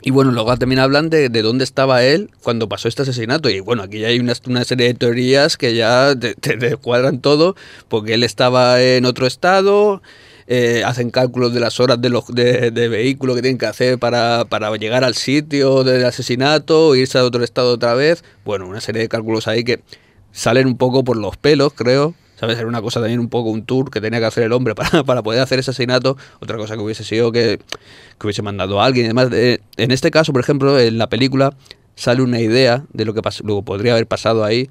Y 0.03 0.11
bueno, 0.11 0.31
luego 0.31 0.55
también 0.57 0.79
hablan 0.79 1.09
de, 1.09 1.29
de 1.29 1.41
dónde 1.41 1.63
estaba 1.63 2.03
él 2.03 2.29
cuando 2.43 2.69
pasó 2.69 2.87
este 2.87 3.01
asesinato. 3.01 3.49
Y 3.49 3.59
bueno, 3.61 3.81
aquí 3.81 3.99
ya 3.99 4.09
hay 4.09 4.19
una, 4.19 4.33
una 4.47 4.63
serie 4.63 4.87
de 4.87 4.93
teorías 4.93 5.57
que 5.57 5.73
ya 5.75 6.15
te, 6.19 6.35
te- 6.35 6.57
te 6.57 6.75
cuadran 6.77 7.21
todo, 7.21 7.55
porque 7.87 8.13
él 8.13 8.23
estaba 8.23 8.79
en 8.83 9.05
otro 9.05 9.25
estado, 9.25 10.03
eh, 10.47 10.83
hacen 10.85 11.09
cálculos 11.09 11.53
de 11.53 11.59
las 11.59 11.79
horas 11.79 11.99
de 11.99 12.09
los 12.09 12.27
de, 12.27 12.71
de 12.71 12.87
vehículo 12.87 13.33
que 13.35 13.41
tienen 13.41 13.57
que 13.57 13.65
hacer 13.65 13.97
para, 13.97 14.45
para 14.45 14.75
llegar 14.75 15.03
al 15.03 15.15
sitio 15.15 15.83
del 15.83 16.05
asesinato, 16.05 16.95
irse 16.95 17.17
a 17.17 17.23
otro 17.23 17.43
estado 17.43 17.73
otra 17.73 17.93
vez. 17.95 18.23
Bueno, 18.43 18.67
una 18.67 18.81
serie 18.81 19.01
de 19.01 19.09
cálculos 19.09 19.47
ahí 19.47 19.63
que 19.63 19.81
salen 20.31 20.67
un 20.67 20.77
poco 20.77 21.03
por 21.03 21.17
los 21.17 21.37
pelos, 21.37 21.73
creo. 21.73 22.13
¿Sabes? 22.35 22.57
Era 22.57 22.67
una 22.67 22.81
cosa 22.81 22.99
también 22.99 23.21
un 23.21 23.29
poco 23.29 23.49
un 23.49 23.65
tour 23.65 23.89
que 23.89 24.01
tenía 24.01 24.19
que 24.19 24.25
hacer 24.25 24.43
el 24.43 24.51
hombre 24.51 24.75
para, 24.75 25.03
para 25.03 25.23
poder 25.23 25.41
hacer 25.41 25.59
ese 25.59 25.71
asesinato. 25.71 26.17
Otra 26.41 26.57
cosa 26.57 26.75
que 26.75 26.81
hubiese 26.81 27.03
sido 27.03 27.31
que, 27.31 27.59
que 28.19 28.27
hubiese 28.27 28.41
mandado 28.41 28.81
a 28.81 28.85
alguien. 28.85 29.05
Además, 29.05 29.29
eh, 29.31 29.61
en 29.77 29.91
este 29.91 30.11
caso, 30.11 30.33
por 30.33 30.41
ejemplo, 30.41 30.77
en 30.79 30.97
la 30.97 31.07
película 31.07 31.55
sale 31.95 32.21
una 32.21 32.41
idea 32.41 32.83
de 32.91 33.05
lo 33.05 33.13
que 33.13 33.21
luego 33.43 33.63
podría 33.63 33.93
haber 33.93 34.05
pasado 34.05 34.43
ahí, 34.43 34.69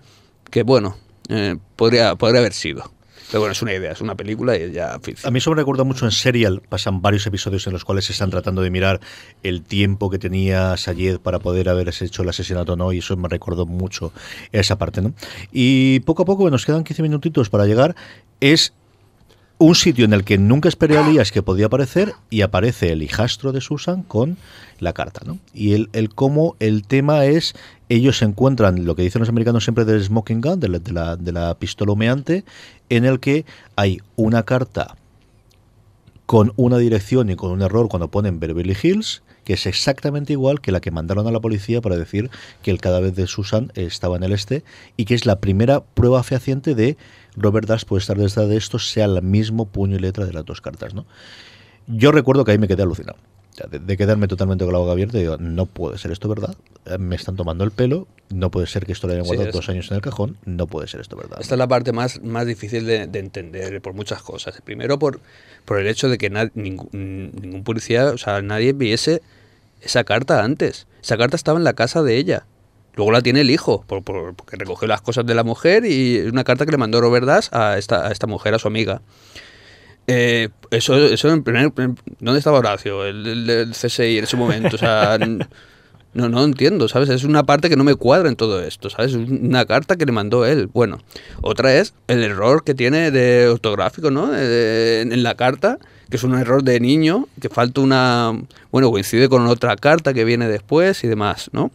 que 0.50 0.62
bueno, 0.62 0.98
eh, 1.30 1.56
podría, 1.76 2.14
podría 2.16 2.40
haber 2.40 2.52
sido. 2.52 2.92
Pero 3.30 3.40
bueno, 3.40 3.52
es 3.52 3.62
una 3.62 3.72
idea, 3.72 3.92
es 3.92 4.00
una 4.00 4.14
película 4.14 4.56
y 4.56 4.72
ya 4.72 4.94
A 4.94 5.00
ficción. 5.00 5.32
mí 5.32 5.38
eso 5.38 5.50
me 5.50 5.56
recuerda 5.56 5.84
mucho 5.84 6.04
en 6.04 6.12
Serial. 6.12 6.60
Pasan 6.68 7.02
varios 7.02 7.26
episodios 7.26 7.66
en 7.66 7.72
los 7.72 7.84
cuales 7.84 8.04
se 8.04 8.12
están 8.12 8.30
tratando 8.30 8.62
de 8.62 8.70
mirar 8.70 9.00
el 9.42 9.62
tiempo 9.62 10.10
que 10.10 10.18
tenía 10.18 10.76
Sayed 10.76 11.18
para 11.18 11.38
poder 11.38 11.68
haber 11.68 11.88
hecho 11.88 12.22
el 12.22 12.28
asesinato 12.28 12.76
no. 12.76 12.92
Y 12.92 12.98
eso 12.98 13.16
me 13.16 13.28
recordó 13.28 13.66
mucho 13.66 14.12
esa 14.52 14.76
parte, 14.76 15.00
¿no? 15.02 15.14
Y 15.52 16.00
poco 16.00 16.22
a 16.22 16.26
poco, 16.26 16.48
nos 16.50 16.66
quedan 16.66 16.84
15 16.84 17.02
minutitos 17.02 17.50
para 17.50 17.66
llegar. 17.66 17.96
Es 18.40 18.72
un 19.58 19.74
sitio 19.74 20.04
en 20.04 20.12
el 20.12 20.24
que 20.24 20.36
nunca 20.36 20.68
esperé 20.68 20.98
a 20.98 21.08
Elías 21.08 21.32
que 21.32 21.42
podía 21.42 21.66
aparecer 21.66 22.12
y 22.28 22.42
aparece 22.42 22.92
el 22.92 23.02
hijastro 23.02 23.52
de 23.52 23.60
Susan 23.60 24.02
con 24.02 24.36
la 24.84 24.92
carta, 24.92 25.22
¿no? 25.24 25.38
Y 25.52 25.72
el, 25.72 26.14
cómo 26.14 26.56
el 26.60 26.86
tema 26.86 27.24
es, 27.24 27.54
ellos 27.88 28.22
encuentran, 28.22 28.84
lo 28.84 28.94
que 28.94 29.02
dicen 29.02 29.20
los 29.20 29.28
americanos 29.28 29.64
siempre 29.64 29.84
del 29.84 30.02
smoking 30.02 30.40
gun, 30.40 30.60
de 30.60 30.68
la, 30.68 30.78
de 30.78 30.92
la, 30.92 31.16
de 31.16 31.32
la 31.32 31.54
pistola 31.54 31.92
humeante, 31.92 32.44
en 32.88 33.04
el 33.04 33.20
que 33.20 33.44
hay 33.76 34.00
una 34.16 34.44
carta 34.44 34.96
con 36.26 36.52
una 36.56 36.78
dirección 36.78 37.28
y 37.30 37.36
con 37.36 37.50
un 37.50 37.62
error 37.62 37.88
cuando 37.88 38.08
ponen 38.08 38.40
Beverly 38.40 38.76
Hills, 38.80 39.22
que 39.44 39.54
es 39.54 39.66
exactamente 39.66 40.32
igual 40.32 40.60
que 40.60 40.72
la 40.72 40.80
que 40.80 40.90
mandaron 40.90 41.26
a 41.26 41.30
la 41.30 41.40
policía 41.40 41.80
para 41.80 41.96
decir 41.96 42.30
que 42.62 42.70
el 42.70 42.80
cadáver 42.80 43.12
de 43.12 43.26
Susan 43.26 43.70
estaba 43.74 44.16
en 44.16 44.22
el 44.22 44.32
este 44.32 44.64
y 44.96 45.04
que 45.04 45.14
es 45.14 45.26
la 45.26 45.40
primera 45.40 45.84
prueba 45.84 46.22
fehaciente 46.22 46.74
de 46.74 46.96
Robert 47.36 47.68
Dash 47.68 47.84
puede 47.84 48.00
estar 48.00 48.16
detrás 48.16 48.48
de 48.48 48.56
esto, 48.56 48.78
sea 48.78 49.04
el 49.04 49.20
mismo 49.22 49.66
puño 49.66 49.96
y 49.96 50.00
letra 50.00 50.24
de 50.24 50.32
las 50.32 50.44
dos 50.44 50.60
cartas, 50.60 50.94
¿no? 50.94 51.04
Yo 51.86 52.12
recuerdo 52.12 52.44
que 52.44 52.52
ahí 52.52 52.58
me 52.58 52.68
quedé 52.68 52.82
alucinado. 52.82 53.18
De, 53.70 53.78
de 53.78 53.96
quedarme 53.96 54.26
totalmente 54.26 54.64
con 54.64 54.72
la 54.72 54.80
boca 54.80 54.92
abierta 54.92 55.16
digo, 55.18 55.36
no 55.38 55.66
puede 55.66 55.96
ser 55.98 56.10
esto 56.10 56.28
verdad. 56.28 56.56
Eh, 56.86 56.98
Me 56.98 57.14
están 57.14 57.36
tomando 57.36 57.62
el 57.64 57.70
pelo, 57.70 58.08
no 58.30 58.50
puede 58.50 58.66
ser 58.66 58.84
que 58.84 58.92
esto 58.92 59.06
lo 59.06 59.12
hayan 59.12 59.24
Sí, 59.24 59.28
guardado 59.28 59.48
es- 59.50 59.54
dos 59.54 59.68
años 59.68 59.88
en 59.90 59.96
el 59.96 60.02
cajón, 60.02 60.36
no 60.44 60.66
puede 60.66 60.88
ser 60.88 61.00
esto 61.00 61.16
verdad. 61.16 61.38
Esta 61.40 61.54
es 61.54 61.58
la 61.58 61.68
parte 61.68 61.92
más, 61.92 62.20
más 62.22 62.46
difícil 62.46 62.84
de, 62.86 63.06
de 63.06 63.18
entender 63.20 63.80
por 63.80 63.94
muchas 63.94 64.22
cosas. 64.22 64.60
Primero 64.64 64.98
por, 64.98 65.20
por 65.64 65.78
el 65.78 65.86
hecho 65.86 66.08
de 66.08 66.18
que 66.18 66.30
na- 66.30 66.50
ningún, 66.54 67.30
ningún 67.40 67.62
policía, 67.62 68.06
o 68.10 68.18
sea, 68.18 68.42
nadie 68.42 68.72
viese 68.72 69.22
esa 69.80 70.02
carta 70.04 70.42
antes. 70.42 70.86
Esa 71.02 71.16
carta 71.16 71.36
estaba 71.36 71.56
en 71.58 71.64
la 71.64 71.74
casa 71.74 72.02
de 72.02 72.16
ella. 72.16 72.46
Luego 72.96 73.12
la 73.12 73.22
tiene 73.22 73.40
el 73.42 73.50
hijo, 73.50 73.84
por, 73.86 74.02
por- 74.02 74.34
porque 74.34 74.56
recogió 74.56 74.88
las 74.88 75.00
cosas 75.00 75.26
de 75.26 75.34
la 75.34 75.44
mujer 75.44 75.84
y 75.84 76.16
es 76.16 76.32
una 76.32 76.42
carta 76.44 76.64
que 76.64 76.72
le 76.72 76.78
mandó 76.78 77.00
Robert 77.00 77.26
Dash 77.26 77.48
a 77.52 77.78
esta, 77.78 78.06
a 78.08 78.10
esta 78.12 78.26
mujer, 78.26 78.54
a 78.54 78.58
su 78.58 78.66
amiga. 78.68 79.00
Eh, 80.06 80.48
eso, 80.70 80.96
eso 80.96 81.30
en 81.30 81.42
primer, 81.42 81.72
¿Dónde 82.20 82.38
estaba 82.38 82.58
Horacio, 82.58 83.04
el, 83.04 83.48
el 83.48 83.70
CSI 83.72 84.18
en 84.18 84.24
ese 84.24 84.36
momento? 84.36 84.76
O 84.76 84.78
sea, 84.78 85.18
no, 86.14 86.28
no 86.28 86.44
entiendo, 86.44 86.88
¿sabes? 86.88 87.08
Es 87.08 87.24
una 87.24 87.44
parte 87.44 87.68
que 87.70 87.76
no 87.76 87.84
me 87.84 87.94
cuadra 87.94 88.28
en 88.28 88.36
todo 88.36 88.62
esto, 88.62 88.90
¿sabes? 88.90 89.12
Es 89.14 89.16
una 89.16 89.64
carta 89.64 89.96
que 89.96 90.04
le 90.06 90.12
mandó 90.12 90.44
él. 90.44 90.66
Bueno, 90.72 90.98
otra 91.42 91.74
es 91.74 91.94
el 92.08 92.22
error 92.22 92.64
que 92.64 92.74
tiene 92.74 93.10
de 93.10 93.48
ortográfico, 93.48 94.10
¿no? 94.10 94.30
De- 94.30 95.00
en 95.02 95.22
la 95.22 95.34
carta, 95.36 95.78
que 96.10 96.16
es 96.16 96.22
un 96.22 96.34
error 96.34 96.62
de 96.62 96.80
niño, 96.80 97.26
que 97.40 97.48
falta 97.48 97.80
una... 97.80 98.32
Bueno, 98.70 98.90
coincide 98.90 99.28
con 99.30 99.46
otra 99.46 99.74
carta 99.76 100.12
que 100.12 100.24
viene 100.24 100.48
después 100.48 101.02
y 101.04 101.08
demás, 101.08 101.48
¿no? 101.52 101.70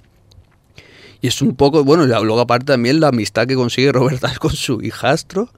Y 1.22 1.28
es 1.28 1.42
un 1.42 1.56
poco, 1.56 1.84
bueno, 1.84 2.06
luego 2.06 2.40
aparte 2.40 2.68
también 2.68 3.00
la 3.02 3.08
amistad 3.10 3.46
que 3.48 3.56
consigue 3.56 3.92
Robert 3.92 4.22
Dahl 4.22 4.40
con 4.40 4.52
su 4.52 4.82
hijastro. 4.82 5.50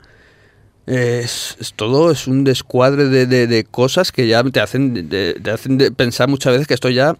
Es, 0.87 1.55
todo, 1.75 2.11
es 2.11 2.27
un 2.27 2.43
descuadre 2.43 3.05
de, 3.07 3.25
de- 3.27 3.47
de 3.47 3.63
cosas 3.63 4.11
que 4.11 4.27
ya 4.27 4.43
te 4.43 4.59
hacen, 4.59 5.09
te 5.09 5.51
hacen 5.51 5.77
pensar 5.95 6.27
muchas 6.27 6.53
veces 6.53 6.67
que 6.67 6.73
esto 6.73 6.89
ya, 6.89 7.15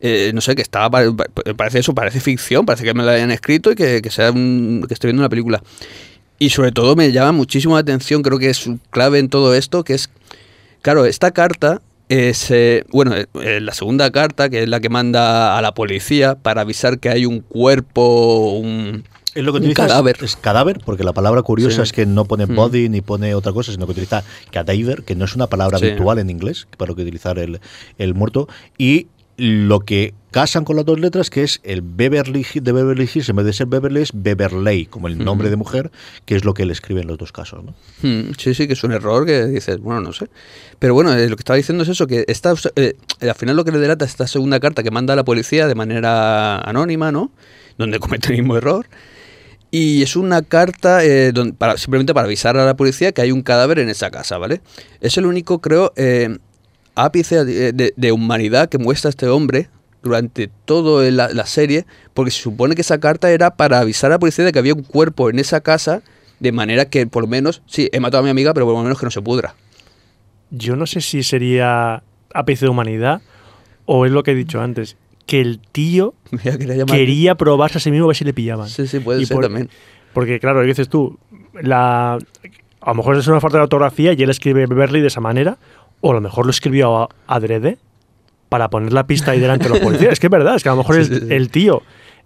eh, 0.00 0.30
no 0.34 0.40
sé, 0.40 0.54
que 0.54 0.62
está, 0.62 0.88
pa- 0.88 1.12
pa- 1.14 1.26
parece 1.56 1.80
eso, 1.80 1.94
parece 1.94 2.20
ficción, 2.20 2.64
parece 2.64 2.84
que 2.84 2.94
me 2.94 3.02
lo 3.02 3.10
hayan 3.10 3.30
escrito 3.30 3.72
y 3.72 3.74
que, 3.74 4.00
que 4.00 4.10
sea 4.10 4.30
un- 4.30 4.84
que 4.86 4.94
estoy 4.94 5.08
viendo 5.08 5.22
una 5.22 5.28
película. 5.28 5.62
Y 6.38 6.50
sobre 6.50 6.72
todo 6.72 6.94
me 6.96 7.10
llama 7.12 7.32
muchísimo 7.32 7.74
la 7.74 7.80
atención, 7.80 8.22
creo 8.22 8.38
que 8.38 8.50
es 8.50 8.68
clave 8.90 9.18
en 9.18 9.28
todo 9.28 9.54
esto, 9.54 9.82
que 9.84 9.94
es, 9.94 10.08
claro, 10.82 11.04
esta 11.04 11.32
carta 11.32 11.80
es, 12.08 12.50
eh, 12.50 12.84
bueno, 12.90 13.14
eh, 13.16 13.60
la 13.60 13.72
segunda 13.72 14.10
carta, 14.10 14.48
que 14.50 14.62
es 14.62 14.68
la 14.68 14.80
que 14.80 14.88
manda 14.88 15.56
a 15.58 15.62
la 15.62 15.72
policía 15.74 16.34
para 16.36 16.60
avisar 16.60 16.98
que 16.98 17.08
hay 17.08 17.24
un 17.26 17.40
cuerpo, 17.40 18.58
un, 18.58 19.04
Es 19.34 19.42
lo 19.44 19.52
que 19.52 19.58
utiliza 19.58 19.82
es- 19.84 19.88
cadáver. 19.88 20.16
Es, 20.22 20.36
cadáver, 20.36 20.80
porque 20.84 21.04
la 21.04 21.12
palabra 21.12 21.42
curiosa 21.42 21.76
Sí. 21.76 21.82
es 21.82 21.92
que 21.92 22.06
no 22.06 22.24
pone 22.24 22.46
Mm. 22.46 22.54
body 22.54 22.88
ni 22.88 23.00
pone 23.00 23.34
otra 23.34 23.52
cosa, 23.52 23.72
sino 23.72 23.86
que 23.86 23.92
utiliza 23.92 24.22
cadaver, 24.50 25.02
que 25.02 25.14
no 25.14 25.24
es 25.24 25.34
una 25.34 25.46
palabra 25.48 25.78
Sí. 25.78 25.86
habitual 25.86 26.18
en 26.18 26.30
inglés 26.30 26.66
para 26.78 26.90
lo 26.90 26.96
que 26.96 27.02
utilizar 27.02 27.38
el, 27.38 27.60
el 27.98 28.14
muerto. 28.14 28.48
Y 28.78 29.08
lo 29.36 29.80
que 29.80 30.14
casan 30.30 30.64
con 30.64 30.76
las 30.76 30.84
dos 30.84 31.00
letras, 31.00 31.28
que 31.28 31.42
es 31.42 31.60
el 31.64 31.82
Beverly 31.82 32.46
de 32.54 32.70
Beverly 32.70 33.10
Hills, 33.12 33.28
en 33.28 33.34
vez 33.34 33.46
de 33.46 33.52
ser 33.52 33.66
Beverly, 33.66 34.02
es 34.02 34.10
Beverley, 34.14 34.86
como 34.86 35.08
el 35.08 35.18
nombre 35.18 35.50
de 35.50 35.56
mujer, 35.56 35.90
que 36.24 36.36
es 36.36 36.44
lo 36.44 36.54
que 36.54 36.62
él 36.62 36.70
escribe 36.70 37.00
en 37.00 37.08
los 37.08 37.18
dos 37.18 37.32
casos. 37.32 37.64
¿no? 37.64 37.74
Hmm, 38.02 38.30
Sí, 38.38 38.54
sí, 38.54 38.68
que 38.68 38.74
es 38.74 38.84
un 38.84 38.92
error 38.92 39.26
que 39.26 39.46
dices, 39.46 39.80
bueno, 39.80 40.00
no 40.00 40.12
sé. 40.12 40.28
Pero 40.78 40.94
bueno, 40.94 41.12
eh, 41.12 41.28
lo 41.28 41.34
que 41.34 41.40
estaba 41.40 41.56
diciendo 41.56 41.82
es 41.82 41.88
eso, 41.88 42.06
que 42.06 42.24
esta, 42.28 42.54
eh, 42.76 42.94
al 43.22 43.34
final 43.34 43.56
lo 43.56 43.64
que 43.64 43.72
le 43.72 43.78
delata 43.80 44.04
es 44.04 44.12
esta 44.12 44.28
segunda 44.28 44.60
carta 44.60 44.84
que 44.84 44.92
manda 44.92 45.14
a 45.14 45.16
la 45.16 45.24
policía 45.24 45.66
de 45.66 45.74
manera 45.74 46.58
anónima, 46.58 47.10
¿no? 47.10 47.32
Donde 47.76 47.98
comete 47.98 48.28
el 48.32 48.38
mismo 48.38 48.56
error. 48.56 48.86
Y 49.76 50.02
es 50.04 50.14
una 50.14 50.42
carta 50.42 51.04
eh, 51.04 51.32
para, 51.58 51.76
simplemente 51.78 52.14
para 52.14 52.26
avisar 52.26 52.56
a 52.56 52.64
la 52.64 52.76
policía 52.76 53.10
que 53.10 53.22
hay 53.22 53.32
un 53.32 53.42
cadáver 53.42 53.80
en 53.80 53.88
esa 53.88 54.08
casa, 54.12 54.38
¿vale? 54.38 54.60
Es 55.00 55.18
el 55.18 55.26
único, 55.26 55.60
creo, 55.60 55.92
eh, 55.96 56.38
ápice 56.94 57.44
de, 57.44 57.72
de- 57.72 57.92
de 57.96 58.12
humanidad 58.12 58.68
que 58.68 58.78
muestra 58.78 59.10
este 59.10 59.26
hombre 59.26 59.68
durante 60.00 60.48
toda 60.64 61.10
la, 61.10 61.28
la 61.30 61.44
serie, 61.46 61.86
porque 62.12 62.30
se 62.30 62.40
supone 62.40 62.76
que 62.76 62.82
esa 62.82 63.00
carta 63.00 63.32
era 63.32 63.56
para 63.56 63.80
avisar 63.80 64.12
a 64.12 64.14
la 64.14 64.18
policía 64.20 64.44
de 64.44 64.52
que 64.52 64.60
había 64.60 64.74
un 64.74 64.84
cuerpo 64.84 65.28
en 65.28 65.40
esa 65.40 65.60
casa, 65.60 66.02
de 66.38 66.52
manera 66.52 66.84
que 66.88 67.08
por 67.08 67.24
lo 67.24 67.28
menos, 67.28 67.60
sí, 67.66 67.88
he 67.92 67.98
matado 67.98 68.20
a 68.20 68.24
mi 68.24 68.30
amiga, 68.30 68.54
pero 68.54 68.66
por 68.66 68.76
lo 68.76 68.82
menos 68.84 69.00
que 69.00 69.06
no 69.06 69.10
se 69.10 69.22
pudra. 69.22 69.56
Yo 70.50 70.76
no 70.76 70.86
sé 70.86 71.00
si 71.00 71.24
sería 71.24 72.04
ápice 72.32 72.66
de 72.66 72.70
humanidad 72.70 73.22
o 73.86 74.06
es 74.06 74.12
lo 74.12 74.22
que 74.22 74.30
he 74.30 74.34
dicho 74.36 74.60
antes, 74.60 74.96
que 75.26 75.40
el 75.40 75.58
tío 75.60 76.14
Mira, 76.30 76.56
quería 76.86 77.34
probarse 77.34 77.78
a 77.78 77.80
sí 77.80 77.90
mismo 77.90 78.04
a 78.06 78.08
ver 78.08 78.16
si 78.16 78.24
le 78.24 78.34
pillaban. 78.34 78.68
Sí, 78.68 78.86
sí, 78.86 79.00
puede 79.00 79.22
Y 79.22 79.26
ser 79.26 79.34
por- 79.36 79.44
también. 79.44 79.68
Porque 80.12 80.38
claro, 80.38 80.60
que 80.60 80.66
dices 80.66 80.88
tú, 80.88 81.18
la, 81.60 82.14
a 82.14 82.88
lo 82.90 82.94
mejor 82.94 83.16
es 83.16 83.26
una 83.26 83.40
falta 83.40 83.58
de 83.58 83.62
ortografía 83.64 84.12
y 84.12 84.22
él 84.22 84.30
escribe 84.30 84.66
Beverly 84.66 85.00
de 85.00 85.08
esa 85.08 85.20
manera, 85.20 85.58
o 86.00 86.10
a 86.12 86.14
lo 86.14 86.20
mejor 86.20 86.44
lo 86.46 86.50
escribió 86.50 86.96
a- 86.96 87.08
adrede 87.26 87.78
para 88.48 88.70
poner 88.70 88.92
la 88.92 89.06
pista 89.06 89.32
ahí 89.32 89.40
delante 89.40 89.64
de 89.64 89.70
los 89.70 89.80
policías. 89.80 90.12
Es 90.12 90.20
que 90.20 90.28
es 90.28 90.30
verdad, 90.30 90.54
es 90.56 90.62
que 90.62 90.68
a 90.68 90.72
lo 90.72 90.78
mejor 90.78 90.94
Sí, 90.96 91.12
el, 91.12 91.20
sí, 91.20 91.26
sí. 91.26 91.34
el 91.34 91.50
tío 91.50 91.82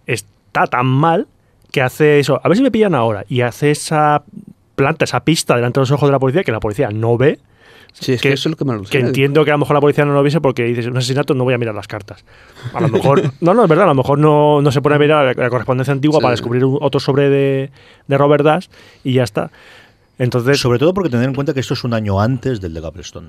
está 0.07 0.66
tan 0.66 0.86
mal 0.86 1.28
que 1.70 1.80
hace 1.82 2.18
eso, 2.18 2.40
a 2.42 2.49
ver 2.49 2.57
si 2.57 2.62
me 2.62 2.70
pillan 2.70 2.94
ahora, 2.94 3.24
y 3.28 3.40
hace 3.42 3.70
esa 3.70 4.22
planta, 4.74 5.05
esa 5.05 5.20
pista 5.24 5.55
delante 5.55 5.78
de 5.80 5.82
los 5.82 5.90
ojos 5.90 6.09
de 6.09 6.12
la 6.12 6.18
policía 6.18 6.42
que 6.44 6.53
la 6.53 6.61
policía 6.61 6.90
no 6.90 7.16
ve, 7.18 7.38
Sí, 7.93 8.12
es 8.12 8.22
que, 8.22 8.28
que- 8.28 8.34
eso 8.34 8.49
es 8.49 8.53
lo 8.53 8.57
que 8.57 8.64
me 8.64 8.72
que 8.72 8.76
alucina. 8.76 9.07
entiendo 9.09 9.45
que 9.45 9.51
a 9.51 9.55
lo 9.55 9.59
mejor 9.59 9.74
la 9.74 9.80
policía 9.80 10.05
no 10.05 10.12
lo 10.12 10.22
viese 10.22 10.41
porque 10.41 10.64
dices, 10.64 10.86
un 10.86 10.97
asesinato 10.97 11.34
no 11.34 11.45
voy 11.45 11.55
a 11.55 11.59
mirar 11.59 11.74
las 11.74 11.89
cartas. 11.89 12.24
A 12.72 12.80
lo 12.80 12.89
mejor, 12.89 13.22
no, 13.41 13.55
no, 13.55 13.62
es 13.64 13.68
verdad, 13.68 13.84
a 13.86 13.89
lo 13.89 13.95
mejor 13.95 14.18
no, 14.18 14.62
no 14.62 14.70
se 14.72 14.80
pone 14.80 14.95
a 14.95 14.99
mirar 14.99 15.36
la, 15.36 15.43
la 15.45 15.51
correspondencia 15.51 15.93
antigua 15.93 16.18
Sí. 16.18 16.22
para 16.22 16.32
descubrir 16.32 16.64
un- 16.64 16.78
otro 16.80 17.01
sobre 17.01 17.28
de, 17.28 17.70
de 18.07 18.18
Robert 18.18 18.45
Dash 18.45 18.66
y 19.05 19.14
ya 19.14 19.24
está. 19.24 19.51
Entonces, 20.18 20.59
Sobre 20.61 20.78
todo 20.78 20.95
porque 20.95 21.11
tener 21.11 21.28
en 21.28 21.34
cuenta 21.34 21.55
que 21.55 21.61
esto 21.61 21.74
es 21.74 21.84
un 21.84 21.95
año 21.95 22.20
antes 22.20 22.61
del 22.61 22.74
de 22.74 22.80
Gaplestone. 22.80 23.28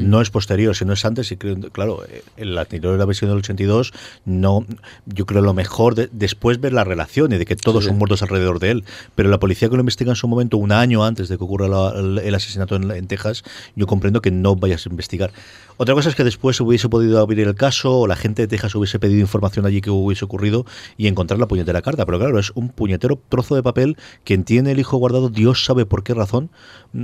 No 0.00 0.20
es 0.20 0.30
posterior, 0.30 0.74
sino 0.76 0.92
es 0.92 1.04
antes. 1.04 1.30
Y 1.32 1.36
creo- 1.36 1.58
claro, 1.70 2.04
eh, 2.08 2.22
en 2.36 2.54
la 2.54 2.62
anterior 2.62 2.98
la 2.98 3.04
versión 3.04 3.30
del 3.30 3.38
82, 3.38 3.92
no, 4.24 4.64
yo 5.06 5.26
creo 5.26 5.42
lo 5.42 5.54
mejor 5.54 5.94
de- 5.94 6.08
después 6.12 6.60
ver 6.60 6.72
la 6.72 6.84
relación 6.84 7.32
y 7.32 7.38
de 7.38 7.44
que 7.44 7.56
todos 7.56 7.84
Sí. 7.84 7.88
son 7.90 7.98
muertos 7.98 8.22
alrededor 8.22 8.58
de 8.58 8.70
él. 8.70 8.84
Pero 9.14 9.28
la 9.28 9.38
policía 9.38 9.68
que 9.68 9.74
lo 9.76 9.80
investiga 9.80 10.10
en 10.12 10.16
su 10.16 10.28
momento, 10.28 10.56
un 10.56 10.72
año 10.72 11.04
antes 11.04 11.28
de 11.28 11.36
que 11.38 11.44
ocurra 11.44 11.68
la- 11.68 11.92
el, 11.98 12.18
el 12.18 12.34
asesinato 12.34 12.76
en, 12.76 12.90
en 12.90 13.06
Texas, 13.06 13.42
yo 13.76 13.86
comprendo 13.86 14.22
que 14.22 14.30
no 14.30 14.56
vayas 14.56 14.86
a 14.86 14.90
investigar. 14.90 15.32
Otra 15.82 15.94
cosa 15.96 16.10
es 16.10 16.14
que 16.14 16.22
después 16.22 16.60
hubiese 16.60 16.88
podido 16.88 17.18
abrir 17.18 17.40
el 17.40 17.56
caso 17.56 17.98
o 17.98 18.06
la 18.06 18.14
gente 18.14 18.42
de 18.42 18.46
Texas 18.46 18.72
hubiese 18.76 19.00
pedido 19.00 19.18
información 19.20 19.66
allí 19.66 19.80
que 19.80 19.90
hubiese 19.90 20.24
ocurrido 20.24 20.64
y 20.96 21.08
encontrar 21.08 21.40
la 21.40 21.48
puñetera 21.48 21.82
carta. 21.82 22.06
Pero 22.06 22.20
claro, 22.20 22.38
es 22.38 22.52
un 22.54 22.68
puñetero 22.68 23.18
trozo 23.28 23.56
de 23.56 23.64
papel 23.64 23.96
que 24.22 24.38
tiene 24.38 24.70
el 24.70 24.78
hijo 24.78 24.96
guardado, 24.98 25.28
Dios 25.28 25.64
sabe 25.64 25.84
por 25.84 26.04
qué 26.04 26.14
razón. 26.14 26.50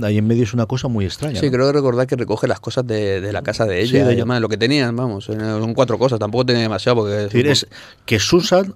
Ahí 0.01 0.17
en 0.17 0.27
medio 0.27 0.43
es 0.43 0.53
una 0.53 0.65
cosa 0.65 0.87
muy 0.87 1.03
extraña. 1.03 1.41
Sí, 1.41 1.47
¿no? 1.47 1.51
creo 1.51 1.67
que 1.67 1.73
recordar 1.73 2.07
que 2.07 2.15
recoge 2.15 2.47
las 2.47 2.61
cosas 2.61 2.87
de, 2.87 3.19
de 3.19 3.33
la 3.33 3.41
casa 3.41 3.65
de 3.65 3.85
Sí, 3.85 3.97
ella. 3.97 4.05
de 4.07 4.13
y 4.15 4.21
ella. 4.21 4.39
lo 4.39 4.47
que 4.47 4.55
tenían, 4.55 4.95
vamos. 4.95 5.27
eh, 5.27 5.33
Son 5.37 5.73
cuatro 5.73 5.99
cosas, 5.99 6.17
tampoco 6.17 6.45
tenía 6.45 6.61
demasiado 6.61 6.99
porque... 7.01 7.17
Es 7.17 7.23
decir, 7.33 7.47
es 7.47 7.67
que 8.05 8.17
Susan 8.19 8.75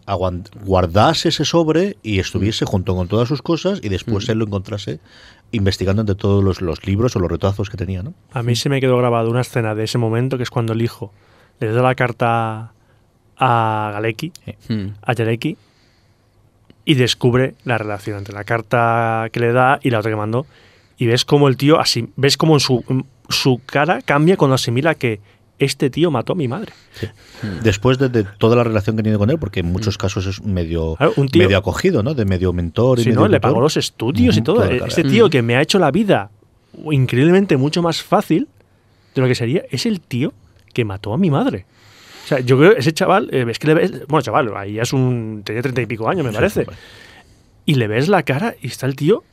guardase 0.66 1.30
ese 1.30 1.46
sobre 1.46 1.96
y 2.04 2.20
estuviese 2.20 2.66
junto 2.66 2.94
con 2.94 3.08
todas 3.08 3.30
sus 3.30 3.42
cosas 3.42 3.80
y 3.82 3.88
después 3.88 4.28
él 4.28 4.40
lo 4.40 4.46
encontrase 4.48 5.00
investigando 5.54 6.02
entre 6.02 6.16
todos 6.16 6.44
los, 6.44 6.62
los 6.62 6.86
libros 6.86 7.16
o 7.16 7.20
los 7.20 7.32
retazos 7.32 7.70
que 7.70 7.78
tenía, 7.78 8.04
¿no? 8.04 8.14
A 8.34 8.44
mí 8.44 8.56
se 8.56 8.68
me 8.70 8.82
quedó 8.82 8.98
grabado 8.98 9.30
una 9.30 9.42
escena 9.42 9.74
de 9.76 9.86
ese 9.86 9.98
momento 9.98 10.36
que 10.38 10.44
es 10.44 10.50
cuando 10.50 10.74
el 10.74 10.82
hijo 10.82 11.14
le 11.60 11.72
da 11.72 11.82
la 11.82 11.96
carta 11.96 12.74
a 13.38 13.90
Galeki, 13.94 14.32
Mm. 14.70 14.88
a 15.02 15.14
Yareki, 15.14 15.58
y 16.86 16.94
descubre 16.96 17.56
la 17.64 17.78
relación 17.78 18.18
entre 18.18 18.34
la 18.34 18.44
carta 18.44 19.30
que 19.32 19.40
le 19.40 19.54
da 19.54 19.80
y 19.82 19.90
la 19.90 20.00
otra 20.00 20.12
que 20.12 20.18
mandó. 20.18 20.46
Y 20.98 21.06
ves 21.08 21.24
como 21.26 21.48
el 21.48 21.56
tío, 21.58 21.80
así, 21.80 22.10
ves 22.18 22.36
como 22.38 22.56
en 22.56 22.60
su, 22.60 22.84
en 22.90 23.06
su 23.30 23.62
cara 23.66 24.02
cambia 24.02 24.38
cuando 24.38 24.56
asimila 24.56 24.96
que 24.96 25.20
este 25.64 25.90
tío 25.90 26.12
mató 26.12 26.34
a 26.34 26.36
mi 26.36 26.48
madre. 26.48 26.74
Después 27.64 27.98
de, 27.98 28.10
de 28.10 28.24
toda 28.24 28.56
la 28.56 28.64
relación 28.64 28.96
que 28.96 29.04
tiene 29.04 29.18
con 29.18 29.30
él, 29.30 29.38
porque 29.40 29.60
en 29.62 29.68
muchos 29.68 29.98
casos 29.98 30.26
es 30.26 30.42
medio, 30.44 30.96
Claro, 30.96 31.14
un 31.18 31.28
tío- 31.30 31.44
medio 31.44 31.58
acogido, 31.58 32.04
¿no? 32.04 32.14
De 32.14 32.26
medio 32.26 32.54
mentor 32.54 33.00
y 33.00 33.04
Si 33.04 33.10
medio 33.10 33.22
no, 33.22 33.28
le 33.28 33.40
pagó 33.40 33.60
los 33.62 33.78
estudios 33.78 34.38
y 34.38 34.42
todo. 34.42 34.58
cara. 34.62 34.86
Este 34.88 35.04
tío 35.04 35.30
que 35.30 35.42
me 35.42 35.56
ha 35.56 35.62
hecho 35.62 35.80
la 35.80 35.92
vida 35.92 36.30
increíblemente 36.92 37.58
mucho 37.58 37.82
más 37.82 38.02
fácil 38.02 38.48
de 39.16 39.22
lo 39.22 39.28
que 39.28 39.36
sería, 39.36 39.64
es 39.70 39.86
el 39.86 40.00
tío 40.02 40.34
que 40.74 40.86
mató 40.86 41.14
a 41.14 41.18
mi 41.18 41.30
madre. 41.30 41.66
O 42.26 42.28
sea, 42.28 42.40
yo 42.40 42.58
creo 42.58 42.74
que 42.74 42.80
ese 42.80 42.94
chaval, 42.94 43.30
eh, 43.32 43.46
es 43.50 43.60
que 43.60 43.68
le 43.68 43.74
ves, 43.74 44.08
bueno, 44.08 44.22
chaval, 44.24 44.56
ahí 44.56 44.74
ya 44.74 44.84
es 44.84 44.94
un, 44.94 45.42
tenía 45.44 45.62
treinta 45.62 45.82
y 45.82 45.86
pico 45.86 46.08
años, 46.10 46.24
me 46.26 46.32
Sí, 46.32 46.36
parece. 46.36 46.66
Y 47.66 47.76
le 47.76 47.88
ves 47.88 48.08
la 48.08 48.24
cara 48.24 48.56
y 48.62 48.68
está 48.68 48.86
el 48.88 48.96
tío 48.96 49.24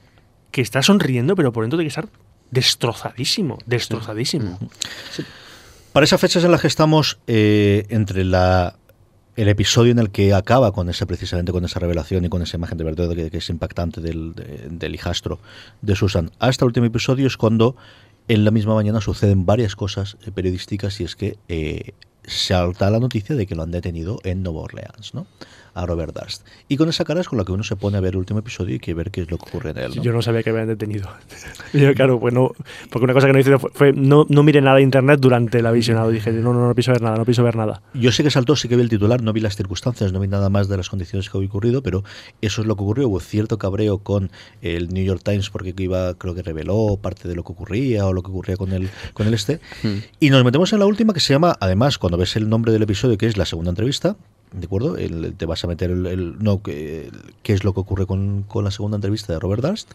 que 0.50 0.60
está 0.60 0.82
sonriendo, 0.82 1.34
pero 1.36 1.52
por 1.52 1.62
dentro 1.64 1.78
tiene 1.78 1.86
que 1.86 2.00
estar 2.00 2.08
destrozadísimo, 2.50 3.58
destrozadísimo. 3.64 4.58
Para 5.92 6.04
esas 6.04 6.20
fechas 6.20 6.44
en 6.44 6.52
las 6.52 6.60
que 6.60 6.68
estamos, 6.68 7.18
eh, 7.26 7.84
entre 7.88 8.24
la 8.24 8.76
el 9.36 9.48
episodio 9.48 9.92
en 9.92 9.98
el 9.98 10.10
que 10.10 10.34
acaba 10.34 10.72
con 10.72 10.90
esa 10.90 11.06
precisamente 11.06 11.50
con 11.52 11.64
esa 11.64 11.78
revelación 11.80 12.24
y 12.24 12.28
con 12.28 12.42
esa 12.42 12.56
imagen 12.58 12.76
de 12.76 12.84
verdad 12.84 13.08
que, 13.14 13.30
es 13.38 13.48
impactante 13.48 14.00
del, 14.00 14.34
de- 14.34 14.68
del 14.70 14.94
hijastro 14.94 15.38
de 15.80 15.96
Susan, 15.96 16.30
hasta 16.40 16.64
el 16.64 16.66
último 16.66 16.86
episodio 16.86 17.26
es 17.26 17.36
cuando 17.36 17.74
en 18.28 18.44
la 18.44 18.50
misma 18.50 18.74
mañana 18.74 19.00
suceden 19.00 19.46
varias 19.46 19.76
cosas 19.76 20.16
eh, 20.26 20.30
periodísticas 20.32 21.00
y 21.00 21.04
es 21.04 21.16
que 21.16 21.38
eh, 21.48 21.92
salta 22.24 22.90
la 22.90 22.98
noticia 23.00 23.34
de 23.34 23.46
que 23.46 23.54
lo 23.54 23.62
han 23.62 23.70
detenido 23.70 24.18
en 24.24 24.42
Nueva 24.42 24.60
Orleans, 24.60 25.14
¿no? 25.14 25.26
A 25.74 25.86
Robert 25.86 26.14
Durst. 26.14 26.46
Y 26.68 26.76
con 26.76 26.88
esa 26.88 27.04
cara 27.04 27.20
es 27.20 27.28
con 27.28 27.38
la 27.38 27.44
que 27.44 27.52
uno 27.52 27.62
se 27.62 27.76
pone 27.76 27.96
a 27.96 28.00
ver 28.00 28.14
el 28.14 28.18
último 28.18 28.40
episodio 28.40 28.76
y 28.76 28.78
que 28.78 28.94
ver 28.94 29.10
qué 29.10 29.22
es 29.22 29.30
lo 29.30 29.38
que 29.38 29.48
ocurre 29.48 29.70
en 29.70 29.78
él. 29.78 29.92
¿no? 29.96 30.02
Yo 30.02 30.12
no 30.12 30.22
sabía 30.22 30.42
que 30.42 30.50
habían 30.50 30.68
detenido. 30.68 31.08
Yo, 31.72 31.94
claro, 31.94 32.18
pues 32.20 32.34
no, 32.34 32.52
porque 32.90 33.04
una 33.04 33.14
cosa 33.14 33.26
que 33.26 33.32
no 33.32 33.38
hice 33.38 33.58
fue, 33.58 33.70
fue 33.72 33.92
no, 33.92 34.26
no 34.28 34.42
mire 34.42 34.60
nada 34.60 34.76
de 34.76 34.82
internet 34.82 35.20
durante 35.20 35.62
la 35.62 35.70
visionado. 35.70 36.10
Dije, 36.10 36.32
no, 36.32 36.52
no, 36.52 36.66
no 36.66 36.74
pienso 36.74 36.92
ver 36.92 37.02
nada, 37.02 37.16
no 37.16 37.24
pienso 37.24 37.42
ver 37.42 37.56
nada. 37.56 37.82
Yo 37.94 38.12
sé 38.12 38.22
que 38.22 38.30
saltó, 38.30 38.56
sí 38.56 38.68
que 38.68 38.76
vi 38.76 38.82
el 38.82 38.88
titular, 38.88 39.22
no 39.22 39.32
vi 39.32 39.40
las 39.40 39.56
circunstancias, 39.56 40.12
no 40.12 40.20
vi 40.20 40.28
nada 40.28 40.48
más 40.48 40.68
de 40.68 40.76
las 40.76 40.88
condiciones 40.88 41.28
que 41.28 41.36
había 41.36 41.48
ocurrido, 41.48 41.82
pero 41.82 42.04
eso 42.40 42.62
es 42.62 42.66
lo 42.66 42.76
que 42.76 42.82
ocurrió. 42.82 43.08
Hubo 43.08 43.20
cierto 43.20 43.58
cabreo 43.58 43.98
con 43.98 44.30
el 44.62 44.88
New 44.92 45.04
York 45.04 45.22
Times 45.24 45.50
porque 45.50 45.74
iba, 45.78 46.14
creo 46.14 46.34
que 46.34 46.42
reveló 46.42 46.98
parte 47.00 47.28
de 47.28 47.34
lo 47.34 47.44
que 47.44 47.52
ocurría 47.52 48.06
o 48.06 48.12
lo 48.12 48.22
que 48.22 48.30
ocurría 48.30 48.56
con 48.56 48.72
el, 48.72 48.90
con 49.12 49.26
el 49.26 49.34
este. 49.34 49.60
Y 50.18 50.30
nos 50.30 50.44
metemos 50.44 50.72
en 50.72 50.80
la 50.80 50.86
última 50.86 51.12
que 51.12 51.20
se 51.20 51.32
llama, 51.32 51.56
además, 51.60 51.98
cuando 51.98 52.18
ves 52.18 52.36
el 52.36 52.48
nombre 52.48 52.72
del 52.72 52.82
episodio, 52.82 53.18
que 53.18 53.26
es 53.26 53.36
la 53.36 53.46
segunda 53.46 53.70
entrevista, 53.70 54.16
¿de 54.52 54.66
acuerdo? 54.66 54.96
Te 55.36 55.46
vas 55.46 55.62
a 55.64 55.66
meter 55.68 55.90
el, 55.90 56.36
no, 56.42 56.62
que- 56.62 57.10
qué 57.42 57.52
es 57.52 57.64
lo 57.64 57.72
que 57.74 57.80
ocurre 57.80 58.06
con, 58.06 58.42
con 58.44 58.64
la 58.64 58.70
segunda 58.70 58.96
entrevista 58.96 59.32
de 59.32 59.38
Robert 59.38 59.62
Durst. 59.62 59.92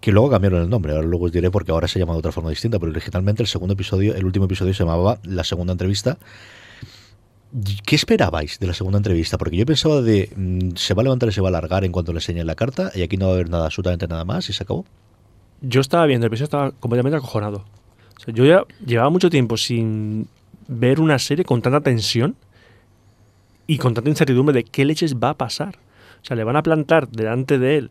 Que 0.00 0.12
luego 0.12 0.30
cambiaron 0.30 0.62
el 0.62 0.70
nombre, 0.70 0.92
ahora 0.92 1.06
luego 1.06 1.24
os 1.26 1.32
diré 1.32 1.50
porque 1.50 1.72
ahora 1.72 1.88
se 1.88 1.98
llama 1.98 2.12
de 2.12 2.20
otra 2.20 2.30
forma 2.30 2.50
distinta, 2.50 2.78
pero 2.78 2.92
originalmente 2.92 3.42
el 3.42 3.48
segundo 3.48 3.74
episodio, 3.74 4.14
el 4.14 4.24
último 4.24 4.44
episodio 4.44 4.72
se 4.72 4.84
llamaba 4.84 5.18
La 5.24 5.42
segunda 5.42 5.72
entrevista. 5.72 6.18
¿Qué 7.84 7.96
esperabais 7.96 8.58
de 8.60 8.66
la 8.68 8.74
segunda 8.74 8.98
entrevista? 8.98 9.38
Porque 9.38 9.56
yo 9.56 9.66
pensaba 9.66 10.00
de 10.02 10.30
mm, 10.36 10.76
se 10.76 10.94
va 10.94 11.00
a 11.00 11.04
levantar 11.04 11.30
y 11.30 11.32
se 11.32 11.40
va 11.40 11.48
a 11.48 11.50
alargar 11.50 11.84
en 11.84 11.90
cuanto 11.92 12.12
le 12.12 12.18
enseñen 12.18 12.46
la 12.46 12.54
carta 12.54 12.92
y 12.94 13.02
aquí 13.02 13.16
no 13.16 13.26
va 13.26 13.32
a 13.32 13.34
haber 13.34 13.48
nada, 13.50 13.64
absolutamente 13.66 14.06
nada 14.06 14.24
más 14.24 14.48
y 14.48 14.52
se 14.52 14.62
acabó. 14.62 14.84
Yo 15.62 15.80
estaba 15.80 16.06
viendo 16.06 16.26
el 16.26 16.30
episodio, 16.30 16.44
estaba 16.44 16.70
completamente 16.72 17.16
acojonado. 17.16 17.64
O 18.26 18.30
yo 18.30 18.44
ya 18.44 18.64
llevaba 18.86 19.10
mucho 19.10 19.30
tiempo 19.30 19.56
sin 19.56 20.28
ver 20.68 21.00
una 21.00 21.18
serie 21.18 21.44
con 21.44 21.62
tanta 21.62 21.80
tensión 21.80 22.36
y 23.66 23.78
con 23.78 23.94
tanta 23.94 24.08
incertidumbre 24.10 24.54
de 24.54 24.64
qué 24.64 24.84
leches 24.84 25.16
va 25.16 25.30
a 25.30 25.34
pasar. 25.34 25.76
O 26.22 26.24
sea, 26.24 26.36
le 26.36 26.44
van 26.44 26.56
a 26.56 26.62
plantar 26.62 27.08
delante 27.08 27.58
de 27.58 27.78
él, 27.78 27.90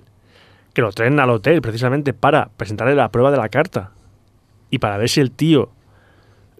que 0.73 0.81
lo 0.81 0.91
traen 0.91 1.19
al 1.19 1.29
hotel 1.29 1.61
precisamente 1.61 2.13
para 2.13 2.49
presentarle 2.57 2.95
la 2.95 3.11
prueba 3.11 3.31
de 3.31 3.37
la 3.37 3.49
carta 3.49 3.91
y 4.69 4.79
para 4.79 4.97
ver 4.97 5.09
si 5.09 5.21
el 5.21 5.31
tío 5.31 5.69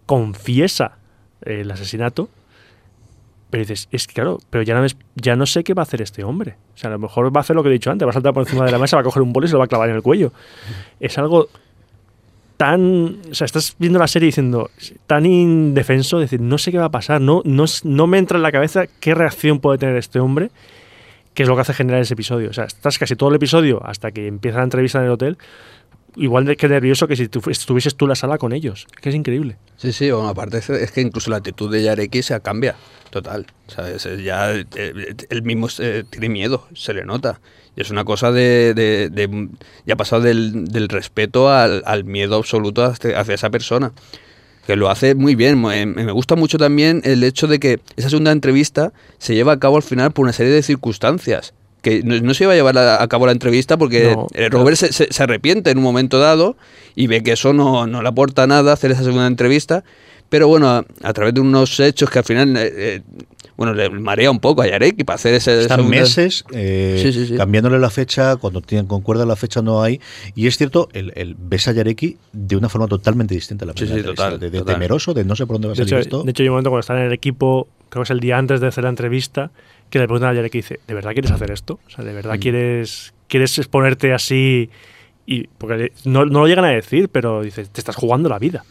confiesa 0.06 0.98
el 1.42 1.70
asesinato. 1.72 2.30
Pero 3.50 3.62
dices, 3.62 3.88
es 3.92 4.08
claro, 4.08 4.40
pero 4.50 4.62
ya 4.64 4.76
no, 4.76 4.82
ves- 4.82 4.98
ya 5.16 5.36
no 5.38 5.46
sé 5.46 5.64
qué 5.64 5.74
va 5.74 5.82
a 5.82 5.84
hacer 5.84 6.02
este 6.02 6.24
hombre. 6.24 6.58
O 6.76 6.78
sea, 6.78 6.90
a 6.90 6.94
lo 6.94 7.00
mejor 7.00 7.34
va 7.34 7.40
a 7.40 7.42
hacer 7.42 7.56
lo 7.56 7.64
que 7.64 7.70
he 7.70 7.72
dicho 7.72 7.90
antes, 7.90 8.06
va 8.06 8.10
a 8.10 8.14
saltar 8.14 8.34
por 8.34 8.44
encima 8.44 8.66
de 8.66 8.72
la 8.72 8.78
mesa, 8.80 8.98
va 8.98 9.02
a 9.02 9.04
coger 9.06 9.22
un 9.24 9.32
boli 9.32 9.46
y 9.46 9.48
se 9.48 9.54
lo 9.54 9.60
va 9.60 9.66
a 9.66 9.70
clavar 9.70 9.90
en 9.90 9.96
el 9.96 10.02
cuello. 10.02 10.34
Es 11.00 11.18
algo 11.18 11.48
tan... 12.58 13.20
O 13.32 13.36
sea, 13.36 13.46
estás 13.46 13.76
viendo 13.80 14.00
la 14.00 14.08
serie 14.08 14.28
diciendo, 14.28 14.70
tan 15.06 15.26
indefenso, 15.26 16.20
decir, 16.20 16.42
no 16.42 16.58
sé 16.58 16.72
qué 16.72 16.78
va 16.80 16.86
a 16.86 16.92
pasar, 16.92 17.22
no, 17.22 17.42
no, 17.46 17.66
no 17.84 18.08
me 18.08 18.18
entra 18.18 18.38
en 18.38 18.44
la 18.44 18.52
cabeza 18.52 18.86
qué 19.00 19.14
reacción 19.16 19.60
puede 19.60 19.78
tener 19.78 19.96
este 19.96 20.20
hombre, 20.20 20.50
que 21.34 21.44
es 21.44 21.50
lo 21.50 21.56
que 21.56 21.62
hace 21.62 21.74
generar 21.74 22.02
ese 22.02 22.16
episodio. 22.16 22.50
O 22.50 22.54
sea, 22.54 22.64
estás 22.66 22.98
casi 22.98 23.16
todo 23.16 23.30
el 23.30 23.36
episodio 23.36 23.82
hasta 23.86 24.12
que 24.12 24.28
empieza 24.28 24.58
la 24.58 24.64
entrevista 24.64 24.98
en 25.00 25.06
el 25.06 25.12
hotel, 25.12 25.38
igual 26.16 26.46
de 26.46 26.58
que 26.58 26.68
nervioso 26.68 27.08
que 27.08 27.16
si 27.16 27.28
tú 27.28 27.42
fu- 27.42 27.52
estuvieses 27.52 27.96
tú 27.96 28.06
en 28.06 28.10
la 28.10 28.16
sala 28.16 28.40
con 28.40 28.52
ellos. 28.54 28.88
Que 29.02 29.10
es 29.10 29.16
increíble. 29.16 29.58
Sí, 29.78 29.94
sí, 29.94 30.10
bueno, 30.10 30.28
aparte 30.30 30.58
es- 30.58 30.92
que 30.92 31.02
incluso 31.02 31.30
la 31.30 31.38
actitud 31.38 31.72
de 31.72 31.84
Yareki 31.84 32.24
se 32.24 32.40
cambia, 32.42 32.76
total. 33.12 33.46
O 33.68 33.72
sea, 33.72 33.88
es- 33.92 34.08
es 34.08 34.24
ya 34.24 34.52
eh, 34.56 34.64
él 35.30 35.44
mismo 35.44 35.68
eh, 35.78 36.04
tiene 36.10 36.30
miedo, 36.30 36.68
se 36.74 36.96
le 36.96 37.06
nota. 37.06 37.40
Es 37.78 37.90
una 37.92 38.04
cosa 38.04 38.32
de... 38.32 38.74
de- 38.74 39.10
de- 39.10 39.48
ya 39.86 39.94
ha 39.94 39.98
pasado 39.98 40.22
del, 40.24 40.66
del 40.66 40.90
respeto 40.90 41.50
al, 41.50 41.84
al 41.86 42.04
miedo 42.04 42.36
absoluto 42.36 42.84
hacia, 42.84 43.20
hacia 43.20 43.36
esa 43.36 43.50
persona. 43.50 43.94
Que 44.66 44.76
lo 44.76 44.90
hace 44.90 45.16
muy 45.16 45.36
bien. 45.36 45.62
Me, 45.62 45.86
me 45.86 46.12
gusta 46.12 46.36
mucho 46.36 46.58
también 46.58 47.02
el 47.06 47.24
hecho 47.24 47.48
de 47.48 47.60
que 47.60 47.80
esa 47.96 48.10
segunda 48.10 48.32
entrevista 48.34 48.92
se 49.18 49.34
lleva 49.36 49.54
a 49.54 49.60
cabo 49.60 49.78
al 49.78 49.84
final 49.84 50.12
por 50.12 50.24
una 50.24 50.34
serie 50.34 50.52
de 50.52 50.62
circunstancias. 50.64 51.54
Que 51.82 52.02
no, 52.04 52.20
no 52.20 52.34
se 52.34 52.44
iba 52.44 52.52
a 52.54 52.56
llevar 52.56 52.78
a, 52.78 53.02
a 53.02 53.08
cabo 53.08 53.28
la 53.28 53.32
entrevista 53.32 53.78
porque 53.78 54.12
No, 54.16 54.28
eh, 54.34 54.50
Robert 54.50 54.76
se, 54.76 54.92
se- 54.92 55.14
se 55.14 55.24
arrepiente 55.24 55.70
en 55.70 55.78
un 55.78 55.84
momento 55.86 56.20
dado 56.20 56.58
y 56.96 57.08
ve 57.08 57.24
que 57.24 57.32
eso 57.34 57.54
no, 57.54 57.88
no 57.88 58.02
le 58.02 58.10
aporta 58.10 58.46
nada 58.48 58.74
hacer 58.74 58.92
esa 58.92 59.04
segunda 59.04 59.28
entrevista. 59.28 59.84
Pero 60.30 60.48
bueno, 60.48 60.68
a, 60.70 60.86
a 61.04 61.14
través 61.14 61.34
de 61.34 61.42
unos 61.42 61.80
hechos 61.80 62.10
que 62.10 62.20
al 62.20 62.26
final, 62.26 62.56
eh, 62.58 62.72
eh, 62.76 63.02
bueno, 63.56 63.74
le 63.74 63.90
marea 63.90 64.30
un 64.30 64.40
poco 64.40 64.62
a 64.62 64.68
Yareki 64.68 65.04
para 65.04 65.16
hacer 65.16 65.34
ese 65.34 65.62
Están 65.62 65.90
meses 65.90 66.44
eh, 66.52 67.00
Sí, 67.02 67.14
sí, 67.14 67.26
sí. 67.28 67.36
cambiándole 67.38 67.80
la 67.80 67.90
fecha, 67.90 68.36
cuando 68.36 68.62
tienen 68.62 68.88
concuerda 68.88 69.26
la 69.26 69.36
fecha 69.36 69.62
no 69.62 69.82
hay. 69.82 70.00
Y 70.36 70.48
es 70.48 70.58
cierto, 70.58 70.90
el, 70.94 71.12
el 71.16 71.36
ves 71.40 71.68
a 71.68 71.72
Yareki 71.72 72.18
de 72.34 72.56
una 72.56 72.70
forma 72.70 72.88
totalmente 72.88 73.34
distinta 73.34 73.66
a 73.66 73.68
la 73.68 73.74
primera 73.74 74.04
total, 74.04 74.40
de, 74.40 74.50
de 74.50 74.60
total. 74.60 74.76
temeroso, 74.76 75.14
de 75.14 75.24
no 75.26 75.36
sé 75.36 75.46
por 75.48 75.56
dónde 75.56 75.70
va 75.70 75.74
a 75.74 75.76
De 75.76 75.84
salir 75.84 75.94
hecho, 75.94 76.00
esto. 76.02 76.24
de 76.24 76.32
hecho, 76.32 76.44
hay 76.44 76.50
un 76.50 76.54
momento 76.54 76.70
cuando 76.72 76.82
están 76.82 76.98
en 77.00 77.06
el 77.06 77.14
equipo, 77.14 77.68
creo 77.90 78.04
que 78.04 78.08
es 78.08 78.12
el 78.12 78.20
día 78.20 78.38
antes 78.38 78.60
de 78.60 78.68
hacer 78.68 78.84
la 78.84 78.90
entrevista, 78.92 79.50
que 79.90 80.00
le 80.00 80.06
preguntan 80.06 80.32
a 80.32 80.34
Yarek 80.34 80.54
y 80.54 80.58
dice, 80.60 80.80
¿de 80.86 80.94
verdad 80.94 81.14
quieres 81.14 81.32
hacer 81.32 81.50
esto? 81.52 81.80
O 81.88 81.90
sea, 81.90 82.04
¿de 82.04 82.12
Mm. 82.12 82.16
verdad 82.16 82.36
quieres, 82.40 83.14
quieres 83.30 83.58
exponerte 83.58 84.14
así? 84.14 84.70
Y, 85.26 85.48
porque 85.58 85.92
no, 86.06 86.26
no 86.26 86.42
lo 86.42 86.48
llegan 86.48 86.66
a 86.66 86.70
decir, 86.70 87.10
pero 87.10 87.42
dice, 87.42 87.66
te 87.66 87.80
estás 87.82 87.96
jugando 87.96 88.30
la 88.30 88.40
vida. 88.40 88.64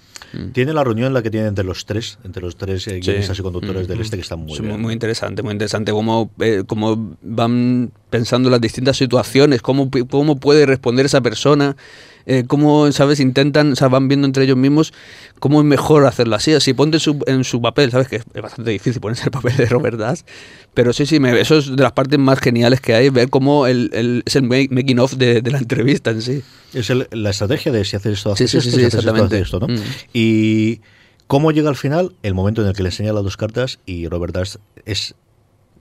Tiene 0.52 0.72
la 0.72 0.84
reunión 0.84 1.14
la 1.14 1.22
que 1.22 1.30
tiene 1.30 1.46
entre 1.46 1.64
los 1.64 1.86
tres, 1.86 2.18
entre 2.24 2.42
los 2.42 2.56
tres 2.56 2.86
eh, 2.88 3.00
Sí. 3.02 3.10
guionistas 3.10 3.38
y 3.38 3.42
conductores 3.42 3.84
Mm, 3.86 3.88
del 3.88 3.98
mm. 3.98 4.02
este 4.02 4.16
que 4.16 4.22
están 4.22 4.40
muy 4.40 4.56
Sí, 4.56 4.62
bien. 4.62 4.80
muy 4.80 4.92
interesante, 4.92 5.42
muy 5.42 5.52
interesante 5.52 5.92
cómo, 5.92 6.30
eh, 6.40 6.64
cómo 6.66 7.16
van 7.22 7.92
pensando 8.16 8.48
las 8.50 8.60
distintas 8.60 8.96
situaciones, 8.96 9.60
cómo, 9.62 9.90
cómo 10.10 10.36
puede 10.36 10.64
responder 10.66 11.04
esa 11.06 11.20
persona, 11.20 11.76
eh, 12.24 12.44
cómo, 12.46 12.90
¿sabes? 12.90 13.20
Intentan, 13.20 13.72
o 13.72 13.76
sea, 13.76 13.88
van 13.88 14.08
viendo 14.08 14.26
entre 14.26 14.44
ellos 14.44 14.56
mismos 14.56 14.92
cómo 15.38 15.60
es 15.60 15.66
mejor 15.66 16.06
hacerlo 16.06 16.34
así, 16.34 16.52
así 16.54 16.72
ponte 16.74 16.96
en 16.96 17.00
su, 17.00 17.18
en 17.26 17.44
su 17.44 17.60
papel, 17.60 17.90
¿sabes? 17.90 18.08
Que 18.08 18.16
es 18.16 18.24
bastante 18.42 18.70
difícil 18.70 19.00
ponerse 19.00 19.24
el 19.24 19.30
papel 19.30 19.56
de 19.56 19.66
Robert 19.66 19.98
Dust, 19.98 20.26
pero 20.74 20.92
sí, 20.92 21.04
sí, 21.06 21.20
me- 21.20 21.38
eso 21.40 21.58
es 21.58 21.76
de 21.76 21.82
las 21.82 21.92
partes 21.92 22.18
más 22.18 22.40
geniales 22.40 22.80
que 22.80 22.94
hay, 22.94 23.10
ver 23.10 23.28
cómo 23.30 23.66
el, 23.66 23.90
el- 23.92 24.22
es 24.26 24.34
el 24.34 24.42
making 24.44 24.98
of 24.98 25.12
de, 25.14 25.40
de 25.42 25.50
la 25.50 25.58
entrevista 25.58 26.10
en 26.10 26.22
sí. 26.22 26.42
Es 26.74 26.90
el- 26.90 27.06
la 27.12 27.30
estrategia 27.30 27.70
de 27.70 27.84
si 27.84 27.96
haces 27.96 28.14
esto, 28.14 28.32
haces 28.32 28.50
sí, 28.50 28.56
esto, 28.58 28.70
sí, 28.70 28.74
si 28.74 28.80
sí, 28.80 28.86
haces 28.86 28.98
esto, 28.98 29.10
exactamente. 29.10 29.36
haces 29.36 29.46
esto, 29.46 29.60
¿no? 29.60 29.68
Mm. 29.68 29.80
Y 30.14 30.80
cómo 31.28 31.52
llega 31.52 31.68
al 31.68 31.76
final, 31.76 32.14
el 32.24 32.34
momento 32.34 32.62
en 32.62 32.68
el 32.68 32.74
que 32.74 32.82
le 32.82 32.88
enseña 32.88 33.12
las 33.12 33.22
dos 33.22 33.36
cartas 33.36 33.78
y 33.86 34.08
Robert 34.08 34.34
Durst 34.34 34.56
es 34.84 35.14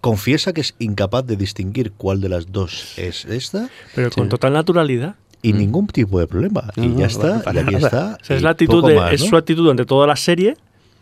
confiesa 0.06 0.54
que 0.54 0.62
es 0.62 0.76
incapaz 0.78 1.26
de 1.26 1.36
distinguir 1.36 1.92
cuál 1.92 2.22
de 2.22 2.30
las 2.30 2.52
dos 2.52 2.94
es 2.96 3.26
esta 3.26 3.70
Pero 3.96 4.12
con 4.12 4.30
total 4.30 4.54
naturalidad. 4.54 5.16
y 5.42 5.52
ningún 5.54 5.88
tipo 5.88 6.20
de 6.20 6.28
problema. 6.28 6.72
No, 6.76 6.84
y 6.84 6.90
no, 6.90 7.00
ya 7.00 7.08
está, 7.08 7.42
y 7.52 7.58
aquí 7.58 7.74
está. 7.74 8.20
O 8.22 8.24
sea, 8.24 8.36
es 8.38 8.44
la 8.44 8.52
actitud 8.52 8.82
poco 8.82 8.90
de, 8.90 8.96
más, 8.98 9.14
es 9.14 9.22
su 9.22 9.36
actitud 9.36 9.68
ante 9.68 9.84
toda 9.84 10.06
la 10.06 10.16
serie, 10.16 10.58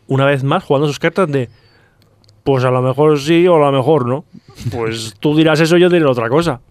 una 0.08 0.26
vez 0.26 0.46
más 0.46 0.64
jugando 0.64 0.88
sus 0.88 1.00
cartas 1.00 1.30
de 1.30 1.50
pues 2.46 2.64
a 2.64 2.72
lo 2.72 2.82
mejor 2.82 3.20
sí 3.20 3.46
o 3.46 3.58
a 3.58 3.72
lo 3.72 3.78
mejor 3.78 4.08
no. 4.08 4.24
Pues 4.72 5.16
tú 5.20 5.36
dirás 5.36 5.60
eso, 5.60 5.76
yo 5.76 5.90
diré 5.90 6.06
otra 6.06 6.30
cosa. 6.30 6.62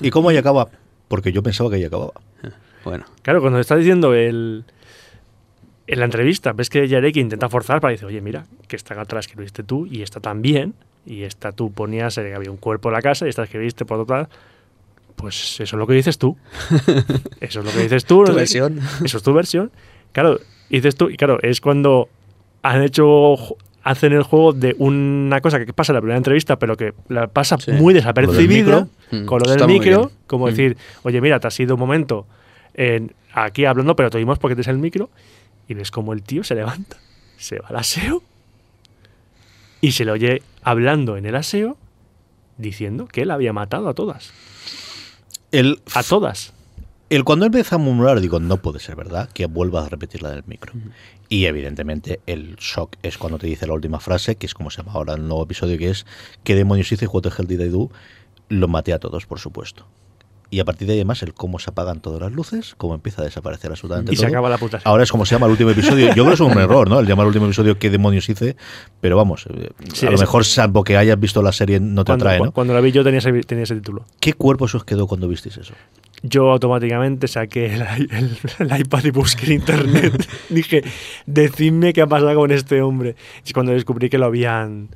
¿Y 0.00 0.10
cómo 0.10 0.28
ahí 0.28 0.36
acaba? 0.36 0.68
Porque 1.08 1.32
yo 1.32 1.42
pensaba 1.42 1.68
que 1.68 1.76
ahí 1.76 1.84
acababa. 1.84 2.12
Bueno, 2.84 3.04
Claro, 3.22 3.40
cuando 3.40 3.58
está 3.58 3.74
diciendo 3.74 4.14
el 4.14 4.64
en 5.88 5.98
la 5.98 6.04
entrevista, 6.04 6.52
ves 6.52 6.70
que 6.70 6.86
Yareki 6.86 7.18
intenta 7.18 7.48
forzar 7.48 7.80
para 7.80 7.90
decir, 7.90 8.06
oye, 8.06 8.20
mira, 8.20 8.46
que 8.68 8.76
esta 8.76 8.94
carta 8.94 9.16
la 9.16 9.20
escribiste 9.20 9.64
tú 9.64 9.86
y 9.86 10.02
esta 10.02 10.20
también, 10.20 10.74
y 11.06 11.22
esta 11.22 11.52
tú 11.52 11.72
ponías, 11.72 12.16
eh, 12.18 12.34
había 12.34 12.50
un 12.50 12.56
cuerpo 12.56 12.88
en 12.88 12.94
la 12.94 13.02
casa 13.02 13.26
y 13.26 13.30
esta 13.30 13.44
escribiste 13.44 13.84
por 13.84 13.98
total. 13.98 14.28
Pues 15.16 15.54
eso 15.60 15.64
es 15.64 15.72
lo 15.78 15.86
que 15.86 15.92
dices 15.94 16.16
tú. 16.18 16.36
Eso 17.40 17.60
es 17.60 17.66
lo 17.66 17.70
que 17.72 17.78
dices 17.82 18.04
tú. 18.06 18.24
Tu 18.24 18.30
¿no? 18.32 18.36
versión. 18.36 18.80
Eso 19.04 19.18
es 19.18 19.22
tu 19.22 19.32
versión. 19.34 19.70
Claro, 20.12 20.40
dices 20.70 20.96
tú, 20.96 21.10
y 21.10 21.16
claro, 21.16 21.38
es 21.42 21.60
cuando 21.60 22.08
han 22.62 22.82
hecho, 22.82 23.34
hacen 23.82 24.12
el 24.14 24.22
juego 24.22 24.52
de 24.54 24.74
una 24.78 25.40
cosa 25.42 25.62
que 25.64 25.72
pasa 25.74 25.92
en 25.92 25.96
la 25.96 26.00
primera 26.00 26.16
entrevista, 26.16 26.58
pero 26.58 26.76
que 26.76 26.94
la 27.08 27.26
pasa 27.28 27.58
Sí. 27.58 27.72
muy 27.72 27.92
desapercibida, 27.94 28.88
Mm, 29.10 29.24
con 29.26 29.40
lo 29.42 29.50
del 29.50 29.66
micro, 29.66 29.98
bien. 30.06 30.10
como 30.26 30.46
Mm. 30.46 30.50
decir, 30.50 30.76
oye, 31.02 31.20
mira, 31.20 31.38
te 31.40 31.48
has 31.48 31.60
ido 31.60 31.74
un 31.74 31.80
momento 31.80 32.26
en- 32.74 33.12
aquí 33.34 33.64
hablando, 33.66 33.94
pero 33.96 34.08
te 34.10 34.16
oímos 34.18 34.38
porque 34.38 34.54
tienes 34.54 34.68
el 34.68 34.78
micro, 34.78 35.10
y 35.68 35.74
ves 35.74 35.90
como 35.90 36.12
el 36.14 36.22
tío 36.22 36.44
se 36.44 36.54
levanta, 36.54 36.96
se 37.36 37.58
va 37.58 37.68
al 37.68 37.76
aseo, 37.76 38.22
y 39.80 39.92
se 39.92 40.04
le 40.04 40.12
oye 40.12 40.42
hablando 40.62 41.16
en 41.16 41.26
el 41.26 41.36
aseo, 41.36 41.76
diciendo 42.58 43.06
que 43.06 43.22
él 43.22 43.30
había 43.30 43.52
matado 43.52 43.88
a 43.88 43.94
todas. 43.94 44.32
El, 45.52 45.80
A 45.94 46.02
todas. 46.02 46.52
el 47.08 47.24
cuando 47.24 47.46
empieza 47.46 47.74
a 47.76 47.78
murmurar, 47.78 48.20
digo, 48.20 48.38
no 48.38 48.58
puede 48.58 48.78
ser 48.78 48.96
verdad 48.96 49.28
que 49.32 49.46
vuelva 49.46 49.84
a 49.84 49.88
repetir 49.88 50.22
la 50.22 50.30
del 50.30 50.44
micro. 50.46 50.72
Y 51.28 51.46
evidentemente 51.46 52.20
el 52.26 52.56
shock 52.56 52.96
es 53.02 53.18
cuando 53.18 53.38
te 53.38 53.46
dice 53.46 53.66
la 53.66 53.74
última 53.74 54.00
frase, 54.00 54.36
que 54.36 54.46
es 54.46 54.54
como 54.54 54.70
se 54.70 54.78
llama 54.78 54.92
ahora 54.92 55.14
el 55.14 55.26
nuevo 55.26 55.44
episodio, 55.44 55.78
que 55.78 55.90
es 55.90 56.06
¿qué 56.44 56.54
demonios 56.54 56.90
hice? 56.92 57.06
What 57.06 57.22
the 57.22 57.30
hell 57.36 57.46
did 57.46 57.60
I 57.60 57.68
do? 57.68 57.90
Lo 58.48 58.68
maté 58.68 58.92
a 58.92 58.98
todos, 58.98 59.26
por 59.26 59.38
supuesto. 59.38 59.86
Y 60.52 60.58
a 60.58 60.64
partir 60.64 60.88
de 60.88 60.94
ahí 60.94 60.98
además 60.98 61.22
el 61.22 61.32
cómo 61.32 61.60
se 61.60 61.70
apagan 61.70 62.00
todas 62.00 62.20
las 62.20 62.32
luces, 62.32 62.74
cómo 62.76 62.94
empieza 62.94 63.22
a 63.22 63.24
desaparecer 63.24 63.70
absolutamente 63.70 64.12
Y 64.12 64.16
se 64.16 64.22
todo. 64.22 64.30
acaba 64.32 64.48
la 64.50 64.58
puta. 64.58 64.80
Ahora 64.82 65.04
es 65.04 65.10
como 65.12 65.24
se 65.24 65.36
llama 65.36 65.46
el 65.46 65.52
último 65.52 65.70
episodio. 65.70 66.08
Yo 66.08 66.24
creo 66.24 66.26
que 66.26 66.34
es 66.34 66.40
un 66.40 66.58
error, 66.58 66.88
¿no? 66.90 66.98
El 66.98 67.06
llamar 67.06 67.22
al 67.22 67.28
último 67.28 67.46
episodio 67.46 67.78
¿qué 67.78 67.88
demonios 67.88 68.28
hice? 68.28 68.56
Pero 69.00 69.16
vamos, 69.16 69.46
eh, 69.48 69.70
Sí, 69.94 70.06
a 70.06 70.10
lo 70.10 70.18
mejor 70.18 70.44
salvo 70.44 70.82
que 70.82 70.96
hayas 70.96 71.18
visto 71.20 71.40
la 71.40 71.52
serie 71.52 71.78
no 71.78 72.02
te 72.04 72.08
cuando, 72.10 72.24
atrae, 72.24 72.40
¿no? 72.40 72.50
cuando 72.52 72.74
la 72.74 72.80
vi 72.80 72.90
yo 72.90 73.04
tenía 73.04 73.18
ese, 73.20 73.32
tenía 73.44 73.62
ese 73.64 73.76
título. 73.76 74.04
¿Qué 74.18 74.32
cuerpo 74.32 74.66
se 74.66 74.76
os 74.78 74.84
quedó 74.84 75.06
cuando 75.06 75.28
visteis 75.28 75.56
eso? 75.56 75.74
Yo 76.22 76.50
automáticamente 76.50 77.28
saqué 77.28 77.72
el, 77.74 77.82
el- 78.10 78.36
el 78.58 78.80
iPad 78.80 79.04
y 79.04 79.10
busqué 79.12 79.46
en 79.46 79.52
internet. 79.52 80.28
Dije, 80.50 80.82
decidme 81.26 81.92
qué 81.92 82.02
ha 82.02 82.06
pasado 82.06 82.34
con 82.34 82.50
este 82.50 82.82
hombre. 82.82 83.14
Y 83.46 83.52
cuando 83.52 83.72
descubrí 83.72 84.10
que 84.10 84.18
lo 84.18 84.26
habían 84.26 84.88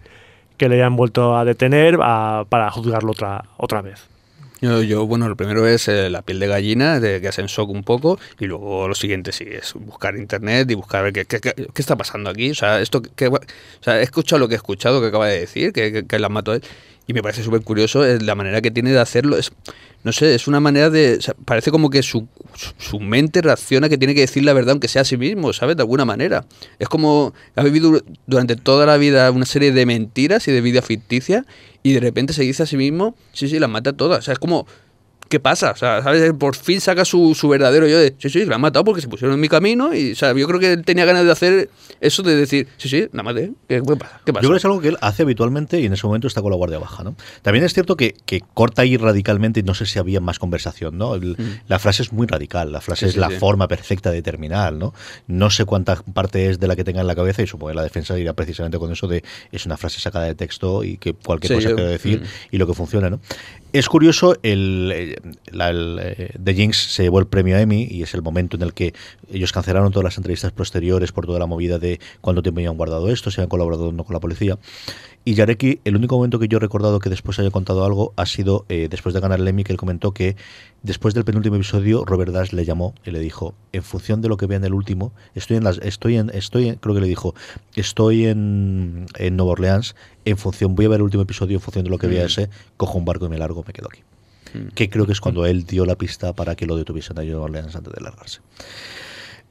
que 0.57 0.69
le 0.69 0.75
habían 0.77 0.97
vuelto 0.97 1.37
a 1.37 1.45
detener 1.45 1.99
a- 2.03 2.45
para 2.49 2.71
juzgarlo 2.71 3.13
otra, 3.13 3.45
otra 3.57 3.81
vez. 3.83 4.09
Yo, 4.83 5.07
bueno, 5.07 5.29
lo 5.29 5.37
primero 5.37 5.67
es 5.67 5.89
eh, 5.89 6.09
la 6.11 6.23
piel 6.23 6.39
de 6.41 6.47
gallina, 6.47 7.01
de 7.01 7.21
que 7.21 7.29
en 7.41 7.47
shock 7.47 7.69
un 7.71 7.83
poco, 7.85 8.19
y 8.39 8.47
luego 8.47 8.89
lo 8.89 8.95
siguiente 8.95 9.33
sí 9.33 9.45
es 9.49 9.75
buscar 9.75 10.17
internet 10.17 10.71
y 10.71 10.75
buscar 10.75 11.01
a 11.01 11.03
ver 11.05 11.13
qué, 11.13 11.25
qué, 11.27 11.41
qué- 11.41 11.69
está 11.75 11.97
pasando 11.97 12.31
aquí. 12.31 12.51
O 12.51 12.55
sea, 12.55 12.81
esto 12.81 13.03
que, 13.03 13.29
o 13.29 13.39
sea, 13.81 14.01
he 14.01 14.03
escuchado 14.03 14.41
lo 14.41 14.49
que 14.49 14.55
he 14.55 14.57
escuchado 14.57 15.01
que 15.01 15.09
acaba 15.09 15.29
de 15.29 15.41
decir, 15.41 15.73
que, 15.73 15.93
que, 15.93 16.07
que 16.07 16.19
la 16.19 16.29
mató 16.29 16.55
él, 16.55 16.63
y 17.07 17.13
me 17.13 17.23
parece 17.23 17.43
súper 17.43 17.61
curioso 17.61 18.05
eh, 18.07 18.19
la 18.21 18.35
manera 18.35 18.63
que 18.63 18.71
tiene 18.71 18.91
de 18.91 18.99
hacerlo. 19.01 19.37
Es, 19.37 19.53
no 20.05 20.13
sé, 20.13 20.35
es 20.35 20.47
una 20.49 20.61
manera 20.61 20.89
de. 20.89 21.19
parece 21.45 21.71
como 21.71 21.91
que 21.91 22.03
su, 22.03 22.27
su 22.79 23.01
mente 23.01 23.43
reacciona 23.43 23.89
que 23.91 23.99
tiene 23.99 24.15
que 24.15 24.21
decir 24.23 24.45
la 24.45 24.53
verdad, 24.55 24.71
aunque 24.73 24.89
sea 24.89 25.03
a 25.03 25.05
sí 25.05 25.17
mismo, 25.19 25.53
¿sabes? 25.53 25.77
De 25.77 25.83
alguna 25.83 26.05
manera. 26.07 26.47
Es 26.79 26.89
como. 26.89 27.35
Ha 27.57 27.63
vivido 27.63 28.01
durante 28.27 28.57
toda 28.57 28.87
la 28.87 28.97
vida 28.97 29.31
una 29.31 29.45
serie 29.47 29.73
de 29.73 29.85
mentiras 29.85 30.49
y 30.49 30.53
de 30.53 30.61
vida 30.63 30.81
ficticia, 30.81 31.45
y 31.85 31.93
de 31.93 32.01
repente 32.01 32.33
se 32.33 32.43
dice 32.43 32.63
a 32.63 32.67
sí 32.67 32.79
mismo, 32.79 33.15
sí, 33.35 33.47
sí, 33.47 33.59
las 33.59 33.69
mata 33.69 33.93
todas. 33.93 34.21
O 34.21 34.23
sea, 34.23 34.33
es 34.33 34.41
como. 34.41 34.67
¿Qué 35.35 35.41
pasa? 35.41 35.73
O 35.73 35.77
sea, 35.77 36.01
¿sabes? 36.01 36.33
Por 36.39 36.55
fin 36.55 36.81
saca 36.81 37.05
su, 37.05 37.35
su 37.35 37.49
verdadero 37.49 37.89
yo 37.89 37.99
de, 37.99 38.15
sí, 38.19 38.31
sí, 38.31 38.45
la 38.45 38.55
han 38.55 38.61
matado 38.61 38.85
porque 38.85 39.01
se 39.03 39.09
pusieron 39.09 39.35
en 39.35 39.41
mi 39.41 39.49
camino 39.49 39.93
y, 39.93 40.13
o 40.13 40.15
sea, 40.15 40.33
yo 40.33 40.47
creo 40.47 40.61
que 40.61 40.75
él 40.75 40.85
tenía 40.85 41.05
ganas 41.05 41.25
de 41.25 41.33
hacer 41.33 41.71
eso 42.01 42.23
de 42.23 42.37
decir, 42.37 42.69
sí, 42.77 42.89
sí, 42.89 43.09
la 43.13 43.25
maté. 43.25 43.51
¿Qué, 43.69 43.83
qué 43.85 43.97
pasa? 43.97 44.21
¿Qué 44.25 44.33
pasa? 44.33 44.43
Yo 44.45 44.49
creo 44.49 44.53
que 44.53 44.59
es 44.59 44.65
algo 44.65 44.81
que 44.81 44.89
él 44.91 44.97
hace 45.01 45.25
habitualmente 45.25 45.81
y 45.81 45.87
en 45.87 45.93
ese 45.93 46.07
momento 46.07 46.29
está 46.29 46.41
con 46.41 46.53
la 46.53 46.57
guardia 46.57 46.79
baja, 46.79 47.03
¿no? 47.03 47.17
También 47.43 47.65
es 47.65 47.75
cierto 47.75 47.97
que, 47.97 48.15
que 48.27 48.43
corta 48.55 48.83
ahí 48.83 48.97
radicalmente 48.97 49.59
y 49.59 49.63
no 49.65 49.75
sé 49.75 49.87
si 49.87 49.99
había 49.99 50.21
más 50.21 50.39
conversación, 50.39 50.99
¿no? 50.99 51.17
El- 51.17 51.37
La 51.67 51.81
frase 51.81 52.05
es 52.05 52.13
muy 52.13 52.29
radical, 52.29 52.71
la 52.71 52.81
frase 52.81 53.07
Mm. 53.07 53.09
Sí, 53.09 53.09
es 53.09 53.15
sí, 53.15 53.19
la 53.21 53.31
sí. 53.31 53.37
forma 53.39 53.67
perfecta 53.67 54.13
de 54.13 54.23
terminar, 54.23 54.73
¿no? 54.75 54.95
No 55.27 55.51
sé 55.51 55.65
cuánta 55.65 55.97
parte 55.97 56.49
es 56.49 56.61
de 56.61 56.69
la 56.69 56.77
que 56.77 56.85
tenga 56.85 57.01
en 57.01 57.09
la 57.09 57.17
cabeza 57.17 57.43
y 57.43 57.49
supongo 57.49 57.71
que 57.71 57.75
la 57.75 57.83
defensa 57.83 58.17
irá 58.17 58.35
precisamente 58.35 58.79
con 58.79 58.93
eso 58.93 59.09
de 59.09 59.25
es 59.51 59.67
una 59.67 59.77
frase 59.77 59.99
sacada 60.01 60.27
de 60.27 60.37
texto 60.37 60.85
y 60.85 60.97
que 60.97 61.13
cualquier 61.15 61.55
cosa 61.55 61.71
yo- 61.71 61.75
quiero 61.75 61.91
decir 61.91 62.21
mm. 62.21 62.25
y 62.55 62.59
lo 62.59 62.69
que 62.69 62.75
funciona, 62.75 63.11
¿no? 63.11 63.19
Es 63.75 63.89
curioso, 63.89 64.37
el, 64.45 64.93
eh, 64.95 65.17
eh, 65.53 66.29
The 66.45 66.55
Jinx 66.55 66.77
se 66.93 67.03
llevó 67.03 67.19
el 67.19 67.27
premio 67.27 67.59
Emmy 67.59 67.89
y 67.91 68.05
es 68.05 68.15
el 68.15 68.23
momento 68.23 68.57
en 68.57 68.63
el 68.63 68.73
que 68.73 68.95
ellos 69.33 69.51
cancelaron 69.51 69.91
todas 69.91 70.05
las 70.05 70.17
entrevistas 70.17 70.53
posteriores 70.53 71.11
por 71.11 71.27
toda 71.27 71.41
la 71.41 71.47
movida 71.47 71.81
de 71.81 71.99
cuánto 72.21 72.41
tiempo 72.41 72.61
habían 72.61 72.77
guardado 72.77 73.11
esto, 73.11 73.33
si 73.33 73.41
habían 73.41 73.49
colaborado 73.49 73.89
o 73.89 73.93
no 73.93 74.05
con 74.05 74.15
la 74.15 74.21
policía. 74.21 74.61
Y 75.27 75.33
Yareki, 75.35 75.81
el 75.85 75.97
único 75.97 76.17
momento 76.17 76.39
que 76.39 76.49
yo 76.49 76.59
he 76.59 76.61
recordado 76.61 76.99
que 76.99 77.09
después 77.09 77.39
haya 77.39 77.51
contado 77.51 77.85
algo 77.87 78.13
ha 78.17 78.27
sido 78.27 78.67
eh, 78.69 78.89
después 78.91 79.15
de 79.15 79.21
ganar 79.21 79.41
el 79.41 79.49
Emmy, 79.49 79.65
que 79.65 79.73
él 79.73 79.79
comentó 79.79 80.13
que 80.13 80.37
después 80.83 81.15
del 81.15 81.25
penúltimo 81.25 81.57
episodio, 81.57 82.05
Robert 82.05 82.31
Dash 82.31 82.53
le 82.53 82.67
llamó 82.67 82.95
y 83.07 83.11
le 83.11 83.21
dijo, 83.21 83.55
en 83.73 83.83
función 83.83 84.21
de 84.21 84.29
lo 84.29 84.37
que 84.37 84.45
vea 84.45 84.59
en 84.59 84.65
el 84.65 84.75
último, 84.75 85.13
estoy 85.35 85.57
en 85.57 85.65
las, 85.65 85.79
estoy 85.79 86.19
en, 86.19 86.29
estoy 86.35 86.69
en- 86.69 86.75
creo 86.77 86.95
que 86.95 87.01
le 87.01 87.07
dijo, 87.07 87.35
estoy 87.75 88.27
en, 88.27 89.07
en 89.17 89.37
Nueva 89.37 89.53
Orleans, 89.53 89.97
en 90.27 90.37
función, 90.37 90.75
voy 90.75 90.85
a 90.85 90.89
ver 90.91 90.97
el 90.97 91.05
último 91.05 91.23
episodio, 91.23 91.57
en 91.57 91.61
función 91.63 91.85
de 91.85 91.91
lo 91.91 91.97
que 91.97 92.07
vea 92.07 92.25
Mm. 92.25 92.27
ese, 92.27 92.51
cojo 92.77 92.99
un 92.99 93.07
barco 93.07 93.25
y 93.25 93.31
me 93.31 93.39
largo, 93.39 93.65
me 93.67 93.73
quedo 93.73 93.89
aquí. 93.91 94.01
Mm. 94.53 94.69
Que 94.75 94.91
creo 94.91 95.07
que 95.07 95.13
es 95.13 95.21
cuando 95.23 95.47
él 95.47 95.65
dio 95.65 95.87
la 95.87 95.97
pista 95.97 96.35
para 96.35 96.55
que 96.55 96.67
lo 96.67 96.77
detuviesen 96.77 97.19
a 97.19 97.23
Nueva 97.23 97.45
Orleans 97.45 97.75
antes 97.75 97.95
de 97.95 98.01
largarse. 98.03 98.41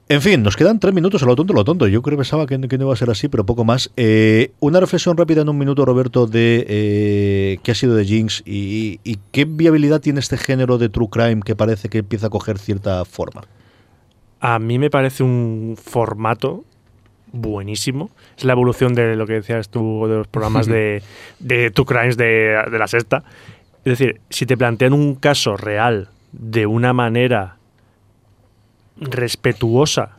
En 0.06 0.20
fin, 0.20 0.42
nos 0.42 0.56
quedan 0.56 0.80
tres 0.80 0.92
minutos 0.92 1.22
a 1.22 1.26
lo 1.26 1.34
tonto, 1.34 1.54
lo 1.54 1.64
tonto. 1.64 1.88
Yo 1.88 2.02
creo 2.02 2.16
que 2.16 2.20
pensaba 2.20 2.46
que, 2.46 2.60
que 2.60 2.76
no 2.76 2.84
iba 2.84 2.92
a 2.92 2.96
ser 2.96 3.08
así, 3.08 3.28
pero 3.28 3.46
poco 3.46 3.64
más. 3.64 3.90
Eh, 3.96 4.52
una 4.60 4.78
reflexión 4.78 5.16
rápida 5.16 5.40
en 5.40 5.48
un 5.48 5.56
minuto, 5.56 5.86
Roberto, 5.86 6.26
de 6.26 6.64
eh, 6.68 7.58
qué 7.62 7.72
ha 7.72 7.74
sido 7.74 7.94
de 7.94 8.04
Jinx 8.04 8.42
y, 8.44 9.00
y 9.02 9.18
qué 9.32 9.46
viabilidad 9.46 10.00
tiene 10.00 10.20
este 10.20 10.36
género 10.36 10.76
de 10.76 10.90
true 10.90 11.08
crime 11.10 11.40
que 11.42 11.56
parece 11.56 11.88
que 11.88 11.98
empieza 11.98 12.26
a 12.26 12.30
coger 12.30 12.58
cierta 12.58 13.06
forma. 13.06 13.44
A 14.40 14.58
mí 14.58 14.78
me 14.78 14.90
parece 14.90 15.22
un 15.22 15.78
formato 15.82 16.64
buenísimo. 17.32 18.10
Es 18.36 18.44
la 18.44 18.52
evolución 18.52 18.94
de 18.94 19.16
lo 19.16 19.26
que 19.26 19.34
decías 19.34 19.70
tú 19.70 20.06
de 20.06 20.16
los 20.16 20.26
programas 20.26 20.66
de, 20.66 21.02
de 21.38 21.70
Two 21.70 21.86
Crimes 21.86 22.18
de, 22.18 22.62
de 22.70 22.78
la 22.78 22.88
sexta. 22.88 23.24
Es 23.86 23.98
decir, 23.98 24.20
si 24.28 24.44
te 24.44 24.58
plantean 24.58 24.92
un 24.92 25.14
caso 25.14 25.56
real 25.56 26.10
de 26.32 26.66
una 26.66 26.92
manera 26.92 27.56
respetuosa, 28.96 30.16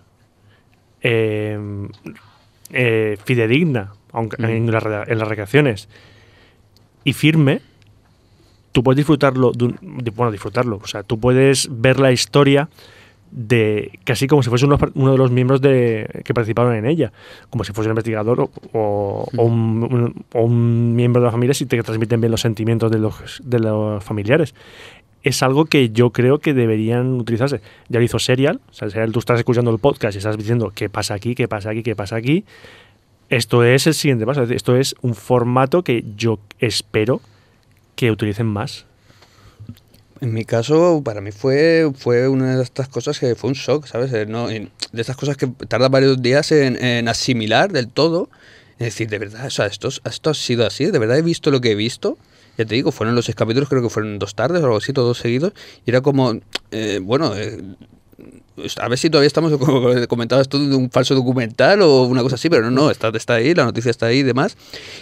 eh, 1.02 1.58
eh, 2.72 3.18
fidedigna, 3.24 3.94
aunque 4.12 4.38
en, 4.44 4.72
las 4.72 4.84
re- 4.84 5.12
en 5.12 5.20
las 5.20 5.28
recreaciones, 5.28 5.88
y 7.04 7.14
firme, 7.14 7.62
tú 8.72 8.84
puedes 8.84 8.98
disfrutarlo, 8.98 9.52
de 9.52 9.66
un- 9.66 9.80
de- 10.04 10.12
bueno, 10.12 10.32
disfrutarlo, 10.32 10.80
o 10.84 10.88
sea, 10.88 11.04
tú 11.04 11.20
puedes 11.20 11.68
ver 11.72 12.00
la 12.00 12.12
historia 12.12 12.70
de 13.32 14.00
casi 14.06 14.28
como 14.28 14.44
si 14.44 14.50
fuese 14.50 14.66
uno, 14.66 14.78
uno 14.94 15.12
de 15.12 15.18
los 15.18 15.30
miembros 15.32 15.60
de, 15.60 16.22
que 16.24 16.34
participaron 16.34 16.74
en 16.76 16.86
ella, 16.86 17.12
como 17.50 17.64
si 17.64 17.74
fuese 17.74 17.90
un 17.90 17.94
investigador 17.94 18.40
o, 18.40 18.50
o- 18.72 19.28
o 19.36 19.44
un, 19.44 19.84
un- 19.92 20.26
o 20.34 20.42
un 20.44 20.96
miembro 20.96 21.22
de 21.22 21.26
la 21.26 21.32
familia 21.32 21.54
si 21.54 21.66
te 21.66 21.82
transmiten 21.84 22.22
bien 22.22 22.32
los 22.32 22.42
sentimientos 22.42 22.92
de 22.92 23.00
los, 23.00 23.42
de 23.44 23.60
los 23.60 24.04
familiares. 24.04 24.56
Es 25.26 25.44
algo 25.44 25.66
que 25.66 25.90
yo 25.90 26.12
creo 26.12 26.40
que 26.40 26.54
deberían 26.54 27.14
utilizarse. 27.20 27.60
Ya 27.90 28.00
lo 28.00 28.06
hizo 28.06 28.20
Serial, 28.20 28.62
o 28.70 28.74
sea, 28.74 28.90
Serial 28.90 29.12
tú 29.12 29.20
estás 29.20 29.40
escuchando 29.40 29.72
el 29.72 29.80
podcast 29.80 30.16
y 30.16 30.20
estás 30.20 30.38
diciendo 30.38 30.72
qué 30.74 30.88
pasa 30.88 31.16
aquí, 31.16 31.36
qué 31.36 31.48
pasa 31.48 31.72
aquí, 31.72 31.84
qué 31.84 31.96
pasa 31.96 32.16
aquí. 32.16 32.46
Esto 33.30 33.64
es 33.64 33.88
el 33.88 33.96
siguiente 33.96 34.26
paso, 34.26 34.44
esto 34.44 34.76
es 34.78 34.96
un 35.02 35.16
formato 35.16 35.84
que 35.84 36.06
yo 36.16 36.40
espero 36.60 37.22
que 37.96 38.12
utilicen 38.12 38.46
más. 38.46 38.86
En 40.22 40.34
mi 40.34 40.46
caso, 40.46 41.02
para 41.04 41.22
mí 41.22 41.32
fue, 41.32 41.92
fue 41.98 42.28
una 42.30 42.56
de 42.56 42.64
estas 42.64 42.88
cosas 42.88 43.20
que 43.20 43.36
fue 43.36 43.50
un 43.50 43.56
shock, 43.56 43.86
¿sabes? 43.88 44.14
Eh, 44.14 44.26
No, 44.28 44.48
de 44.48 44.70
estas 44.94 45.18
cosas 45.18 45.36
que 45.38 45.48
tarda 45.48 45.90
varios 45.90 46.22
días 46.22 46.52
en, 46.52 46.82
en 46.82 47.08
asimilar 47.08 47.72
del 47.72 47.90
todo. 47.90 48.30
Es 48.80 48.86
decir, 48.88 49.10
de 49.10 49.20
verdad, 49.20 49.46
o 49.48 49.50
sea, 49.50 49.66
esto, 49.66 49.88
es- 49.88 50.02
esto 50.06 50.30
ha 50.30 50.34
sido 50.34 50.66
así, 50.66 50.86
de 50.86 51.00
verdad 51.00 51.18
he 51.18 51.22
visto 51.22 51.50
lo 51.52 51.60
que 51.62 51.72
he 51.72 51.76
visto. 51.76 52.18
Ya 52.58 52.66
te 52.66 52.76
digo, 52.76 52.92
fueron 52.92 53.16
los 53.16 53.26
seis 53.26 53.36
capítulos, 53.36 53.70
creo 53.70 53.82
que 53.82 53.90
fueron 53.90 54.20
dos 54.20 54.36
tardes 54.36 54.62
o 54.62 54.66
algo 54.66 54.78
así, 54.78 54.94
todos 54.94 55.18
seguidos. 55.18 55.54
Y 55.86 55.90
era 55.90 56.02
como, 56.02 56.40
eh, 56.72 57.00
bueno, 57.02 57.36
eh, 57.36 57.62
a 58.80 58.88
ver 58.88 58.98
si 58.98 59.10
todavía 59.10 59.28
estamos, 59.28 59.58
como 59.58 60.08
comentabas 60.08 60.48
tú, 60.48 60.70
de 60.70 60.76
un 60.76 60.90
falso 60.90 61.16
documental 61.16 61.82
o 61.82 62.04
una 62.04 62.22
cosa 62.22 62.36
así, 62.36 62.50
pero 62.50 62.64
no, 62.64 62.72
no, 62.72 62.92
está, 62.92 63.10
está 63.10 63.36
ahí, 63.36 63.54
la 63.54 63.66
noticia 63.66 63.92
está 63.92 64.08
ahí 64.08 64.20
y 64.20 64.24
demás. 64.24 64.58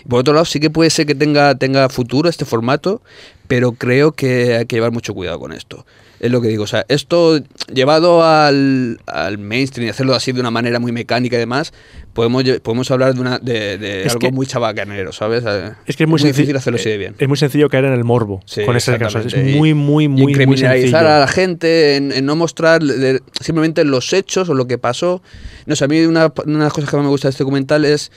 Por 0.07 0.19
otro 0.19 0.33
lado, 0.33 0.45
sí 0.45 0.59
que 0.59 0.69
puede 0.69 0.89
ser 0.89 1.05
que 1.05 1.15
tenga, 1.15 1.55
tenga 1.55 1.89
futuro 1.89 2.29
este 2.29 2.45
formato, 2.45 3.01
pero 3.47 3.73
creo 3.73 4.13
que 4.13 4.55
hay 4.55 4.65
que 4.65 4.75
llevar 4.75 4.91
mucho 4.91 5.13
cuidado 5.13 5.39
con 5.39 5.53
esto. 5.53 5.85
Es 6.23 6.31
lo 6.31 6.39
que 6.39 6.47
digo, 6.47 6.63
o 6.63 6.67
sea, 6.67 6.85
esto 6.87 7.37
llevado 7.73 8.23
al, 8.23 8.97
al 9.07 9.37
mainstream 9.39 9.87
y 9.87 9.89
hacerlo 9.89 10.15
así 10.15 10.31
de 10.31 10.39
una 10.39 10.51
manera 10.51 10.79
muy 10.79 10.93
mecánica 10.93 11.35
y 11.35 11.39
demás, 11.39 11.73
podemos, 12.13 12.43
podemos 12.61 12.89
hablar 12.91 13.13
de, 13.13 13.19
una, 13.19 13.39
de, 13.39 14.05
algo 14.07 14.19
que- 14.19 14.31
muy 14.31 14.47
chabacanero, 14.47 15.11
¿sabes? 15.11 15.43
Eh, 15.45 15.71
Es 15.85 15.97
que 15.97 16.03
es 16.03 16.09
muy, 16.09 16.19
difícil 16.19 16.35
sencillo 16.35 16.57
hacerlo 16.59 16.79
así 16.79 16.89
de 16.89 16.97
bien. 16.97 17.15
Es 17.19 17.27
muy 17.27 17.35
sencillo 17.37 17.67
caer 17.67 17.83
en 17.85 17.93
el 17.93 18.05
morbo 18.05 18.39
Sí, 18.45 18.63
con 18.63 18.77
ese 18.77 18.97
caso. 18.97 19.19
Es 19.19 19.35
muy, 19.35 19.71
Y- 19.71 19.73
muy, 19.73 20.05
y 20.05 20.07
muy, 20.07 20.07
muy 20.07 20.33
criminalizar 20.33 21.05
a 21.05 21.19
la 21.19 21.27
gente, 21.27 21.97
en, 21.97 22.13
en 22.13 22.25
no 22.25 22.37
mostrar 22.37 22.81
de- 22.81 23.21
simplemente 23.41 23.83
los 23.83 24.13
hechos 24.13 24.47
o 24.47 24.53
lo 24.53 24.65
que 24.65 24.77
pasó. 24.77 25.21
No 25.65 25.75
sé, 25.75 25.83
a 25.83 25.87
mí 25.89 25.99
una, 26.05 26.31
una 26.45 26.57
de 26.59 26.63
las 26.63 26.73
cosas 26.73 26.89
que 26.89 26.95
más 26.95 27.03
me 27.03 27.09
gusta 27.11 27.27
de 27.27 27.31
este 27.31 27.43
documental 27.43 27.83
es 27.83 28.13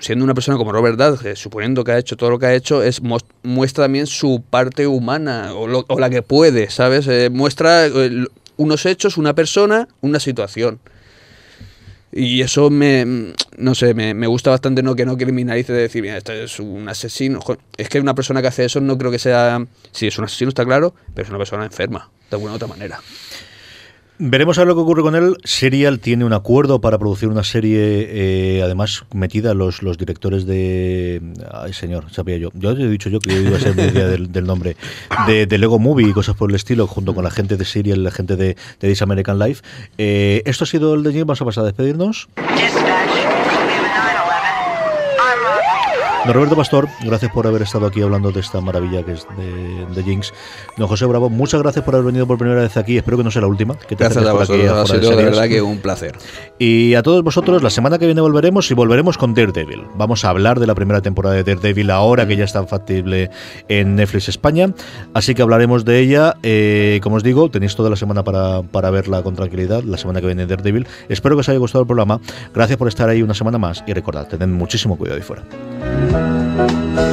siendo 0.00 0.24
una 0.24 0.34
persona 0.34 0.58
como 0.58 0.72
Robert 0.72 0.98
Dudley, 0.98 1.36
suponiendo 1.36 1.84
que 1.84 1.92
ha 1.92 1.98
hecho 1.98 2.16
todo 2.16 2.30
lo 2.30 2.38
que 2.38 2.46
ha 2.46 2.54
hecho, 2.54 2.82
es 2.82 3.00
muestra 3.42 3.84
también 3.84 4.06
su 4.06 4.42
parte 4.48 4.86
humana 4.86 5.52
o, 5.54 5.98
la 5.98 6.10
que 6.10 6.22
puede, 6.22 6.70
¿sabes? 6.70 7.06
Eh, 7.08 7.30
muestra 7.30 7.86
eh, 7.86 8.24
unos 8.56 8.86
hechos, 8.86 9.16
una 9.16 9.34
persona, 9.34 9.88
una 10.00 10.20
situación. 10.20 10.80
Y 12.14 12.42
eso 12.42 12.68
me, 12.68 13.04
mm, 13.06 13.32
no 13.58 13.74
sé, 13.74 13.94
me, 13.94 14.26
gusta 14.26 14.50
bastante 14.50 14.82
no 14.82 14.94
que 14.94 15.06
no 15.06 15.16
criminalice 15.16 15.72
de 15.72 15.82
decir, 15.82 16.02
mira, 16.02 16.18
este 16.18 16.44
es 16.44 16.60
un 16.60 16.88
asesino. 16.88 17.40
Es 17.78 17.88
que 17.88 18.00
una 18.00 18.14
persona 18.14 18.42
que 18.42 18.48
hace 18.48 18.66
eso 18.66 18.80
no 18.80 18.98
creo 18.98 19.10
que 19.10 19.18
sea, 19.18 19.64
sí, 19.92 20.06
es 20.08 20.18
un 20.18 20.26
asesino, 20.26 20.50
está 20.50 20.64
claro, 20.64 20.94
pero 21.14 21.24
es 21.24 21.30
una 21.30 21.38
persona 21.38 21.64
enferma, 21.64 22.10
de 22.30 22.36
alguna 22.36 22.52
u 22.52 22.56
otra 22.56 22.68
manera. 22.68 23.00
Veremos 24.24 24.56
a 24.56 24.60
ver 24.60 24.68
lo 24.68 24.76
que 24.76 24.82
ocurre 24.82 25.02
con 25.02 25.16
él. 25.16 25.36
Serial 25.42 25.98
tiene 25.98 26.24
un 26.24 26.32
acuerdo 26.32 26.80
para 26.80 26.96
producir 26.96 27.28
una 27.28 27.42
serie, 27.42 28.06
eh, 28.08 28.62
además 28.62 29.04
metida 29.12 29.52
los, 29.52 29.82
los 29.82 29.98
directores 29.98 30.46
de. 30.46 31.20
Ay, 31.50 31.72
señor, 31.72 32.04
sabía 32.12 32.36
yo. 32.36 32.50
Yo 32.54 32.70
he 32.70 32.88
dicho 32.88 33.08
yo 33.08 33.18
que 33.18 33.34
iba 33.34 33.56
a 33.56 33.60
ser 33.60 33.74
mi 33.74 33.82
idea 33.82 34.06
del, 34.06 34.30
del 34.30 34.46
nombre. 34.46 34.76
De, 35.26 35.46
de 35.46 35.58
Lego 35.58 35.80
Movie 35.80 36.08
y 36.08 36.12
cosas 36.12 36.36
por 36.36 36.50
el 36.50 36.54
estilo, 36.54 36.86
junto 36.86 37.16
con 37.16 37.24
la 37.24 37.32
gente 37.32 37.56
de 37.56 37.64
Serial, 37.64 38.04
la 38.04 38.12
gente 38.12 38.36
de, 38.36 38.56
de 38.78 38.88
This 38.88 39.02
American 39.02 39.40
Life. 39.40 39.64
Eh, 39.98 40.42
esto 40.46 40.62
ha 40.62 40.66
sido 40.68 40.94
el 40.94 41.02
de 41.02 41.12
Jim. 41.12 41.26
Vamos 41.26 41.42
a 41.42 41.44
pasar 41.44 41.64
a 41.64 41.66
despedirnos. 41.66 42.28
Dispatch, 42.36 43.21
Roberto 46.24 46.54
Pastor, 46.54 46.88
gracias 47.04 47.32
por 47.32 47.46
haber 47.48 47.62
estado 47.62 47.86
aquí 47.86 48.00
hablando 48.00 48.30
de 48.30 48.40
esta 48.40 48.60
maravilla 48.60 49.02
que 49.02 49.12
es 49.12 49.26
de, 49.36 49.86
de 49.92 50.02
Jinx. 50.04 50.32
Don 50.78 50.86
José 50.86 51.04
Bravo, 51.04 51.28
muchas 51.28 51.60
gracias 51.60 51.84
por 51.84 51.94
haber 51.94 52.06
venido 52.06 52.26
por 52.28 52.38
primera 52.38 52.62
vez 52.62 52.76
aquí. 52.76 52.96
Espero 52.96 53.16
que 53.18 53.24
no 53.24 53.30
sea 53.30 53.42
la 53.42 53.48
última. 53.48 53.76
Que 53.76 53.96
te 53.96 54.04
Gracias 54.04 54.24
a 54.24 54.32
vosotros, 54.32 54.70
ha 54.70 54.86
sido 54.86 55.16
de 55.16 55.24
verdad 55.24 55.48
que 55.48 55.60
un 55.60 55.78
placer. 55.78 56.16
Y 56.60 56.94
a 56.94 57.02
todos 57.02 57.24
vosotros, 57.24 57.62
la 57.62 57.70
semana 57.70 57.98
que 57.98 58.06
viene 58.06 58.20
volveremos 58.20 58.70
y 58.70 58.74
volveremos 58.74 59.18
con 59.18 59.34
Daredevil. 59.34 59.82
Vamos 59.96 60.24
a 60.24 60.30
hablar 60.30 60.60
de 60.60 60.66
la 60.68 60.76
primera 60.76 61.02
temporada 61.02 61.34
de 61.34 61.42
Daredevil 61.42 61.90
ahora 61.90 62.26
que 62.26 62.36
ya 62.36 62.44
está 62.44 62.64
factible 62.66 63.28
en 63.68 63.96
Netflix 63.96 64.28
España. 64.28 64.72
Así 65.14 65.34
que 65.34 65.42
hablaremos 65.42 65.84
de 65.84 65.98
ella. 65.98 66.36
Eh, 66.44 67.00
como 67.02 67.16
os 67.16 67.24
digo, 67.24 67.50
tenéis 67.50 67.74
toda 67.74 67.90
la 67.90 67.96
semana 67.96 68.22
para, 68.22 68.62
para 68.62 68.90
verla 68.90 69.22
con 69.22 69.34
tranquilidad. 69.34 69.82
La 69.82 69.98
semana 69.98 70.20
que 70.20 70.26
viene 70.26 70.46
Daredevil. 70.46 70.86
Espero 71.08 71.34
que 71.34 71.40
os 71.40 71.48
haya 71.48 71.58
gustado 71.58 71.82
el 71.82 71.88
programa. 71.88 72.20
Gracias 72.54 72.78
por 72.78 72.86
estar 72.86 73.08
ahí 73.08 73.22
una 73.22 73.34
semana 73.34 73.58
más 73.58 73.82
y 73.88 73.92
recordad, 73.92 74.28
tened 74.28 74.46
muchísimo 74.46 74.96
cuidado 74.96 75.16
ahí 75.16 75.22
fuera. 75.22 75.42
Thank 76.12 76.98
you. 76.98 77.11